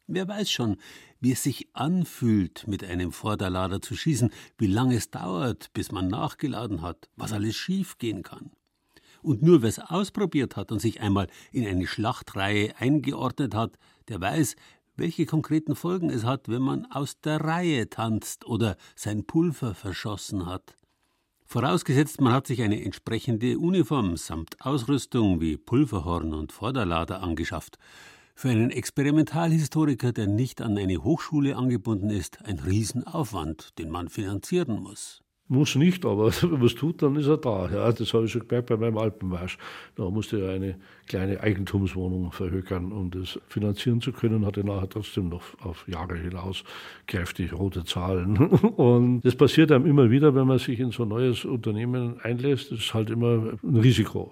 Wer 0.08 0.30
weiß 0.30 0.49
schon, 0.49 0.78
wie 1.19 1.34
es 1.34 1.43
sich 1.43 1.67
anfühlt, 1.73 2.65
mit 2.67 2.86
einem 2.86 3.12
Vorderlader 3.12 3.82
zu 3.82 3.97
schießen, 3.97 4.32
wie 4.58 4.67
lange 4.67 4.95
es 4.95 5.12
dauert, 5.12 5.73
bis 5.73 5.91
man 5.91 6.08
nachgeladen 6.08 6.82
hat, 6.82 7.10
was 7.17 7.34
alles 7.34 7.58
schiefgehen 7.58 8.23
kann. 8.23 8.52
Und 9.21 9.41
nur 9.41 9.62
wer 9.62 9.69
es 9.69 9.80
ausprobiert 9.80 10.56
hat 10.56 10.71
und 10.71 10.80
sich 10.80 11.02
einmal 11.02 11.28
in 11.52 11.67
eine 11.67 11.86
Schlachtreihe 11.86 12.73
eingeordnet 12.78 13.54
hat, 13.54 13.78
der 14.08 14.21
weiß, 14.21 14.56
welche 15.00 15.26
konkreten 15.26 15.76
Folgen 15.76 16.10
es 16.10 16.24
hat, 16.24 16.50
wenn 16.50 16.62
man 16.62 16.86
aus 16.92 17.20
der 17.22 17.42
Reihe 17.42 17.90
tanzt 17.90 18.46
oder 18.46 18.78
sein 18.96 19.26
Pulver 19.26 19.74
verschossen 19.74 20.46
hat. 20.46 20.76
Vorausgesetzt, 21.46 22.22
man 22.22 22.34
hat 22.34 22.46
sich 22.46 22.62
eine 22.62 22.84
entsprechende 22.84 23.58
Uniform 23.58 24.18
samt 24.18 24.62
Ausrüstung 24.62 25.42
wie 25.42 25.58
Pulverhorn 25.58 26.34
und 26.34 26.52
Vorderlader 26.52 27.24
angeschafft. 27.24 27.80
Für 28.36 28.50
einen 28.50 28.70
Experimentalhistoriker, 28.70 30.12
der 30.12 30.28
nicht 30.28 30.62
an 30.62 30.78
eine 30.78 31.04
Hochschule 31.04 31.56
angebunden 31.56 32.12
ist, 32.12 32.46
ein 32.46 32.60
Riesenaufwand, 32.60 33.80
den 33.80 33.90
man 33.90 34.10
finanzieren 34.10 34.80
muss. 34.80 35.22
Muss 35.52 35.74
nicht, 35.74 36.06
aber 36.06 36.32
wenn 36.44 36.52
man 36.52 36.66
es 36.66 36.76
tut, 36.76 37.02
dann 37.02 37.16
ist 37.16 37.26
er 37.26 37.38
da. 37.38 37.68
Ja, 37.74 37.92
das 37.92 38.14
habe 38.14 38.26
ich 38.26 38.32
schon 38.32 38.48
gemerkt 38.48 38.70
bei 38.70 38.78
meinem 38.78 39.00
Alpenmarsch. 39.00 39.58
Da 39.96 40.08
musste 40.08 40.40
er 40.40 40.54
eine 40.54 40.76
kleine 41.08 41.42
Eigentumswohnung 41.42 42.32
verhökern, 42.32 42.92
um 42.92 43.10
das 43.10 43.40
finanzieren 43.48 44.00
zu 44.00 44.12
können, 44.12 44.46
hatte 44.46 44.64
nachher 44.64 44.88
trotzdem 44.90 45.30
noch 45.30 45.42
auf 45.60 45.88
Jahre 45.88 46.16
hinaus 46.18 46.64
kräftig 47.08 47.52
rote 47.52 47.84
Zahlen. 47.84 48.38
Und 48.38 49.22
das 49.22 49.36
passiert 49.36 49.72
einem 49.72 49.88
immer 49.88 50.12
wieder, 50.12 50.36
wenn 50.36 50.46
man 50.46 50.60
sich 50.60 50.80
in 50.80 50.92
so 50.92 51.02
ein 51.02 51.10
neues 51.10 51.44
Unternehmen 51.46 52.22
einlässt. 52.22 52.72
Das 52.72 52.78
ist 52.78 52.94
halt 52.94 53.10
immer 53.10 53.54
ein 53.64 53.76
Risiko. 53.78 54.32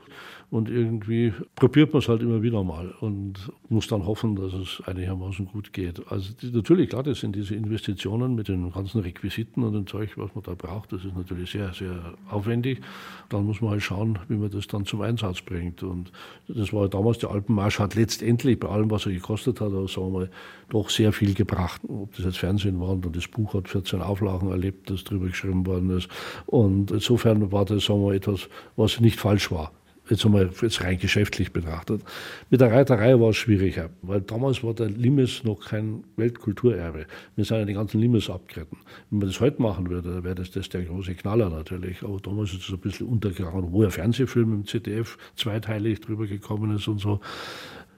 Und 0.49 0.69
irgendwie 0.69 1.33
probiert 1.55 1.91
man 1.91 2.01
es 2.01 2.07
halt 2.07 2.21
immer 2.21 2.41
wieder 2.41 2.63
mal 2.63 2.93
und 3.01 3.51
muss 3.67 3.87
dann 3.87 4.05
hoffen, 4.05 4.37
dass 4.37 4.53
es 4.53 4.81
einigermaßen 4.85 5.45
gut 5.45 5.73
geht. 5.73 6.01
Also 6.09 6.31
die, 6.41 6.51
natürlich, 6.51 6.87
klar, 6.89 7.03
das 7.03 7.19
sind 7.19 7.35
diese 7.35 7.53
Investitionen 7.53 8.33
mit 8.33 8.47
den 8.47 8.71
ganzen 8.71 9.01
Requisiten 9.01 9.61
und 9.63 9.73
dem 9.73 9.85
Zeug, 9.87 10.11
was 10.15 10.33
man 10.35 10.45
da 10.45 10.53
braucht. 10.53 10.93
Das 10.93 11.03
ist 11.03 11.17
natürlich 11.17 11.51
sehr, 11.51 11.73
sehr 11.73 12.13
aufwendig. 12.29 12.79
Dann 13.27 13.45
muss 13.45 13.59
man 13.59 13.71
halt 13.71 13.81
schauen, 13.81 14.19
wie 14.29 14.37
man 14.37 14.49
das 14.49 14.67
dann 14.67 14.85
zum 14.85 15.01
Einsatz 15.01 15.41
bringt. 15.41 15.83
Und 15.83 16.13
das 16.47 16.71
war 16.71 16.87
damals, 16.87 17.17
der 17.17 17.31
Alpenmarsch 17.31 17.79
hat 17.79 17.95
letztendlich 17.95 18.57
bei 18.57 18.69
allem, 18.69 18.89
was 18.89 19.05
er 19.05 19.11
gekostet 19.11 19.59
hat, 19.59 19.73
also 19.73 19.87
sagen 19.87 20.13
wir 20.13 20.19
mal, 20.19 20.29
doch 20.69 20.89
sehr 20.89 21.11
viel 21.11 21.33
gebracht. 21.33 21.81
Ob 21.89 22.15
das 22.15 22.23
jetzt 22.23 22.37
Fernsehen 22.37 22.79
war 22.79 22.91
und 22.91 23.13
das 23.13 23.27
Buch 23.27 23.53
hat 23.53 23.67
14 23.67 24.01
Auflagen 24.01 24.49
erlebt, 24.49 24.89
das 24.89 25.03
drüber 25.03 25.27
geschrieben 25.27 25.65
worden 25.65 25.89
ist. 25.89 26.07
Und 26.45 26.91
insofern 26.91 27.51
war 27.51 27.65
das, 27.65 27.83
sagen 27.83 28.01
wir, 28.05 28.13
etwas, 28.13 28.47
was 28.77 29.01
nicht 29.01 29.19
falsch 29.19 29.51
war 29.51 29.73
jetzt 30.09 30.25
einmal 30.25 30.49
jetzt 30.61 30.81
rein 30.83 30.97
geschäftlich 30.97 31.51
betrachtet. 31.51 32.01
Mit 32.49 32.61
der 32.61 32.71
Reiterei 32.71 33.19
war 33.19 33.29
es 33.29 33.37
schwieriger, 33.37 33.89
weil 34.01 34.21
damals 34.21 34.63
war 34.63 34.73
der 34.73 34.89
Limes 34.89 35.43
noch 35.43 35.59
kein 35.59 36.03
Weltkulturerbe. 36.15 37.05
Wir 37.35 37.45
sind 37.45 37.57
ja 37.57 37.65
die 37.65 37.73
ganzen 37.73 37.99
Limes 37.99 38.29
abgeritten. 38.29 38.77
Wenn 39.09 39.19
man 39.19 39.27
das 39.27 39.39
heute 39.39 39.61
machen 39.61 39.89
würde, 39.89 40.23
wäre 40.23 40.35
das, 40.35 40.51
das 40.51 40.69
der 40.69 40.83
große 40.83 41.15
Knaller 41.15 41.49
natürlich. 41.49 42.03
Aber 42.03 42.19
damals 42.19 42.53
ist 42.53 42.67
es 42.67 42.73
ein 42.73 42.79
bisschen 42.79 43.07
untergegangen, 43.07 43.71
wo 43.71 43.83
ein 43.83 43.91
Fernsehfilm 43.91 44.53
im 44.53 44.65
ZDF 44.65 45.17
zweiteilig 45.35 46.01
drüber 46.01 46.27
gekommen 46.27 46.75
ist 46.75 46.87
und 46.87 46.99
so. 46.99 47.19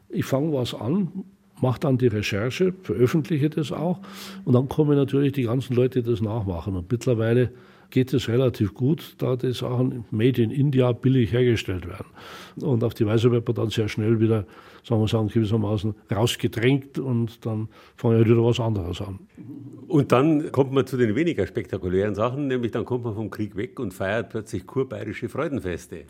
Ich 0.09 0.25
fange 0.25 0.53
was 0.53 0.73
an, 0.73 1.25
mache 1.61 1.79
dann 1.79 1.97
die 1.97 2.07
Recherche, 2.07 2.73
veröffentliche 2.83 3.49
das 3.49 3.71
auch 3.71 3.99
und 4.45 4.53
dann 4.53 4.69
kommen 4.69 4.95
natürlich 4.95 5.33
die 5.33 5.43
ganzen 5.43 5.75
Leute, 5.75 6.01
die 6.01 6.09
das 6.09 6.21
nachmachen. 6.21 6.75
Und 6.75 6.91
mittlerweile 6.91 7.51
geht 7.89 8.13
es 8.13 8.28
relativ 8.28 8.73
gut, 8.73 9.15
da 9.17 9.36
die 9.36 9.54
Sachen 9.54 10.06
made 10.12 10.41
in 10.41 10.52
India 10.52 10.91
billig 10.91 11.32
hergestellt 11.32 11.88
werden. 11.88 12.08
Und 12.62 12.84
auf 12.84 12.93
die 12.93 13.06
Weise 13.06 13.32
wird 13.32 13.47
man 13.47 13.56
dann 13.56 13.69
sehr 13.69 13.88
schnell 13.88 14.19
wieder, 14.19 14.45
sagen 14.84 15.02
wir 15.02 15.08
sagen, 15.08 15.28
gewissermaßen 15.28 15.95
rausgedrängt 16.12 17.00
und 17.00 17.46
dann 17.46 17.69
fange 17.96 18.21
ich 18.21 18.25
wieder 18.25 18.44
was 18.44 18.60
anderes 18.60 19.02
an. 19.02 19.19
Und 19.87 20.12
dann 20.12 20.52
kommt 20.52 20.71
man 20.71 20.85
zu 20.85 20.98
den 20.98 21.15
weniger 21.15 21.48
spektakulären 21.48 22.15
Sachen, 22.15 22.48
nämlich 22.48 22.71
dann 22.71 22.85
kommt 22.85 23.06
man 23.06 23.15
vom 23.15 23.29
Krieg 23.29 23.56
weg 23.56 23.79
und 23.79 23.94
feiert 23.94 24.29
plötzlich 24.29 24.65
kurbayerische 24.67 25.29
Freudenfeste. 25.29 26.06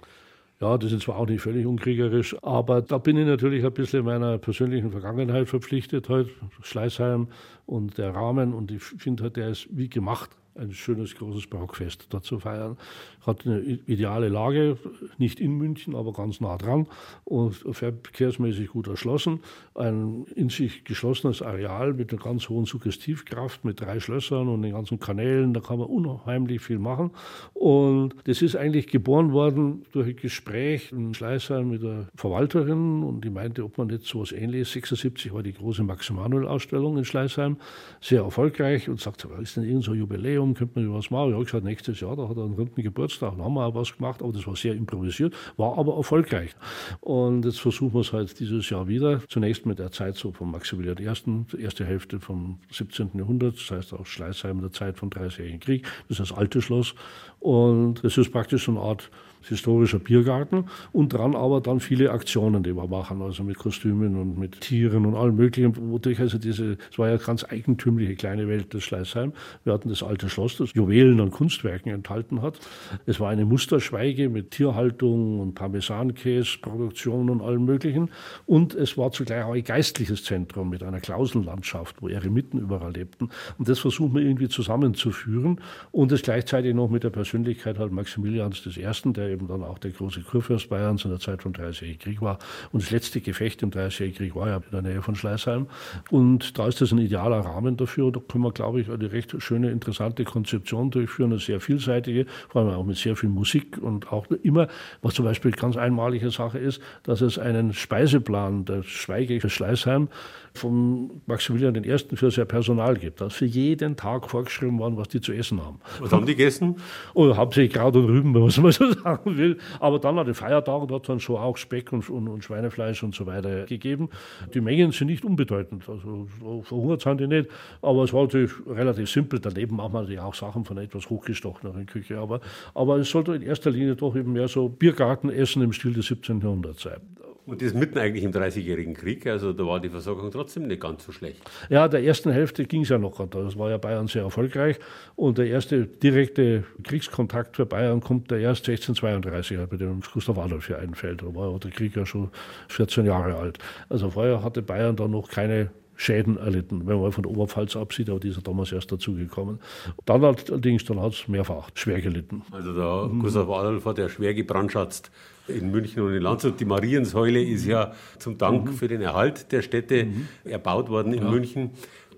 Ja, 0.62 0.78
das 0.78 0.92
ist 0.92 1.04
zwar 1.04 1.16
auch 1.16 1.28
nicht 1.28 1.40
völlig 1.40 1.66
unkriegerisch, 1.66 2.36
aber 2.42 2.82
da 2.82 2.98
bin 2.98 3.16
ich 3.16 3.26
natürlich 3.26 3.64
ein 3.64 3.72
bisschen 3.72 4.04
meiner 4.04 4.38
persönlichen 4.38 4.92
Vergangenheit 4.92 5.48
verpflichtet, 5.48 6.10
halt 6.10 6.30
Schleißheim 6.62 7.28
und 7.66 7.98
der 7.98 8.14
Rahmen 8.14 8.54
und 8.54 8.70
ich 8.70 8.84
finde 8.84 9.24
halt, 9.24 9.38
der 9.38 9.50
ist 9.52 9.70
wie 9.72 9.88
gemacht 9.88 10.32
ein 10.60 10.74
schönes, 10.74 11.16
großes 11.16 11.48
Barockfest 11.48 12.08
dort 12.10 12.26
zu 12.26 12.40
feiern. 12.40 12.78
Hat 13.26 13.46
eine 13.46 13.60
ideale 13.62 14.30
Lage, 14.30 14.78
nicht 15.18 15.40
in 15.40 15.58
München, 15.58 15.96
aber 15.96 16.14
ganz 16.14 16.42
nah 16.42 16.58
dran 16.58 16.88
und 17.26 17.54
verkehrsmäßig 17.54 18.70
gut 18.70 18.88
erschlossen. 18.88 19.40
Ein 19.76 20.26
in 20.36 20.50
sich 20.50 20.84
geschlossenes 20.84 21.42
Areal 21.42 21.94
mit 21.94 22.12
einer 22.12 22.22
ganz 22.22 22.50
hohen 22.50 22.66
Suggestivkraft, 22.66 23.66
mit 23.66 23.82
drei 23.82 24.00
Schlössern 24.00 24.48
und 24.48 24.62
den 24.62 24.74
ganzen 24.74 25.00
Kanälen. 25.00 25.54
Da 25.54 25.62
kann 25.62 25.80
man 25.80 25.88
unheimlich 25.88 26.62
viel 26.62 26.80
machen. 26.80 27.12
Und 27.54 28.16
das 28.26 28.42
ist 28.42 28.56
eigentlich 28.56 28.88
geboren 28.88 29.32
worden 29.32 29.86
durch 29.92 30.10
ein 30.10 30.16
Gespräch 30.16 30.92
in 30.92 31.14
Schleißheim 31.14 31.70
mit 31.70 31.84
der 31.84 32.08
Verwalterin 32.16 33.04
und 33.04 33.24
die 33.24 33.30
meinte, 33.30 33.64
ob 33.64 33.78
man 33.78 33.88
nicht 33.88 34.06
so 34.06 34.22
was 34.22 34.32
ähnliches. 34.32 34.72
76 34.74 35.34
war 35.34 35.44
die 35.44 35.54
große 35.54 35.84
Max-Emanuel-Ausstellung 35.84 36.98
in 36.98 37.06
Schleißheim, 37.06 37.58
sehr 38.02 38.22
erfolgreich 38.22 38.90
und 38.90 39.00
sagte, 39.00 39.30
was 39.30 39.42
ist 39.42 39.58
denn 39.58 39.64
irgend 39.64 39.84
so 39.84 39.92
ein 39.92 40.00
Jubiläum? 40.00 40.49
Warum 40.50 40.56
könnte 40.56 40.80
man 40.80 40.94
was 40.94 41.12
machen? 41.12 41.30
Ich 41.30 41.36
habe 41.36 41.46
gesagt, 41.46 41.64
nächstes 41.64 42.00
Jahr, 42.00 42.16
da 42.16 42.28
hat 42.28 42.38
er 42.38 42.44
einen 42.44 42.56
runden 42.56 42.82
Geburtstag, 42.82 43.34
da 43.38 43.44
haben 43.44 43.54
wir 43.54 43.66
auch 43.66 43.76
was 43.76 43.96
gemacht, 43.96 44.22
aber 44.22 44.32
das 44.32 44.46
war 44.48 44.56
sehr 44.56 44.74
improvisiert, 44.74 45.36
war 45.58 45.78
aber 45.78 45.96
erfolgreich. 45.96 46.56
Und 47.02 47.46
jetzt 47.46 47.60
versuchen 47.60 47.94
wir 47.94 48.02
es 48.02 48.14
halt 48.14 48.40
dieses 48.40 48.70
Jahr 48.70 48.88
wieder. 48.88 49.22
Zunächst 49.28 49.66
mit 49.66 49.80
der 49.80 49.92
Zeit 49.92 50.16
so 50.16 50.32
von 50.32 50.52
Maximilian 50.52 50.98
I., 50.98 51.62
erste 51.62 51.86
Hälfte 51.86 52.20
vom 52.20 52.60
17. 52.72 53.12
Jahrhundert, 53.14 53.56
das 53.56 53.72
heißt 53.72 53.94
auch 53.94 54.06
Schleißheim 54.06 54.58
in 54.58 54.62
der 54.62 54.72
Zeit 54.72 54.98
vom 54.98 55.10
Dreißigjährigen 55.10 55.60
Krieg, 55.60 55.84
das 56.08 56.20
ist 56.20 56.32
das 56.32 56.38
alte 56.38 56.62
Schloss. 56.62 56.96
Und 57.40 58.04
das 58.04 58.18
ist 58.18 58.32
praktisch 58.32 58.66
so 58.66 58.72
eine 58.72 58.82
Art 58.82 59.10
historischer 59.42 60.00
Biergarten 60.00 60.66
und 60.92 61.14
dran 61.14 61.36
aber 61.36 61.62
dann 61.62 61.80
viele 61.80 62.12
Aktionen, 62.12 62.64
die 62.64 62.76
wir 62.76 62.88
machen, 62.88 63.22
also 63.22 63.44
mit 63.44 63.58
Kostümen 63.58 64.16
und 64.16 64.38
mit 64.38 64.62
Tieren 64.62 65.06
und 65.06 65.16
allem 65.16 65.36
Möglichen, 65.36 65.76
wodurch 65.92 66.20
also 66.20 66.38
diese, 66.38 66.78
es 66.92 67.00
war 67.00 67.10
ja 67.10 67.18
ganz 67.18 67.46
eigentümliche 67.50 68.16
kleine 68.16 68.48
Welt 68.48 68.74
des 68.74 68.84
Schleißheim. 68.84 69.34
Wir 69.64 69.74
hatten 69.74 69.90
das 69.90 70.04
alte 70.04 70.30
Schloss, 70.30 70.58
das 70.58 70.74
Juwelen 70.74 71.20
und 71.20 71.32
Kunstwerken 71.32 71.92
enthalten 71.92 72.42
hat. 72.42 72.60
Es 73.06 73.20
war 73.20 73.30
eine 73.30 73.46
Musterschweige 73.46 74.30
mit 74.30 74.52
Tierhaltung 74.52 75.40
und 75.40 75.56
Parmesankäse-Produktion 75.56 77.30
und 77.30 77.42
allem 77.42 77.66
Möglichen 77.66 78.10
und 78.46 78.76
es 78.76 78.98
war 78.98 79.12
zugleich 79.12 79.44
auch 79.44 79.54
ein 79.54 79.64
geistliches 79.64 80.24
Zentrum 80.24 80.70
mit 80.70 80.84
einer 80.84 81.00
Klausenlandschaft, 81.00 82.02
wo 82.02 82.10
Eremiten 82.10 82.60
überall 82.60 82.94
lebten 82.94 83.30
und 83.58 83.70
das 83.70 83.80
versuchen 83.80 84.16
wir 84.16 84.22
irgendwie 84.22 84.50
zusammenzuführen 84.50 85.62
und 85.92 86.12
es 86.12 86.22
gleichzeitig 86.22 86.74
noch 86.74 86.90
mit 86.90 87.04
der 87.04 87.10
Persönlichkeit 87.10 87.80
halt 87.80 87.92
Maximilians 87.92 88.66
I., 88.66 89.14
der 89.14 89.29
eben 89.30 89.48
dann 89.48 89.64
auch 89.64 89.80
der 89.80 89.92
große 89.92 90.22
Kurfürst 90.22 90.70
Bayerns 90.70 91.06
in 91.06 91.12
der 91.12 91.20
Zeit 91.20 91.44
vom 91.44 91.54
Dreißigjährigen 91.54 92.00
Krieg 92.00 92.22
war. 92.22 92.40
Und 92.72 92.84
das 92.84 92.92
letzte 92.92 93.22
Gefecht 93.22 93.62
im 93.64 93.72
Dreißigjährigen 93.72 94.18
Krieg 94.18 94.36
war 94.36 94.48
ja 94.48 94.58
in 94.58 94.72
der 94.72 94.82
Nähe 94.82 95.02
von 95.02 95.16
Schleißheim. 95.16 95.68
Und 96.10 96.58
da 96.58 96.68
ist 96.68 96.82
das 96.82 96.92
ein 96.92 96.98
idealer 96.98 97.40
Rahmen 97.40 97.78
dafür. 97.78 98.08
Und 98.08 98.16
da 98.16 98.20
können 98.20 98.44
wir, 98.44 98.52
glaube 98.52 98.82
ich, 98.82 98.90
eine 98.90 99.12
recht 99.12 99.36
schöne, 99.42 99.72
interessante 99.72 100.24
Konzeption 100.24 100.92
durchführen, 100.92 101.32
eine 101.32 101.40
sehr 101.40 101.60
vielseitige, 101.60 102.26
vor 102.50 102.62
allem 102.62 102.72
auch 102.72 102.86
mit 102.86 102.98
sehr 102.98 103.16
viel 103.16 103.30
Musik 103.30 103.78
und 103.78 104.12
auch 104.12 104.28
immer, 104.44 104.68
was 105.02 105.14
zum 105.14 105.26
Beispiel 105.26 105.52
ganz 105.52 105.78
einmalige 105.78 106.32
Sache 106.32 106.58
ist, 106.58 106.82
dass 107.04 107.22
es 107.22 107.38
einen 107.38 107.74
Speiseplan 107.74 108.66
der 108.66 108.84
Schweige 108.84 109.40
für 109.40 109.50
Schleißheim 109.50 110.10
vom 110.54 111.22
Maximilian 111.26 111.76
I. 111.76 111.98
für 112.16 112.32
sein 112.32 112.48
Personal 112.48 112.96
gibt. 112.96 113.22
Da 113.22 113.28
ist 113.28 113.36
für 113.36 113.46
jeden 113.46 113.96
Tag 113.96 114.30
vorgeschrieben 114.30 114.80
worden, 114.80 114.98
was 114.98 115.08
die 115.08 115.22
zu 115.22 115.32
essen 115.32 115.64
haben. 115.64 115.80
Was 116.00 116.12
haben 116.12 116.26
die 116.26 116.36
gegessen? 116.36 116.78
Oh, 117.14 117.36
hauptsächlich 117.36 117.74
Kraut 117.74 117.96
und 117.96 118.06
Rüben, 118.06 118.34
wenn 118.34 118.42
man 118.42 118.72
so 118.72 118.92
sagen 118.92 119.19
will. 119.26 119.58
Aber 119.80 120.00
dann 120.00 120.18
an 120.18 120.26
den 120.26 120.36
Feiertagen 120.36 120.94
hat 120.94 121.10
dann 121.10 121.20
schon 121.20 121.38
auch 121.38 121.58
Speck 121.58 121.92
und, 121.92 122.10
und, 122.10 122.28
und, 122.28 122.44
Schweinefleisch 122.44 123.04
und 123.04 123.16
so 123.16 123.26
weiter 123.26 123.66
gegeben. 123.66 124.10
Die 124.54 124.62
Mengen 124.62 124.92
sind 124.92 125.08
nicht 125.08 125.24
unbedeutend. 125.24 125.88
Also 125.88 126.28
so 126.40 126.62
verhungert 126.62 127.02
sind 127.02 127.20
die 127.20 127.28
nicht. 127.28 127.50
Aber 127.82 128.04
es 128.04 128.14
war 128.14 128.24
natürlich 128.24 128.52
relativ 128.68 129.10
simpel. 129.10 129.40
Daneben 129.40 129.76
machen 129.76 129.94
wir 129.94 130.02
natürlich 130.02 130.22
auch 130.22 130.36
Sachen 130.36 130.66
von 130.66 130.78
etwas 130.78 131.10
hochgestocheneren 131.10 131.86
Küche. 131.86 132.18
Aber, 132.20 132.42
aber 132.74 132.98
es 132.98 133.10
sollte 133.10 133.36
in 133.36 133.42
erster 133.42 133.72
Linie 133.72 133.96
doch 133.96 134.16
eben 134.16 134.34
mehr 134.34 134.48
so 134.48 134.70
Biergartenessen 134.70 135.62
im 135.62 135.74
Stil 135.74 135.94
des 135.94 136.08
17. 136.08 136.42
Jahrhunderts 136.42 136.84
sein. 136.84 137.02
Und 137.50 137.62
das 137.64 137.74
mitten 137.74 137.98
eigentlich 137.98 138.24
im 138.24 138.32
Dreißigjährigen 138.32 138.94
Krieg, 138.94 139.26
also 139.26 139.54
da 139.54 139.66
war 139.66 139.80
die 139.80 139.90
Versorgung 139.90 140.30
trotzdem 140.30 140.68
nicht 140.68 140.82
ganz 140.82 141.04
so 141.04 141.12
schlecht. 141.12 141.42
Ja, 141.70 141.88
der 141.88 142.04
ersten 142.04 142.32
Hälfte 142.32 142.66
ging 142.66 142.84
es 142.84 142.90
ja 142.90 143.00
noch. 143.00 143.26
Das 143.28 143.58
war 143.58 143.72
ja 143.72 143.78
Bayern 143.78 144.08
sehr 144.08 144.22
erfolgreich. 144.22 144.78
Und 145.16 145.40
der 145.40 145.48
erste 145.48 145.88
direkte 145.88 146.64
Kriegskontakt 146.84 147.56
für 147.56 147.66
Bayern 147.66 148.02
kommt 148.02 148.30
der 148.30 148.40
erst 148.40 148.70
1632, 148.70 149.58
bei 149.68 149.78
dem 149.78 150.02
Gustav 150.02 150.38
Adolf 150.38 150.68
hier 150.68 150.78
einfällt. 150.78 151.24
Da 151.24 151.34
war 151.34 151.58
der 151.58 151.72
Krieg 151.72 151.96
ja 151.96 152.06
schon 152.06 152.30
14 152.68 153.06
Jahre 153.06 153.36
alt. 153.36 153.58
Also 153.90 154.12
vorher 154.12 154.44
hatte 154.44 154.62
Bayern 154.62 154.96
da 154.96 155.08
noch 155.08 155.28
keine 155.28 155.72
Schäden 155.96 156.38
erlitten, 156.38 156.88
wenn 156.88 157.02
man 157.02 157.12
von 157.12 157.24
der 157.24 157.32
Oberpfalz 157.32 157.76
absieht, 157.76 158.10
aber 158.10 158.20
die 158.20 158.30
ist 158.30 158.38
ja 158.38 158.42
damals 158.42 158.72
erst 158.72 158.92
dazugekommen. 158.92 159.60
Dann 160.06 160.24
allerdings, 160.24 160.86
dann 160.86 161.02
hat 161.02 161.14
es 161.14 161.28
mehrfach 161.28 161.72
schwer 161.74 162.00
gelitten. 162.00 162.44
Also 162.52 162.74
der. 162.74 163.10
Gustav 163.20 163.50
Adolf 163.50 163.84
hat 163.86 163.98
ja 163.98 164.08
schwer 164.08 164.34
gebrandschatzt 164.34 165.12
in 165.50 165.72
München 165.72 166.02
und 166.04 166.14
in 166.14 166.22
Landshut. 166.22 166.60
Die 166.60 166.66
Mariensäule 166.66 167.44
ist 167.44 167.66
ja 167.66 167.94
zum 168.18 168.38
Dank 168.38 168.66
mhm. 168.66 168.74
für 168.74 168.88
den 168.88 169.02
Erhalt 169.02 169.52
der 169.52 169.62
Städte 169.62 170.06
mhm. 170.06 170.28
erbaut 170.44 170.90
worden 170.90 171.14
in 171.14 171.24
ja. 171.24 171.30
München. 171.30 171.72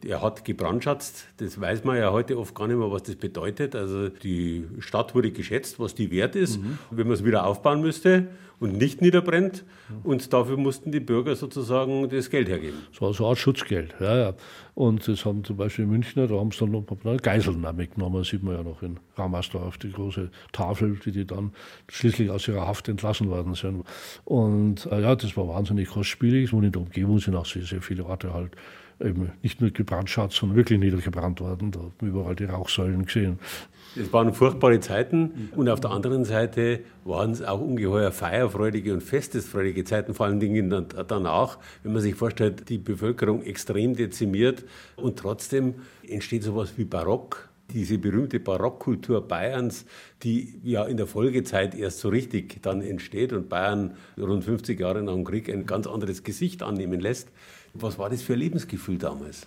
Er 0.03 0.21
hat 0.21 0.43
gebrandschatzt, 0.45 1.27
das 1.38 1.61
weiß 1.61 1.84
man 1.84 1.97
ja 1.97 2.11
heute 2.11 2.38
oft 2.39 2.55
gar 2.55 2.67
nicht 2.67 2.77
mehr, 2.77 2.91
was 2.91 3.03
das 3.03 3.15
bedeutet. 3.15 3.75
Also 3.75 4.09
die 4.09 4.65
Stadt 4.79 5.13
wurde 5.13 5.32
geschätzt, 5.32 5.79
was 5.79 5.93
die 5.93 6.09
wert 6.09 6.36
ist, 6.36 6.59
mhm. 6.59 6.79
wenn 6.89 7.07
man 7.07 7.13
es 7.13 7.23
wieder 7.23 7.45
aufbauen 7.45 7.82
müsste 7.82 8.27
und 8.62 8.78
nicht 8.78 9.01
niederbrennt. 9.01 9.66
Und 10.03 10.32
dafür 10.32 10.55
mussten 10.55 10.91
die 10.91 10.99
Bürger 10.99 11.36
sozusagen 11.36 12.07
das 12.09 12.30
Geld 12.30 12.47
hergeben. 12.47 12.78
Das 12.91 13.01
war 13.01 13.14
so 13.14 13.24
eine 13.26 13.32
Art 13.32 13.39
Schutzgeld, 13.39 13.95
ja, 13.99 14.18
ja. 14.18 14.34
Und 14.76 15.07
das 15.07 15.26
haben 15.26 15.43
zum 15.43 15.57
Beispiel 15.57 15.86
Münchner, 15.86 16.28
da 16.28 16.36
haben 16.36 16.51
sie 16.51 16.59
dann 16.59 16.72
noch 16.72 17.22
Geiseln 17.22 17.66
mitgenommen, 17.76 18.24
sieht 18.24 18.43
man 18.43 18.55
ja 18.55 18.64
noch 18.64 18.84
in 18.84 18.99
Ramersdorf, 19.16 19.80
die 19.80 19.91
große 19.91 20.30
Tafel, 20.53 20.97
die 21.03 21.12
die 21.12 21.26
dann 21.26 21.51
schließlich 21.89 22.30
aus 22.30 22.47
ihrer 22.47 22.68
Haft 22.68 22.88
entlassen 22.88 23.30
worden 23.30 23.55
sind. 23.55 23.84
Und 24.24 24.86
äh, 24.86 25.01
ja, 25.01 25.16
das 25.16 25.36
war 25.36 25.47
wahnsinnig 25.47 25.89
kostspielig 25.89 26.53
und 26.53 26.64
in 26.64 26.72
der 26.72 26.82
Umgebung 26.82 27.20
sind 27.20 27.36
auch 27.36 27.47
sehr, 27.47 27.64
sehr 27.64 27.82
viele 27.82 28.05
Orte 28.05 28.34
halt 28.34 28.51
eben 29.04 29.32
nicht 29.41 29.62
nur 29.62 29.72
gebrandschatzt, 29.72 30.38
sondern 30.38 30.58
wirklich 30.58 30.80
niedergebrannt 30.80 31.41
worden. 31.41 31.72
Da 31.72 31.80
haben 31.80 31.93
wir 31.99 32.10
überall 32.10 32.36
die 32.36 32.45
Rauchsäulen 32.45 33.06
gesehen. 33.06 33.39
Es 33.95 34.14
waren 34.14 34.34
furchtbare 34.34 34.80
Zeiten 34.80 35.49
und 35.56 35.68
auf 35.68 35.82
der 35.82 35.91
anderen 35.91 36.24
Seite 36.24 36.80
waren 37.04 37.32
es 37.32 37.41
auch 37.41 37.60
ungeheuer 37.60 38.12
feierfreudige 38.12 38.93
und 38.93 39.02
festesfreudige 39.02 39.84
Zeiten, 39.84 40.14
vor 40.14 40.28
allen 40.28 40.39
Dingen 40.39 40.88
danach, 41.08 41.58
wenn 41.84 41.91
man 41.91 42.02
sich 42.02 42.16
vorstellt, 42.16 42.70
die 42.70 42.78
Bevölkerung 42.78 43.43
extrem 43.43 43.95
dezimiert 43.95 44.64
und 44.95 45.20
trotzdem 45.20 45.76
entsteht 46.08 46.43
sowas 46.43 46.74
wie 46.78 46.86
Barock, 46.86 47.49
diese 47.74 47.97
berühmte 47.97 48.39
Barockkultur 48.39 49.28
Bayerns, 49.28 49.86
die 50.24 50.60
ja 50.64 50.86
in 50.86 50.95
der 50.95 51.08
Folgezeit 51.08 51.76
erst 51.76 51.99
so 51.99 52.10
richtig 52.10 52.62
dann 52.62 52.82
entsteht 52.82 53.34
und 53.34 53.49
Bayern 53.49 53.95
rund 54.18 54.43
50 54.43 54.80
Jahre 54.80 55.04
nach 55.04 55.14
dem 55.14 55.26
Krieg 55.26 55.49
ein 55.49 55.66
ganz 55.66 55.88
anderes 55.88 56.24
Gesicht 56.24 56.64
annehmen 56.64 56.99
lässt. 56.99 57.30
Was 57.74 57.97
war 57.97 58.09
das 58.09 58.22
für 58.22 58.34
ein 58.34 58.39
Lebensgefühl 58.39 58.97
damals? 58.97 59.45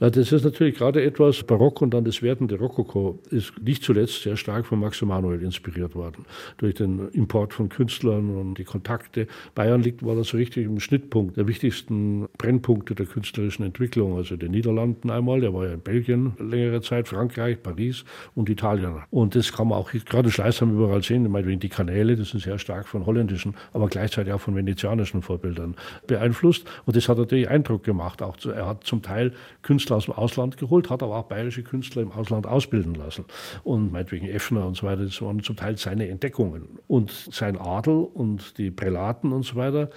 Das 0.00 0.32
ist 0.32 0.44
natürlich 0.44 0.78
gerade 0.78 1.04
etwas 1.04 1.42
barock 1.42 1.82
und 1.82 1.92
dann 1.92 2.04
das 2.04 2.22
werdende 2.22 2.58
Rokoko 2.58 3.18
ist 3.28 3.52
nicht 3.62 3.84
zuletzt 3.84 4.22
sehr 4.22 4.38
stark 4.38 4.64
von 4.64 4.80
Max 4.80 5.02
Emanuel 5.02 5.42
inspiriert 5.42 5.94
worden. 5.94 6.24
Durch 6.56 6.74
den 6.76 7.10
Import 7.10 7.52
von 7.52 7.68
Künstlern 7.68 8.30
und 8.34 8.54
die 8.54 8.64
Kontakte. 8.64 9.26
Bayern 9.54 9.82
liegt, 9.82 10.02
war 10.02 10.16
das 10.16 10.28
so 10.28 10.38
richtig 10.38 10.64
im 10.64 10.80
Schnittpunkt 10.80 11.36
der 11.36 11.46
wichtigsten 11.46 12.28
Brennpunkte 12.38 12.94
der 12.94 13.04
künstlerischen 13.04 13.62
Entwicklung. 13.66 14.16
Also 14.16 14.36
den 14.36 14.52
Niederlanden 14.52 15.10
einmal, 15.10 15.42
der 15.42 15.52
war 15.52 15.66
ja 15.66 15.74
in 15.74 15.80
Belgien 15.80 16.32
längere 16.38 16.80
Zeit, 16.80 17.06
Frankreich, 17.06 17.62
Paris 17.62 18.06
und 18.34 18.48
Italien. 18.48 19.02
Und 19.10 19.34
das 19.34 19.52
kann 19.52 19.68
man 19.68 19.76
auch 19.76 19.90
gerade 19.92 20.30
Schleißheim 20.30 20.72
überall 20.72 21.02
sehen. 21.02 21.30
Meinetwegen 21.30 21.60
die 21.60 21.68
Kanäle, 21.68 22.16
das 22.16 22.30
sind 22.30 22.42
sehr 22.42 22.58
stark 22.58 22.88
von 22.88 23.04
holländischen, 23.04 23.54
aber 23.74 23.88
gleichzeitig 23.88 24.32
auch 24.32 24.40
von 24.40 24.56
venezianischen 24.56 25.20
Vorbildern 25.20 25.76
beeinflusst. 26.06 26.66
Und 26.86 26.96
das 26.96 27.06
hat 27.06 27.18
natürlich 27.18 27.50
Eindruck 27.50 27.84
gemacht. 27.84 28.22
Auch 28.22 28.38
er 28.46 28.66
hat 28.66 28.84
zum 28.84 29.02
Teil 29.02 29.34
Künstler 29.60 29.89
Künstler 29.90 29.96
aus 29.96 30.04
dem 30.04 30.14
Ausland 30.14 30.56
geholt, 30.56 30.90
hat 30.90 31.02
aber 31.02 31.16
auch 31.16 31.24
bayerische 31.24 31.62
Künstler 31.62 32.02
im 32.02 32.12
Ausland 32.12 32.46
ausbilden 32.46 32.94
lassen. 32.94 33.24
Und 33.64 33.92
meinetwegen 33.92 34.28
Effner 34.28 34.66
und 34.66 34.76
so 34.76 34.86
weiter, 34.86 35.04
das 35.04 35.20
waren 35.20 35.42
zum 35.42 35.56
Teil 35.56 35.76
seine 35.76 36.08
Entdeckungen. 36.08 36.78
Und 36.86 37.10
sein 37.10 37.58
Adel 37.58 38.04
und 38.14 38.58
die 38.58 38.70
Prälaten 38.70 39.32
und 39.32 39.44
so 39.44 39.56
weiter 39.56 39.90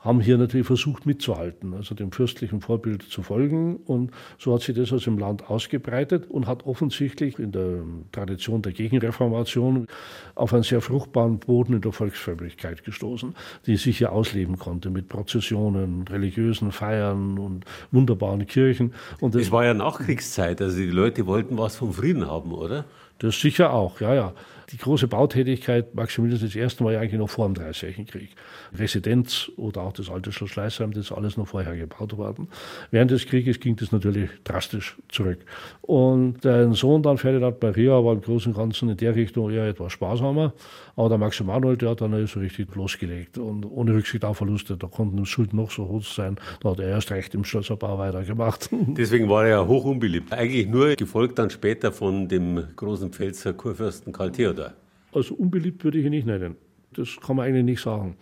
haben 0.00 0.20
hier 0.20 0.38
natürlich 0.38 0.66
versucht 0.66 1.06
mitzuhalten, 1.06 1.74
also 1.74 1.94
dem 1.94 2.12
fürstlichen 2.12 2.60
Vorbild 2.60 3.02
zu 3.02 3.22
folgen. 3.22 3.76
Und 3.76 4.12
so 4.38 4.54
hat 4.54 4.62
sich 4.62 4.76
das 4.76 4.92
aus 4.92 5.04
dem 5.04 5.18
Land 5.18 5.50
ausgebreitet 5.50 6.30
und 6.30 6.46
hat 6.46 6.66
offensichtlich 6.66 7.38
in 7.38 7.52
der 7.52 7.82
Tradition 8.12 8.62
der 8.62 8.72
Gegenreformation 8.72 9.86
auf 10.34 10.54
einen 10.54 10.62
sehr 10.62 10.80
fruchtbaren 10.80 11.38
Boden 11.38 11.74
in 11.74 11.80
der 11.80 11.92
Volksfrömmigkeit 11.92 12.84
gestoßen, 12.84 13.34
die 13.66 13.76
sich 13.76 13.98
hier 13.98 14.12
ausleben 14.12 14.58
konnte 14.58 14.90
mit 14.90 15.08
Prozessionen, 15.08 16.06
religiösen 16.06 16.70
Feiern 16.70 17.38
und 17.38 17.64
wunderbaren 17.90 18.46
Kirchen. 18.46 18.94
Und 19.20 19.34
es 19.34 19.50
war 19.50 19.64
ja 19.64 19.74
Nachkriegszeit, 19.74 20.62
also 20.62 20.76
die 20.76 20.90
Leute 20.90 21.26
wollten 21.26 21.58
was 21.58 21.76
vom 21.76 21.92
Frieden 21.92 22.26
haben, 22.26 22.52
oder? 22.52 22.84
Das 23.18 23.40
sicher 23.40 23.72
auch, 23.72 24.00
ja, 24.00 24.14
ja. 24.14 24.32
Die 24.70 24.76
große 24.76 25.08
Bautätigkeit 25.08 25.94
Maximilians 25.94 26.42
I. 26.54 26.84
war 26.84 26.92
ja 26.92 27.00
eigentlich 27.00 27.18
noch 27.18 27.30
vor 27.30 27.46
dem 27.46 27.54
Dreißigjährigen 27.54 28.06
Krieg. 28.06 28.30
Residenz 28.78 29.50
oder 29.56 29.80
auch 29.80 29.94
das 29.94 30.10
alte 30.10 30.30
Schloss 30.30 30.50
Schleißheim, 30.50 30.92
das 30.92 31.06
ist 31.06 31.12
alles 31.12 31.38
noch 31.38 31.48
vorher 31.48 31.74
gebaut 31.74 32.14
worden. 32.18 32.48
Während 32.90 33.10
des 33.10 33.24
Krieges 33.24 33.60
ging 33.60 33.76
das 33.76 33.92
natürlich 33.92 34.28
drastisch 34.44 34.96
zurück. 35.08 35.38
Und 35.80 36.44
dein 36.44 36.74
Sohn 36.74 37.02
dann, 37.02 37.16
Ferdinand 37.16 37.62
Maria, 37.62 37.92
war 38.04 38.12
im 38.12 38.20
Großen 38.20 38.52
und 38.52 38.58
Ganzen 38.58 38.90
in 38.90 38.98
der 38.98 39.14
Richtung 39.14 39.50
eher 39.50 39.66
etwas 39.66 39.92
sparsamer. 39.92 40.52
Aber 40.98 41.10
der 41.10 41.18
Max 41.18 41.38
Emanuel, 41.38 41.76
der 41.76 41.90
hat 41.90 42.00
dann 42.00 42.26
so 42.26 42.40
richtig 42.40 42.74
losgelegt 42.74 43.38
und 43.38 43.64
ohne 43.64 43.94
Rücksicht 43.94 44.24
auf 44.24 44.38
Verluste. 44.38 44.76
Da 44.76 44.88
konnten 44.88 45.24
Schulden 45.26 45.54
noch 45.54 45.70
so 45.70 45.86
hoch 45.86 46.02
sein. 46.02 46.38
Da 46.60 46.70
hat 46.70 46.80
er 46.80 46.88
erst 46.88 47.12
recht 47.12 47.36
im 47.36 47.44
Schlosserbau 47.44 47.98
weitergemacht. 47.98 48.68
Deswegen 48.72 49.28
war 49.28 49.44
er 49.44 49.48
ja 49.48 49.66
hoch 49.68 49.84
unbeliebt. 49.84 50.32
Eigentlich 50.32 50.66
nur 50.66 50.96
gefolgt 50.96 51.38
dann 51.38 51.50
später 51.50 51.92
von 51.92 52.26
dem 52.26 52.64
großen 52.74 53.12
Pfälzer 53.12 53.52
Kurfürsten 53.52 54.12
Karl 54.12 54.32
Theodor? 54.32 54.72
Also 55.12 55.36
unbeliebt 55.36 55.84
würde 55.84 55.98
ich 55.98 56.04
ihn 56.04 56.10
nicht 56.10 56.26
nennen. 56.26 56.56
Das 56.94 57.16
kann 57.24 57.36
man 57.36 57.46
eigentlich 57.46 57.64
nicht 57.64 57.80
sagen. 57.80 58.16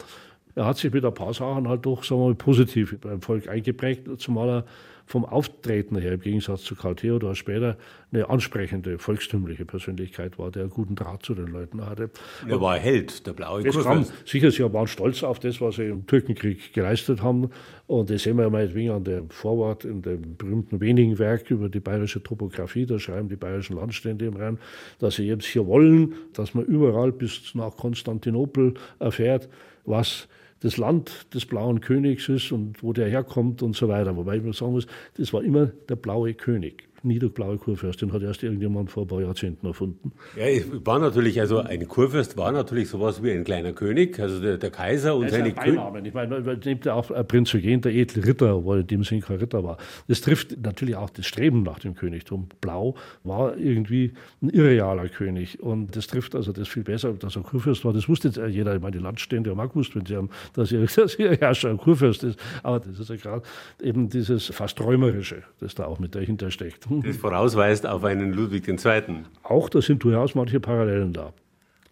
Er 0.54 0.66
hat 0.66 0.76
sich 0.76 0.92
mit 0.92 1.02
ein 1.02 1.14
paar 1.14 1.32
Sachen 1.32 1.66
halt 1.68 1.86
doch 1.86 2.04
sagen 2.04 2.20
wir 2.20 2.26
mal, 2.26 2.34
positiv 2.34 2.94
beim 3.00 3.22
Volk 3.22 3.48
eingeprägt, 3.48 4.06
zumal 4.20 4.48
er 4.50 4.64
vom 5.07 5.24
Auftreten 5.24 5.96
her, 5.96 6.12
im 6.12 6.20
Gegensatz 6.20 6.62
zu 6.62 6.74
Karl 6.74 6.96
Theodor 6.96 7.36
später, 7.36 7.76
eine 8.12 8.28
ansprechende, 8.28 8.98
volkstümliche 8.98 9.64
Persönlichkeit 9.64 10.38
war, 10.38 10.50
der 10.50 10.62
einen 10.62 10.70
guten 10.70 10.96
Draht 10.96 11.22
zu 11.24 11.34
den 11.34 11.46
Leuten 11.46 11.86
hatte. 11.86 12.11
Er 12.48 12.61
war 12.61 12.76
Held, 12.76 13.26
der 13.26 13.32
blaue 13.32 13.62
Kurfürst. 13.62 14.12
Sicher, 14.26 14.50
sie 14.50 14.72
waren 14.72 14.88
stolz 14.88 15.22
auf 15.22 15.38
das, 15.38 15.61
was 15.61 15.76
sie 15.76 15.84
im 15.84 16.07
Türkenkrieg 16.07 16.72
geleistet 16.72 17.22
haben. 17.22 17.50
Und 17.86 18.11
das 18.11 18.24
sehen 18.24 18.36
wir 18.36 18.44
ja 18.44 18.50
meinetwegen 18.50 18.90
an 18.90 19.04
dem 19.04 19.30
Vorwort 19.30 19.84
in 19.84 20.02
dem 20.02 20.36
berühmten 20.36 20.80
wenigen 20.80 21.18
Werk 21.18 21.50
über 21.50 21.68
die 21.68 21.80
bayerische 21.80 22.22
Topographie. 22.22 22.84
Da 22.84 22.98
schreiben 22.98 23.28
die 23.28 23.36
bayerischen 23.36 23.76
Landstände 23.76 24.26
im 24.26 24.36
Rhein, 24.36 24.59
dass 24.98 25.16
sie 25.16 25.26
jetzt 25.26 25.46
hier 25.46 25.66
wollen, 25.66 26.14
dass 26.32 26.54
man 26.54 26.64
überall 26.64 27.12
bis 27.12 27.54
nach 27.54 27.76
Konstantinopel 27.76 28.74
erfährt, 28.98 29.48
was 29.84 30.28
das 30.61 30.76
Land 30.76 31.32
des 31.34 31.46
blauen 31.46 31.80
Königs 31.80 32.28
ist 32.28 32.52
und 32.52 32.82
wo 32.82 32.92
der 32.92 33.09
herkommt 33.09 33.62
und 33.62 33.76
so 33.76 33.88
weiter. 33.88 34.16
Wobei 34.16 34.36
ich 34.36 34.42
mir 34.42 34.52
sagen 34.52 34.72
muss, 34.72 34.86
das 35.16 35.32
war 35.32 35.42
immer 35.42 35.66
der 35.66 35.96
blaue 35.96 36.34
König 36.34 36.88
nie 37.07 37.18
der 37.18 37.28
blaue 37.28 37.59
Kurfürst. 37.59 38.02
Den 38.02 38.12
hat 38.12 38.22
erst 38.22 38.42
irgendjemand 38.42 38.90
vor 38.90 39.04
ein 39.04 39.09
paar 39.09 39.20
Jahrzehnten 39.20 39.66
erfunden. 39.66 40.12
Ja, 40.36 40.46
es 40.46 40.64
war 40.84 40.98
natürlich, 40.98 41.40
also 41.40 41.59
ein 41.59 41.86
Kurfürst 41.88 42.36
war 42.36 42.52
natürlich 42.52 42.88
sowas 42.88 43.22
wie 43.22 43.30
ein 43.30 43.44
kleiner 43.44 43.72
König, 43.72 44.18
also 44.20 44.40
der, 44.40 44.59
der 44.59 44.70
Kaiser 44.70 45.16
und 45.16 45.30
seine 45.30 45.52
Könige. 45.52 46.09
Ich 46.09 46.14
meine, 46.14 46.40
man 46.40 46.59
nimmt 46.59 46.84
ja 46.84 46.94
auch 46.94 47.11
Prinz 47.26 47.54
Eugen, 47.54 47.80
der 47.80 47.94
edle 47.94 48.26
Ritter, 48.26 48.64
weil 48.64 48.80
in 48.80 48.86
dem 48.86 49.04
Sinn 49.04 49.20
kein 49.20 49.38
Ritter 49.38 49.64
war. 49.64 49.78
Das 50.09 50.20
trifft 50.20 50.57
natürlich 50.62 50.96
auch 50.96 51.11
das 51.11 51.26
Streben 51.26 51.62
nach 51.62 51.78
dem 51.78 51.94
Königtum. 51.94 52.48
Blau 52.61 52.96
war 53.24 53.57
irgendwie 53.57 54.12
ein 54.42 54.50
irrealer 54.50 55.09
König 55.09 55.61
und 55.61 55.96
das 55.96 56.07
trifft 56.07 56.34
also 56.34 56.52
das 56.52 56.68
viel 56.68 56.82
besser, 56.82 57.12
dass 57.14 57.36
er 57.36 57.42
Kurfürst 57.42 57.84
war. 57.84 57.92
Das 57.92 58.09
wusste 58.09 58.28
jeder. 58.48 58.74
Ich 58.74 58.82
meine, 58.82 58.96
die 58.96 59.02
Landstände 59.02 59.50
haben 59.50 59.61
auch 59.61 59.68
gewusst, 59.68 59.94
wenn 59.94 60.07
sie 60.07 60.16
haben, 60.16 60.30
dass 60.54 60.72
ihr, 60.72 60.86
dass 60.96 61.18
ihr 61.18 61.36
Herrscher 61.36 61.70
ein 61.70 61.78
Kurfürst 61.78 62.24
ist. 62.24 62.38
Aber 62.62 62.80
das 62.80 62.98
ist 62.98 63.11
ja 63.11 63.16
gerade 63.16 63.42
eben 63.82 64.09
dieses 64.09 64.46
fast 64.46 64.78
Träumerische, 64.78 65.42
das 65.61 65.74
da 65.74 65.86
auch 65.86 65.98
mit 65.98 66.14
dahinter 66.14 66.50
steckt. 66.50 66.86
Das 67.03 67.16
vorausweist 67.16 67.86
auf 67.86 68.05
einen 68.05 68.32
Ludwig 68.32 68.68
II. 68.68 69.24
Auch, 69.42 69.68
da 69.68 69.80
sind 69.80 70.03
durchaus 70.03 70.34
manche 70.34 70.61
Parallelen 70.61 71.12
da. 71.12 71.32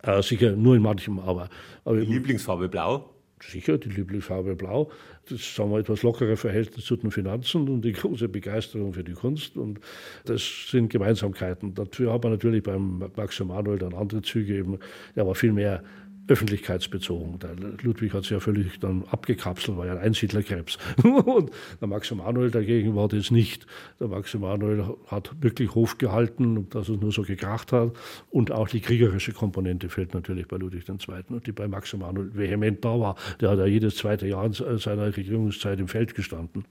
Äh, 0.03 0.23
sicher 0.23 0.53
nur 0.53 0.77
in 0.77 0.83
manchem, 0.83 1.19
aber. 1.19 1.49
aber 1.85 1.97
die 1.97 2.07
Lieblingsfarbe 2.07 2.69
Blau? 2.69 3.11
Sicher, 3.41 3.79
die 3.79 3.89
Lieblingsfarbe 3.89 4.55
Blau. 4.55 4.91
Das 5.29 5.55
sagen 5.55 5.71
wir 5.71 5.79
etwas 5.79 6.03
lockere 6.03 6.37
Verhältnis 6.37 6.85
zu 6.85 6.97
den 6.97 7.11
Finanzen 7.11 7.69
und 7.69 7.83
die 7.83 7.93
große 7.93 8.29
Begeisterung 8.29 8.93
für 8.93 9.05
die 9.05 9.13
Kunst. 9.13 9.57
Und 9.57 9.81
das 10.25 10.43
sind 10.71 10.91
Gemeinsamkeiten. 10.91 11.75
Dafür 11.75 12.13
hat 12.13 12.23
man 12.23 12.33
natürlich 12.33 12.63
beim 12.63 13.03
Max 13.17 13.41
Emanuel 13.41 13.79
dann 13.79 13.95
andere 13.95 14.23
Züge 14.23 14.57
eben. 14.57 14.79
Er 15.15 15.27
war 15.27 15.35
viel 15.35 15.53
mehr 15.53 15.83
öffentlichkeitsbezogen. 16.27 17.39
Der 17.39 17.55
Ludwig 17.83 18.15
hat 18.15 18.23
sich 18.23 18.33
ja 18.33 18.41
völlig 18.41 18.81
dann 18.81 19.05
abgekapselt, 19.11 19.77
war 19.77 19.87
ja 19.87 19.93
ein 19.93 19.99
Einsiedlerkrebs. 19.99 20.79
Und 21.03 21.51
der 21.81 21.89
Max 21.89 22.11
Emanuel 22.11 22.51
dagegen 22.51 22.95
war 22.95 23.09
das 23.09 23.31
nicht. 23.31 23.67
Der 24.01 24.09
Max 24.09 24.35
Emanuel 24.35 24.85
hat 25.07 25.31
wirklich 25.41 25.75
Hof 25.75 25.99
gehalten, 25.99 26.69
dass 26.71 26.89
es 26.89 27.01
nur 27.01 27.13
so 27.13 27.23
gekracht 27.23 27.73
hat. 27.73 27.93
Und 28.31 28.53
auch 28.53 28.69
die 28.69 28.81
kriegerische 28.81 29.33
Komponente 29.33 29.89
fehlt 29.89 30.15
natürlich 30.15 30.49
bei 30.49 30.57
Ludwig 30.57 30.89
II., 30.89 31.41
die 31.45 31.53
bei 31.53 31.69
Max 31.69 31.93
Emanuel 31.93 32.35
vehement 32.35 32.85
da 32.85 32.99
war. 32.99 33.17
Der 33.41 33.51
hat 33.51 33.59
ja 33.59 33.67
jedes 33.67 33.97
zweite 33.97 34.27
Jahr 34.27 34.53
seiner 34.53 35.17
Regierungszeit 35.17 35.79
im 35.79 35.89
Feld 35.89 36.15
gestanden. 36.15 36.65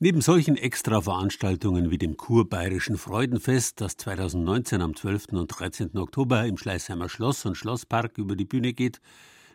Neben 0.00 0.20
solchen 0.20 0.56
Extra-Veranstaltungen 0.56 1.88
wie 1.88 1.98
dem 1.98 2.16
Kurbayerischen 2.16 2.98
Freudenfest, 2.98 3.80
das 3.80 3.96
2019 3.96 4.82
am 4.82 4.96
12. 4.96 5.28
und 5.34 5.46
13. 5.46 5.96
Oktober 5.96 6.44
im 6.46 6.56
Schleißheimer 6.56 7.08
Schloss 7.08 7.46
und 7.46 7.54
Schlosspark 7.54 8.18
über 8.18 8.34
die 8.34 8.44
Bühne 8.44 8.72
geht, 8.72 9.00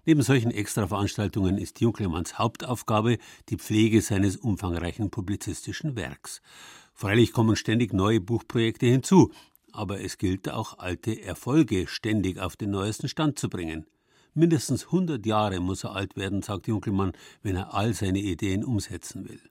neben 0.05 0.21
solchen 0.21 0.51
Extra-Veranstaltungen 0.51 1.57
ist 1.57 1.81
Junklemanns 1.81 2.39
Hauptaufgabe 2.39 3.17
die 3.49 3.57
Pflege 3.57 4.01
seines 4.01 4.37
umfangreichen 4.37 5.09
publizistischen 5.11 5.97
Werks. 5.97 6.41
Freilich 6.93 7.33
kommen 7.33 7.57
ständig 7.57 7.91
neue 7.91 8.21
Buchprojekte 8.21 8.85
hinzu, 8.85 9.33
aber 9.73 9.99
es 9.99 10.17
gilt 10.17 10.49
auch 10.49 10.79
alte 10.79 11.21
Erfolge 11.21 11.85
ständig 11.87 12.39
auf 12.39 12.55
den 12.55 12.71
neuesten 12.71 13.09
Stand 13.09 13.37
zu 13.37 13.49
bringen. 13.49 13.87
Mindestens 14.33 14.85
100 14.85 15.25
Jahre 15.25 15.59
muss 15.59 15.83
er 15.83 15.97
alt 15.97 16.15
werden, 16.15 16.41
sagt 16.43 16.67
Junkelmann, 16.67 17.11
wenn 17.41 17.57
er 17.57 17.73
all 17.73 17.93
seine 17.93 18.19
Ideen 18.19 18.63
umsetzen 18.63 19.27
will. 19.27 19.41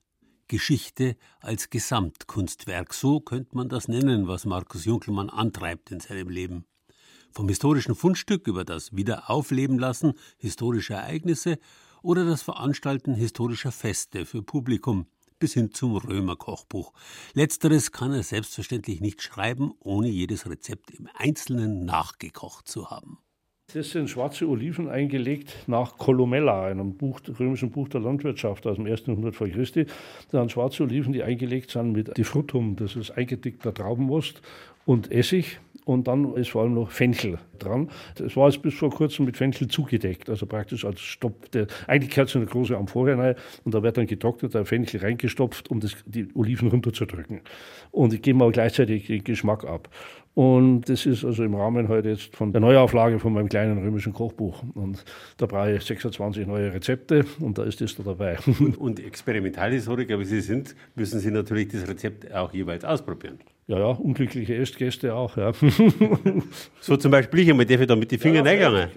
Geschichte 0.49 1.17
als 1.41 1.71
Gesamtkunstwerk. 1.71 2.93
So 2.95 3.21
könnte 3.21 3.55
man 3.55 3.69
das 3.69 3.87
nennen, 3.87 4.27
was 4.27 4.47
Markus 4.47 4.85
Junkelmann 4.85 5.31
antreibt 5.31 5.91
in 5.91 6.01
seinem 6.01 6.29
Leben. 6.29 6.65
Vom 7.33 7.49
historischen 7.49 7.95
Fundstück 7.95 8.47
über 8.47 8.65
das 8.65 8.97
Wiederaufleben 8.97 9.79
lassen 9.79 10.15
historischer 10.39 10.97
Ereignisse 10.97 11.59
oder 12.03 12.25
das 12.25 12.43
Veranstalten 12.43 13.15
historischer 13.15 13.73
Feste 13.73 14.27
für 14.27 14.43
Publikum 14.43 15.07
bis 15.39 15.55
hin 15.55 15.73
zum 15.73 15.97
Römerkochbuch. 15.97 16.93
Letzteres 17.35 17.93
kann 17.93 18.13
er 18.13 18.23
selbstverständlich 18.23 19.01
nicht 19.01 19.23
schreiben, 19.23 19.73
ohne 19.79 20.09
jedes 20.09 20.49
Rezept 20.49 20.91
im 20.91 21.09
Einzelnen 21.15 21.85
nachgekocht 21.85 22.67
zu 22.67 22.91
haben. 22.91 23.19
Das 23.75 23.91
sind 23.91 24.09
schwarze 24.09 24.49
Oliven 24.49 24.89
eingelegt 24.89 25.55
nach 25.67 25.99
Columella, 25.99 26.65
einem 26.65 26.95
Buch, 26.95 27.21
römischen 27.39 27.71
Buch 27.71 27.87
der 27.91 28.01
Landwirtschaft 28.01 28.67
aus 28.67 28.77
dem 28.77 28.87
1. 28.87 29.05
Jahrhundert 29.05 29.37
vor 29.37 29.47
Christi. 29.47 29.85
Das 29.85 30.41
sind 30.41 30.53
schwarze 30.53 30.85
Oliven, 30.85 31.13
die 31.13 31.23
eingelegt 31.23 31.73
sind 31.73 31.93
mit 31.93 32.17
Diffrutum, 32.17 32.77
das 32.77 32.97
ist 32.97 33.11
eingedickter 33.11 33.75
Traubenmost 33.75 34.41
und 34.87 35.13
Essig. 35.13 35.61
Und 35.85 36.07
dann 36.07 36.35
ist 36.35 36.51
vor 36.51 36.63
allem 36.63 36.75
noch 36.75 36.91
Fenchel 36.91 37.39
dran. 37.59 37.89
Das 38.17 38.37
war 38.37 38.49
jetzt 38.49 38.61
bis 38.61 38.75
vor 38.75 38.91
kurzem 38.91 39.25
mit 39.25 39.39
Fenchel 39.39 39.69
zugedeckt, 39.69 40.29
also 40.29 40.45
praktisch 40.45 40.85
als 40.85 41.01
Stopp. 41.01 41.51
Der, 41.53 41.67
eigentlich 41.87 42.11
gehört 42.11 42.29
so 42.29 42.39
eine 42.39 42.47
große 42.47 42.77
Amphore 42.77 43.17
rein 43.17 43.35
und 43.65 43.75
da 43.75 43.83
wird 43.83 43.97
dann 43.97 44.07
getrockneter 44.07 44.67
Fenchel 44.67 45.01
reingestopft, 45.01 45.71
um 45.71 45.81
das, 45.81 45.97
die 46.05 46.29
Oliven 46.35 46.69
runterzudrücken. 46.69 47.41
Und 47.91 48.13
ich 48.13 48.21
gebe 48.21 48.45
auch 48.45 48.53
gleichzeitig 48.53 49.07
den 49.07 49.25
Geschmack 49.25 49.65
ab. 49.65 49.89
Und 50.39 50.83
das 50.89 51.05
ist 51.05 51.25
also 51.25 51.43
im 51.43 51.57
Rahmen 51.57 51.89
heute 51.89 52.11
jetzt 52.11 52.37
von 52.37 52.53
der 52.53 52.61
Neuauflage 52.61 53.19
von 53.19 53.33
meinem 53.33 53.49
kleinen 53.49 53.77
römischen 53.77 54.13
Kochbuch. 54.13 54.63
Und 54.75 55.05
da 55.37 55.47
brauche 55.47 55.73
ich 55.73 55.83
26 55.83 56.47
neue 56.47 56.73
Rezepte 56.73 57.25
und 57.41 57.59
da 57.59 57.65
ist 57.65 57.81
das 57.81 57.97
da 57.97 58.05
dabei. 58.05 58.39
Und, 58.61 58.79
und 58.79 59.05
Experimentalhistoriker, 59.05 60.17
wie 60.21 60.25
Sie 60.25 60.41
sind, 60.41 60.77
müssen 60.95 61.19
Sie 61.19 61.33
natürlich 61.33 61.67
das 61.67 61.89
Rezept 61.89 62.33
auch 62.33 62.53
jeweils 62.53 62.85
ausprobieren. 62.85 63.41
Ja, 63.67 63.81
ja, 63.81 63.87
unglückliche 63.87 64.55
Essgäste 64.55 65.13
auch, 65.13 65.37
ja. 65.37 65.51
so 66.81 66.97
zum 66.97 67.11
Beispiel, 67.11 67.41
ich 67.41 67.51
einmal 67.51 67.67
darf 67.67 67.81
ich 67.81 67.89
da 67.89 67.97
mit 67.97 68.13
den 68.13 68.21
Fingern 68.21 68.47
ja, 68.47 68.53
reingegangen. 68.53 68.91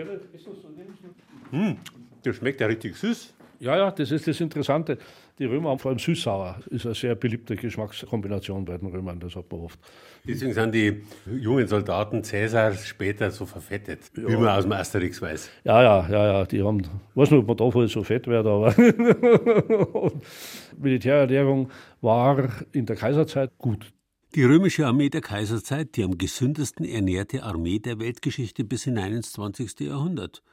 Hm, 1.49 1.77
das 2.21 2.35
schmeckt 2.35 2.61
ja 2.61 2.67
richtig 2.67 2.95
süß. 2.97 3.33
Ja, 3.61 3.77
ja, 3.77 3.89
das 3.89 4.11
ist 4.11 4.27
das 4.27 4.39
Interessante. 4.39 4.99
Die 5.41 5.47
Römer 5.47 5.71
haben 5.71 5.79
vor 5.79 5.89
allem 5.89 5.97
süß-sauer. 5.97 6.59
Ist 6.69 6.85
eine 6.85 6.93
sehr 6.93 7.15
beliebte 7.15 7.55
Geschmackskombination 7.55 8.63
bei 8.63 8.77
den 8.77 8.89
Römern, 8.89 9.19
das 9.19 9.35
hat 9.35 9.51
man 9.51 9.61
oft. 9.61 9.79
Deswegen 10.23 10.53
sind 10.53 10.75
die 10.75 11.01
jungen 11.25 11.65
Soldaten 11.67 12.23
Cäsars 12.23 12.85
später 12.85 13.31
so 13.31 13.47
verfettet, 13.47 14.01
ja. 14.15 14.27
wie 14.27 14.35
man 14.35 14.49
aus 14.49 14.65
dem 14.65 14.73
Asterix 14.73 15.19
weiß. 15.19 15.49
Ja, 15.63 15.81
ja, 15.81 16.07
ja, 16.07 16.33
ja. 16.33 16.45
Die 16.45 16.61
haben, 16.61 16.81
ich 16.81 17.15
weiß 17.15 17.31
nicht, 17.31 17.39
ob 17.39 17.47
man 17.47 17.57
davon 17.57 17.87
so 17.87 18.03
fett 18.03 18.27
wird, 18.27 18.45
aber 18.45 18.75
Militärernährung 20.77 21.71
war 22.01 22.47
in 22.71 22.85
der 22.85 22.95
Kaiserzeit 22.95 23.49
gut. 23.57 23.91
Die 24.35 24.43
römische 24.43 24.85
Armee 24.85 25.09
der 25.09 25.21
Kaiserzeit, 25.21 25.95
die 25.95 26.03
am 26.03 26.19
gesündesten 26.19 26.85
ernährte 26.85 27.41
Armee 27.41 27.79
der 27.79 27.99
Weltgeschichte 27.99 28.63
bis 28.63 28.83
hinein 28.83 29.13
ins 29.13 29.31
20. 29.31 29.79
Jahrhundert. 29.79 30.43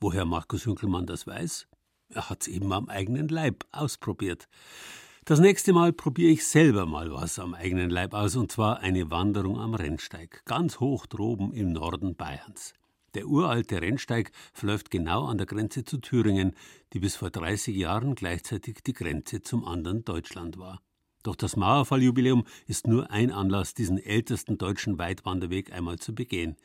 Woher 0.00 0.24
Markus 0.24 0.64
Hünkelmann 0.64 1.04
das 1.04 1.26
weiß? 1.26 1.67
Er 2.10 2.30
hat's 2.30 2.48
eben 2.48 2.72
am 2.72 2.88
eigenen 2.88 3.28
Leib 3.28 3.64
ausprobiert. 3.72 4.48
Das 5.24 5.40
nächste 5.40 5.74
Mal 5.74 5.92
probiere 5.92 6.32
ich 6.32 6.46
selber 6.46 6.86
mal 6.86 7.12
was 7.12 7.38
am 7.38 7.52
eigenen 7.52 7.90
Leib 7.90 8.14
aus, 8.14 8.34
und 8.34 8.50
zwar 8.50 8.80
eine 8.80 9.10
Wanderung 9.10 9.60
am 9.60 9.74
Rennsteig, 9.74 10.42
ganz 10.46 10.80
hoch 10.80 11.04
droben 11.04 11.52
im 11.52 11.72
Norden 11.72 12.16
Bayerns. 12.16 12.72
Der 13.12 13.26
uralte 13.26 13.82
Rennsteig 13.82 14.32
verläuft 14.54 14.90
genau 14.90 15.26
an 15.26 15.36
der 15.36 15.46
Grenze 15.46 15.84
zu 15.84 15.98
Thüringen, 15.98 16.54
die 16.92 16.98
bis 16.98 17.16
vor 17.16 17.30
30 17.30 17.76
Jahren 17.76 18.14
gleichzeitig 18.14 18.82
die 18.82 18.92
Grenze 18.94 19.42
zum 19.42 19.66
anderen 19.66 20.04
Deutschland 20.04 20.56
war. 20.56 20.80
Doch 21.22 21.36
das 21.36 21.56
Mauerfalljubiläum 21.56 22.44
ist 22.66 22.86
nur 22.86 23.10
ein 23.10 23.30
Anlass, 23.30 23.74
diesen 23.74 23.98
ältesten 23.98 24.56
deutschen 24.56 24.98
Weitwanderweg 24.98 25.72
einmal 25.72 25.98
zu 25.98 26.14
begehen. 26.14 26.56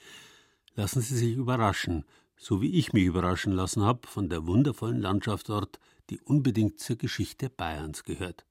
Lassen 0.76 1.02
Sie 1.02 1.18
sich 1.18 1.36
überraschen, 1.36 2.06
so 2.44 2.62
wie 2.62 2.78
ich 2.78 2.92
mich 2.92 3.06
überraschen 3.06 3.54
lassen 3.54 3.84
habe 3.84 4.06
von 4.08 4.28
der 4.28 4.46
wundervollen 4.46 5.00
Landschaft 5.00 5.48
dort, 5.48 5.80
die 6.10 6.20
unbedingt 6.20 6.78
zur 6.80 6.98
Geschichte 6.98 7.50
Bayerns 7.50 8.04
gehört. 8.04 8.46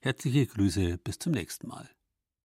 Herzliche 0.00 0.46
Grüße, 0.46 0.96
bis 0.96 1.18
zum 1.18 1.32
nächsten 1.32 1.68
Mal. 1.68 1.90